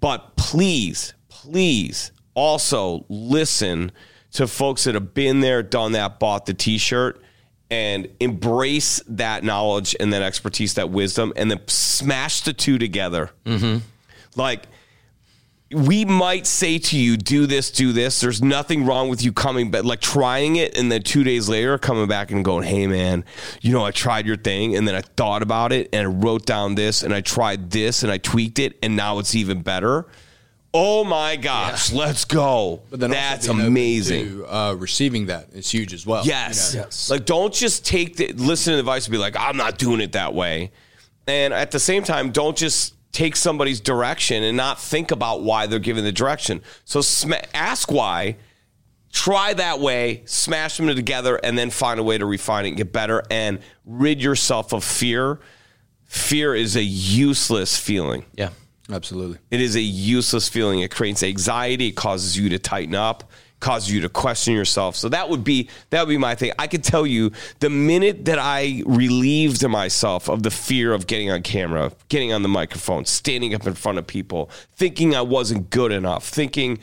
But 0.00 0.36
please, 0.36 1.14
please 1.28 2.12
also 2.34 3.04
listen 3.08 3.92
to 4.32 4.46
folks 4.46 4.84
that 4.84 4.94
have 4.94 5.14
been 5.14 5.40
there, 5.40 5.62
done 5.62 5.92
that, 5.92 6.18
bought 6.18 6.46
the 6.46 6.54
t-shirt 6.54 7.22
and 7.70 8.08
embrace 8.20 9.02
that 9.08 9.44
knowledge 9.44 9.96
and 9.98 10.12
that 10.12 10.22
expertise, 10.22 10.74
that 10.74 10.90
wisdom, 10.90 11.32
and 11.36 11.50
then 11.50 11.60
smash 11.68 12.42
the 12.42 12.52
two 12.52 12.78
together. 12.78 13.30
Mm-hmm. 13.46 13.78
Like, 14.36 14.66
we 15.74 16.04
might 16.04 16.46
say 16.46 16.78
to 16.78 16.98
you, 16.98 17.16
do 17.16 17.46
this, 17.46 17.70
do 17.70 17.92
this. 17.92 18.20
There's 18.20 18.42
nothing 18.42 18.84
wrong 18.84 19.08
with 19.08 19.22
you 19.24 19.32
coming, 19.32 19.70
but 19.70 19.84
like 19.84 20.00
trying 20.00 20.56
it, 20.56 20.76
and 20.76 20.90
then 20.90 21.02
two 21.02 21.24
days 21.24 21.48
later 21.48 21.78
coming 21.78 22.06
back 22.06 22.30
and 22.30 22.44
going, 22.44 22.64
hey, 22.64 22.86
man, 22.86 23.24
you 23.60 23.72
know, 23.72 23.84
I 23.84 23.90
tried 23.90 24.26
your 24.26 24.36
thing, 24.36 24.76
and 24.76 24.86
then 24.86 24.94
I 24.94 25.00
thought 25.00 25.42
about 25.42 25.72
it, 25.72 25.88
and 25.92 26.02
I 26.02 26.10
wrote 26.10 26.46
down 26.46 26.74
this, 26.74 27.02
and 27.02 27.14
I 27.14 27.20
tried 27.20 27.70
this, 27.70 28.02
and 28.02 28.12
I 28.12 28.18
tweaked 28.18 28.58
it, 28.58 28.78
and 28.82 28.96
now 28.96 29.18
it's 29.18 29.34
even 29.34 29.62
better. 29.62 30.06
Oh 30.74 31.04
my 31.04 31.36
gosh, 31.36 31.92
let's 31.92 32.24
go. 32.24 32.82
But 32.88 33.00
then 33.00 33.10
That's 33.10 33.48
amazing. 33.48 34.26
To, 34.26 34.46
uh, 34.46 34.74
receiving 34.74 35.26
that 35.26 35.50
is 35.52 35.70
huge 35.70 35.92
as 35.92 36.06
well. 36.06 36.24
Yes. 36.24 36.72
You 36.72 36.80
know? 36.80 36.84
Yes. 36.86 37.10
Like, 37.10 37.26
don't 37.26 37.52
just 37.52 37.84
take 37.84 38.16
the 38.16 38.32
listen 38.32 38.72
to 38.72 38.76
the 38.76 38.80
advice 38.80 39.06
and 39.06 39.12
be 39.12 39.18
like, 39.18 39.36
I'm 39.38 39.58
not 39.58 39.76
doing 39.76 40.00
it 40.00 40.12
that 40.12 40.32
way. 40.32 40.70
And 41.26 41.52
at 41.52 41.72
the 41.72 41.78
same 41.78 42.04
time, 42.04 42.30
don't 42.30 42.56
just 42.56 42.94
take 43.12 43.36
somebody's 43.36 43.80
direction 43.80 44.42
and 44.42 44.56
not 44.56 44.80
think 44.80 45.10
about 45.10 45.42
why 45.42 45.66
they're 45.66 45.78
giving 45.78 46.04
the 46.04 46.12
direction. 46.12 46.62
So 46.84 47.00
sm- 47.00 47.34
ask 47.54 47.92
why, 47.92 48.36
try 49.12 49.54
that 49.54 49.80
way, 49.80 50.22
smash 50.24 50.78
them 50.78 50.86
together, 50.88 51.36
and 51.36 51.56
then 51.56 51.70
find 51.70 52.00
a 52.00 52.02
way 52.02 52.18
to 52.18 52.26
refine 52.26 52.64
it 52.64 52.68
and 52.68 52.76
get 52.76 52.92
better 52.92 53.22
and 53.30 53.60
rid 53.84 54.22
yourself 54.22 54.72
of 54.72 54.82
fear. 54.82 55.40
Fear 56.06 56.54
is 56.54 56.76
a 56.76 56.82
useless 56.82 57.76
feeling. 57.76 58.24
Yeah. 58.34 58.50
Absolutely. 58.90 59.38
It 59.50 59.60
is 59.60 59.76
a 59.76 59.80
useless 59.80 60.48
feeling. 60.48 60.80
It 60.80 60.90
creates 60.90 61.22
anxiety. 61.22 61.88
It 61.88 61.96
causes 61.96 62.36
you 62.36 62.48
to 62.50 62.58
tighten 62.58 62.94
up, 62.94 63.24
causes 63.62 63.90
you 63.90 64.02
to 64.02 64.08
question 64.10 64.52
yourself. 64.52 64.96
So 64.96 65.08
that 65.08 65.30
would 65.30 65.42
be 65.44 65.70
that 65.88 66.02
would 66.02 66.12
be 66.12 66.18
my 66.18 66.34
thing. 66.34 66.52
I 66.58 66.66
could 66.66 66.84
tell 66.84 67.06
you 67.06 67.32
the 67.60 67.70
minute 67.70 68.26
that 68.26 68.38
I 68.38 68.82
relieved 68.84 69.66
myself 69.66 70.28
of 70.28 70.42
the 70.42 70.50
fear 70.50 70.92
of 70.92 71.06
getting 71.06 71.30
on 71.30 71.40
camera, 71.42 71.92
getting 72.10 72.32
on 72.34 72.42
the 72.42 72.48
microphone, 72.48 73.06
standing 73.06 73.54
up 73.54 73.66
in 73.66 73.72
front 73.74 73.98
of 73.98 74.06
people, 74.06 74.50
thinking 74.74 75.14
I 75.16 75.22
wasn't 75.22 75.70
good 75.70 75.92
enough, 75.92 76.28
thinking 76.28 76.80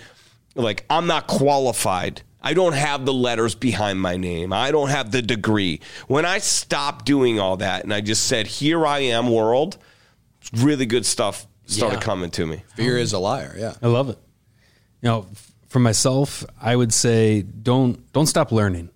like 0.56 0.86
I'm 0.90 1.06
not 1.06 1.28
qualified. 1.28 2.24
I 2.42 2.54
don't 2.54 2.74
have 2.74 3.06
the 3.06 3.14
letters 3.14 3.54
behind 3.54 4.00
my 4.02 4.16
name. 4.16 4.54
I 4.54 4.72
don't 4.72 4.88
have 4.90 5.12
the 5.12 5.22
degree. 5.22 5.82
When 6.08 6.24
I 6.26 6.40
stopped 6.40 7.04
doing 7.06 7.38
all 7.38 7.58
that 7.58 7.84
and 7.84 7.94
I 7.94 8.00
just 8.00 8.26
said, 8.28 8.48
"Here 8.48 8.88
I 8.88 9.00
am, 9.00 9.30
world," 9.30 9.78
really 10.56 10.86
good 10.86 11.06
stuff 11.06 11.46
started 11.66 11.96
Yeah. 11.98 12.02
coming 12.02 12.32
to 12.32 12.46
me. 12.48 12.64
Fear 12.78 12.98
is 12.98 13.12
a 13.12 13.20
liar. 13.20 13.54
Yeah. 13.60 13.74
I 13.84 13.88
love 13.88 14.10
it. 14.10 14.18
You 15.02 15.10
know, 15.10 15.28
f- 15.32 15.49
for 15.70 15.80
myself, 15.80 16.44
I 16.62 16.76
would 16.76 16.94
say 16.94 17.42
don't 17.42 18.12
don't 18.12 18.26
stop 18.26 18.52
learning. 18.52 18.90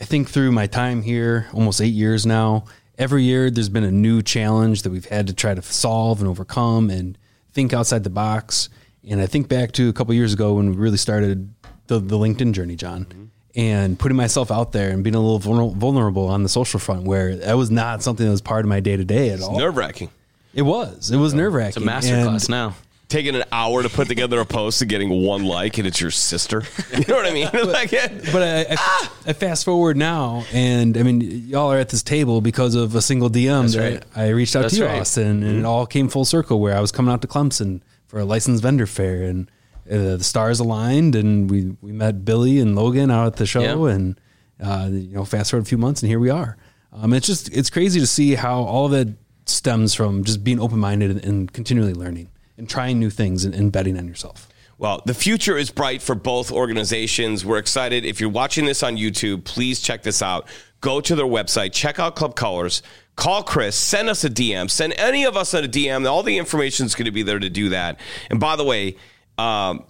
I 0.00 0.04
think 0.04 0.28
through 0.28 0.52
my 0.52 0.66
time 0.66 1.02
here, 1.02 1.46
almost 1.52 1.80
eight 1.80 1.94
years 1.94 2.26
now, 2.26 2.64
every 2.98 3.24
year 3.24 3.50
there's 3.50 3.68
been 3.68 3.84
a 3.84 3.90
new 3.90 4.22
challenge 4.22 4.82
that 4.82 4.90
we've 4.90 5.06
had 5.06 5.26
to 5.28 5.32
try 5.32 5.54
to 5.54 5.62
solve 5.62 6.20
and 6.20 6.28
overcome 6.28 6.90
and 6.90 7.16
think 7.52 7.72
outside 7.72 8.04
the 8.04 8.10
box. 8.10 8.68
And 9.08 9.20
I 9.20 9.26
think 9.26 9.48
back 9.48 9.72
to 9.72 9.88
a 9.88 9.92
couple 9.92 10.14
years 10.14 10.34
ago 10.34 10.54
when 10.54 10.70
we 10.70 10.76
really 10.76 10.98
started 10.98 11.52
the, 11.86 11.98
the 11.98 12.16
LinkedIn 12.16 12.52
journey, 12.52 12.76
John, 12.76 13.30
and 13.56 13.98
putting 13.98 14.16
myself 14.16 14.50
out 14.50 14.72
there 14.72 14.90
and 14.90 15.02
being 15.02 15.16
a 15.16 15.20
little 15.20 15.70
vulnerable 15.70 16.28
on 16.28 16.42
the 16.42 16.48
social 16.48 16.78
front 16.78 17.04
where 17.04 17.34
that 17.36 17.56
was 17.56 17.70
not 17.70 18.02
something 18.02 18.26
that 18.26 18.30
was 18.30 18.42
part 18.42 18.64
of 18.64 18.68
my 18.68 18.80
day 18.80 18.96
to 18.96 19.04
day 19.04 19.30
at 19.30 19.40
all. 19.40 19.58
Nerve 19.58 19.76
wracking. 19.76 20.10
It 20.54 20.62
was. 20.62 21.10
It 21.10 21.16
was 21.16 21.34
nerve 21.34 21.54
wracking. 21.54 21.82
It's 21.82 22.06
a 22.06 22.10
masterclass 22.10 22.48
now. 22.48 22.74
Taking 23.08 23.34
an 23.36 23.44
hour 23.50 23.82
to 23.82 23.88
put 23.88 24.06
together 24.06 24.38
a 24.38 24.44
post 24.44 24.82
and 24.82 24.90
getting 24.90 25.08
one 25.24 25.44
like, 25.44 25.78
and 25.78 25.86
it's 25.86 25.98
your 26.00 26.10
sister. 26.10 26.62
You 26.92 27.04
know 27.08 27.14
what 27.16 27.26
I 27.26 27.32
mean? 27.32 27.48
like, 27.52 27.90
But 27.90 28.42
I, 28.42 28.66
I, 28.74 29.08
I 29.28 29.32
fast 29.32 29.64
forward 29.64 29.96
now, 29.96 30.44
and 30.52 30.96
I 30.96 31.02
mean, 31.02 31.20
y'all 31.48 31.72
are 31.72 31.78
at 31.78 31.88
this 31.88 32.02
table 32.02 32.40
because 32.42 32.74
of 32.74 32.94
a 32.94 33.00
single 33.00 33.30
DM 33.30 33.72
that 33.74 33.92
right. 33.94 34.04
I 34.16 34.28
reached 34.30 34.54
out 34.56 34.62
That's 34.62 34.74
to 34.74 34.80
you, 34.80 34.86
right. 34.86 35.00
Austin, 35.00 35.42
and 35.42 35.58
it 35.60 35.64
all 35.64 35.86
came 35.86 36.08
full 36.08 36.24
circle 36.26 36.60
where 36.60 36.76
I 36.76 36.80
was 36.80 36.92
coming 36.92 37.10
out 37.12 37.22
to 37.22 37.28
Clemson 37.28 37.80
for 38.08 38.18
a 38.20 38.24
licensed 38.26 38.62
vendor 38.62 38.86
fair, 38.86 39.22
and 39.22 39.50
uh, 39.90 40.16
the 40.16 40.24
stars 40.24 40.60
aligned, 40.60 41.14
and 41.14 41.50
we 41.50 41.76
we 41.80 41.92
met 41.92 42.24
Billy 42.26 42.58
and 42.58 42.76
Logan 42.76 43.10
out 43.10 43.26
at 43.26 43.36
the 43.36 43.46
show, 43.46 43.86
Yeah. 43.86 43.94
and 43.94 44.20
uh, 44.62 44.88
you 44.90 45.14
know, 45.14 45.24
fast 45.24 45.50
forward 45.52 45.62
a 45.62 45.68
few 45.68 45.78
months, 45.78 46.02
and 46.02 46.10
here 46.10 46.18
we 46.20 46.28
are. 46.30 46.56
Um, 46.92 47.12
it's 47.14 47.26
just 47.26 47.50
it's 47.56 47.70
crazy 47.70 48.00
to 48.00 48.06
see 48.06 48.34
how 48.34 48.62
all 48.64 48.84
of 48.86 48.90
that 48.92 49.08
stems 49.46 49.94
from 49.94 50.24
just 50.24 50.44
being 50.44 50.60
open 50.60 50.78
minded 50.78 51.10
and, 51.10 51.24
and 51.24 51.52
continually 51.52 51.94
learning 51.94 52.28
and 52.58 52.68
trying 52.68 52.98
new 52.98 53.10
things 53.10 53.44
and, 53.44 53.54
and 53.54 53.72
betting 53.72 53.96
on 53.96 54.06
yourself. 54.06 54.48
Well, 54.76 55.02
the 55.06 55.14
future 55.14 55.56
is 55.56 55.70
bright 55.70 56.02
for 56.02 56.14
both 56.14 56.52
organizations. 56.52 57.44
We're 57.44 57.58
excited. 57.58 58.04
If 58.04 58.20
you're 58.20 58.30
watching 58.30 58.64
this 58.64 58.82
on 58.82 58.96
YouTube, 58.96 59.44
please 59.44 59.80
check 59.80 60.02
this 60.02 60.22
out. 60.22 60.46
Go 60.80 61.00
to 61.00 61.16
their 61.16 61.26
website, 61.26 61.72
check 61.72 61.98
out 61.98 62.14
Club 62.14 62.36
Colors, 62.36 62.82
call 63.16 63.42
Chris, 63.42 63.74
send 63.74 64.08
us 64.08 64.22
a 64.22 64.30
DM, 64.30 64.70
send 64.70 64.92
any 64.96 65.24
of 65.24 65.36
us 65.36 65.52
a 65.54 65.62
DM. 65.62 66.08
All 66.08 66.22
the 66.22 66.38
information 66.38 66.86
is 66.86 66.94
going 66.94 67.06
to 67.06 67.10
be 67.10 67.24
there 67.24 67.40
to 67.40 67.50
do 67.50 67.70
that. 67.70 67.98
And 68.30 68.38
by 68.38 68.54
the 68.54 68.62
way, 68.62 68.96
um, 69.36 69.84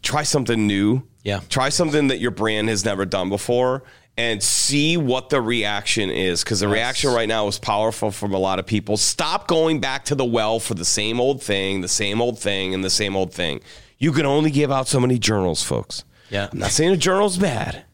try 0.00 0.22
something 0.22 0.66
new. 0.66 1.02
Yeah. 1.22 1.40
Try 1.48 1.68
something 1.68 2.08
that 2.08 2.18
your 2.18 2.30
brand 2.30 2.68
has 2.68 2.84
never 2.84 3.04
done 3.04 3.28
before 3.28 3.84
and 4.16 4.42
see 4.42 4.96
what 4.96 5.30
the 5.30 5.40
reaction 5.40 6.10
is 6.10 6.44
because 6.44 6.60
the 6.60 6.68
reaction 6.68 7.12
right 7.12 7.28
now 7.28 7.46
is 7.46 7.58
powerful 7.58 8.10
from 8.10 8.34
a 8.34 8.38
lot 8.38 8.58
of 8.58 8.66
people. 8.66 8.96
Stop 8.96 9.48
going 9.48 9.80
back 9.80 10.04
to 10.06 10.14
the 10.14 10.24
well 10.24 10.60
for 10.60 10.74
the 10.74 10.84
same 10.84 11.20
old 11.20 11.42
thing, 11.42 11.80
the 11.80 11.88
same 11.88 12.20
old 12.20 12.38
thing, 12.38 12.74
and 12.74 12.84
the 12.84 12.90
same 12.90 13.16
old 13.16 13.32
thing. 13.32 13.60
You 13.98 14.12
can 14.12 14.26
only 14.26 14.50
give 14.50 14.70
out 14.70 14.88
so 14.88 15.00
many 15.00 15.18
journals, 15.18 15.62
folks. 15.62 16.04
Yeah. 16.28 16.48
I'm 16.52 16.58
not 16.58 16.70
saying 16.70 16.90
a 16.90 16.96
journal's 16.96 17.38
bad, 17.38 17.84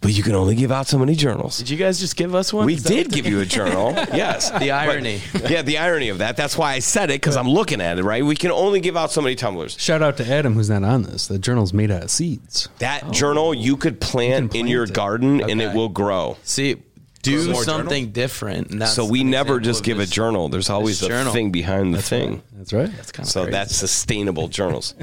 but 0.00 0.12
you 0.12 0.22
can 0.22 0.34
only 0.34 0.54
give 0.54 0.72
out 0.72 0.86
so 0.86 0.98
many 0.98 1.14
journals. 1.14 1.58
Did 1.58 1.70
you 1.70 1.76
guys 1.76 1.98
just 1.98 2.16
give 2.16 2.34
us 2.34 2.52
one? 2.52 2.66
We 2.66 2.74
Is 2.74 2.82
did 2.82 3.10
give 3.10 3.26
you 3.26 3.40
a 3.40 3.46
journal. 3.46 3.92
yes. 4.12 4.50
The 4.50 4.70
irony. 4.70 5.20
But- 5.32 5.50
yeah, 5.50 5.62
the 5.62 5.78
irony 5.78 6.08
of 6.08 6.18
that. 6.18 6.36
That's 6.36 6.56
why 6.56 6.72
I 6.72 6.78
said 6.78 7.10
it 7.10 7.20
because 7.20 7.36
I'm 7.36 7.48
looking 7.48 7.80
at 7.80 7.98
it, 7.98 8.02
right? 8.02 8.24
We 8.24 8.36
can 8.36 8.50
only 8.50 8.80
give 8.80 8.96
out 8.96 9.10
so 9.10 9.20
many 9.20 9.34
tumblers. 9.34 9.76
Shout 9.78 10.02
out 10.02 10.16
to 10.18 10.26
Adam, 10.26 10.54
who's 10.54 10.70
not 10.70 10.84
on 10.84 11.02
this. 11.02 11.26
The 11.26 11.38
journal's 11.38 11.72
made 11.72 11.90
out 11.90 12.04
of 12.04 12.10
seeds. 12.10 12.68
That 12.78 13.04
oh. 13.04 13.10
journal 13.10 13.54
you 13.54 13.76
could 13.76 14.00
plant, 14.00 14.52
can 14.52 14.60
in 14.60 14.66
your 14.66 14.84
it. 14.84 14.92
garden 14.92 15.40
and 15.40 15.60
it 15.60 15.74
will 15.74 15.88
grow. 15.88 16.36
See, 16.44 16.82
do 17.24 17.52
more 17.52 17.64
something 17.64 18.10
different. 18.12 18.70
And 18.70 18.82
that's 18.82 18.92
So 18.94 19.04
we 19.04 19.24
never 19.24 19.60
just 19.60 19.80
of 19.80 19.86
give 19.86 19.98
a 20.00 20.06
journal. 20.06 20.48
There's 20.48 20.70
always 20.70 21.02
a 21.02 21.08
journal. 21.08 21.32
thing 21.32 21.50
behind 21.50 21.94
the 21.94 22.02
thing. 22.02 22.42
That's 22.52 22.72
right. 22.72 22.90
That's 22.96 23.10
kind 23.12 23.26
of 23.26 23.30
So 23.32 23.46
that's 23.46 23.74
sustainable 23.74 24.48
journals. 24.58 24.94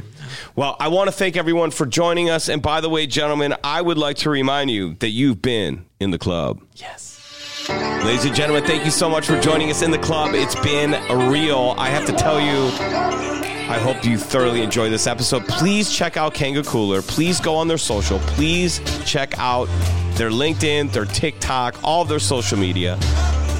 well, 0.56 0.76
I 0.80 0.88
want 0.88 1.08
to 1.08 1.12
thank 1.12 1.36
everyone 1.38 1.72
for 1.72 1.86
joining 1.86 2.30
us. 2.30 2.50
And 2.50 2.62
by 2.62 2.82
the 2.82 2.90
way, 2.90 3.08
gentlemen, 3.08 3.56
I 3.64 3.82
would 3.82 3.98
like 3.98 4.18
to 4.18 4.30
remind 4.30 4.72
you 4.72 4.96
that 4.96 5.10
you've 5.10 5.42
been 5.42 5.86
in 6.00 6.12
the 6.12 6.18
club. 6.20 6.62
yes. 6.76 7.08
Ladies 7.70 8.26
and 8.26 8.36
gentlemen, 8.36 8.64
thank 8.66 8.84
you 8.84 8.92
so 8.92 9.08
much 9.08 9.28
for 9.28 9.40
joining 9.40 9.70
us 9.70 9.84
in 9.84 9.92
the 9.92 10.00
club. 10.00 10.32
It's 10.34 10.56
been 10.62 10.96
a 10.96 11.30
real. 11.30 11.76
I 11.78 11.90
have 11.90 12.06
to 12.08 12.12
tell 12.12 12.40
you, 12.42 12.72
I 13.70 13.80
hope 13.80 14.04
you 14.04 14.18
thoroughly 14.18 14.62
enjoy 14.62 14.90
this 14.90 15.08
episode. 15.08 15.48
Please 15.48 15.92
check 15.92 16.18
out 16.18 16.34
Kanga 16.34 16.64
Cooler. 16.64 17.02
Please 17.02 17.40
go 17.40 17.56
on 17.56 17.68
their 17.68 17.78
social. 17.78 18.20
Please 18.20 18.82
check 19.06 19.38
out 19.38 19.68
their 20.16 20.30
LinkedIn, 20.30 20.92
their 20.92 21.06
TikTok, 21.06 21.76
all 21.84 22.04
their 22.04 22.20
social 22.20 22.58
media. 22.58 22.98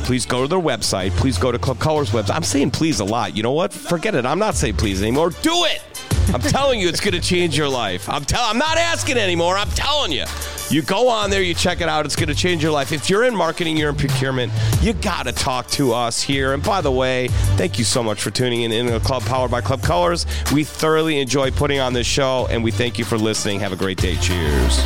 Please 0.04 0.26
go 0.26 0.42
to 0.42 0.48
their 0.48 0.60
website. 0.60 1.12
Please 1.12 1.38
go 1.38 1.52
to 1.52 1.58
Club 1.60 1.80
Colors 1.80 2.10
website. 2.10 2.36
I'm 2.36 2.44
saying 2.44 2.72
please 2.72 3.00
a 3.00 3.06
lot. 3.06 3.38
You 3.38 3.44
know 3.44 3.54
what? 3.54 3.72
Forget 3.72 4.16
it. 4.16 4.26
I'm 4.26 4.40
not 4.40 4.56
saying 4.56 4.76
please 4.76 5.02
anymore. 5.02 5.30
Do 5.30 5.64
it. 5.66 5.82
I'm 6.34 6.42
telling 6.42 6.80
you, 6.80 6.88
it's 6.88 7.02
going 7.02 7.14
to 7.14 7.20
change 7.20 7.58
your 7.58 7.68
life. 7.68 8.08
I'm 8.10 8.24
tell. 8.24 8.44
I'm 8.44 8.58
not 8.58 8.78
asking 8.78 9.18
anymore. 9.18 9.58
I'm 9.58 9.70
telling 9.72 10.12
you. 10.12 10.26
You 10.70 10.82
go 10.82 11.10
on 11.10 11.30
there, 11.30 11.42
you 11.42 11.54
check 11.54 11.82
it 11.82 11.90
out. 11.90 12.06
It's 12.06 12.16
going 12.16 12.30
to 12.30 12.36
change 12.36 12.64
your 12.64 12.72
life. 12.72 12.94
If 12.94 13.10
you're 13.10 13.26
in 13.26 13.36
marketing, 13.36 13.76
you're 13.76 13.90
in 13.90 13.96
procurement, 13.96 14.54
you 14.82 14.94
got 14.94 15.26
to 15.26 15.34
talk 15.34 15.68
to 15.72 15.92
us 15.94 16.22
here. 16.22 16.54
And 16.54 16.64
by 16.64 16.80
the 16.80 16.92
way, 16.92 17.28
thank 17.58 17.78
you 17.78 17.84
so 17.84 18.02
much 18.02 18.22
for 18.22 18.32
tuning 18.32 18.62
in 18.62 18.72
in 18.72 18.86
the 18.86 19.02
club 19.02 19.24
powered 19.24 19.52
by 19.52 19.60
Club 19.60 19.82
Colors. 19.82 20.26
We 20.54 20.64
thoroughly 20.64 21.20
enjoy 21.20 21.52
putting 21.52 21.82
on 21.82 21.92
this 21.92 22.08
show, 22.08 22.48
and 22.50 22.64
we 22.64 22.72
thank 22.72 22.98
you 22.98 23.04
for 23.04 23.18
listening. 23.18 23.60
Have 23.60 23.74
a 23.74 23.76
great 23.76 23.98
day. 23.98 24.16
Cheers. 24.16 24.78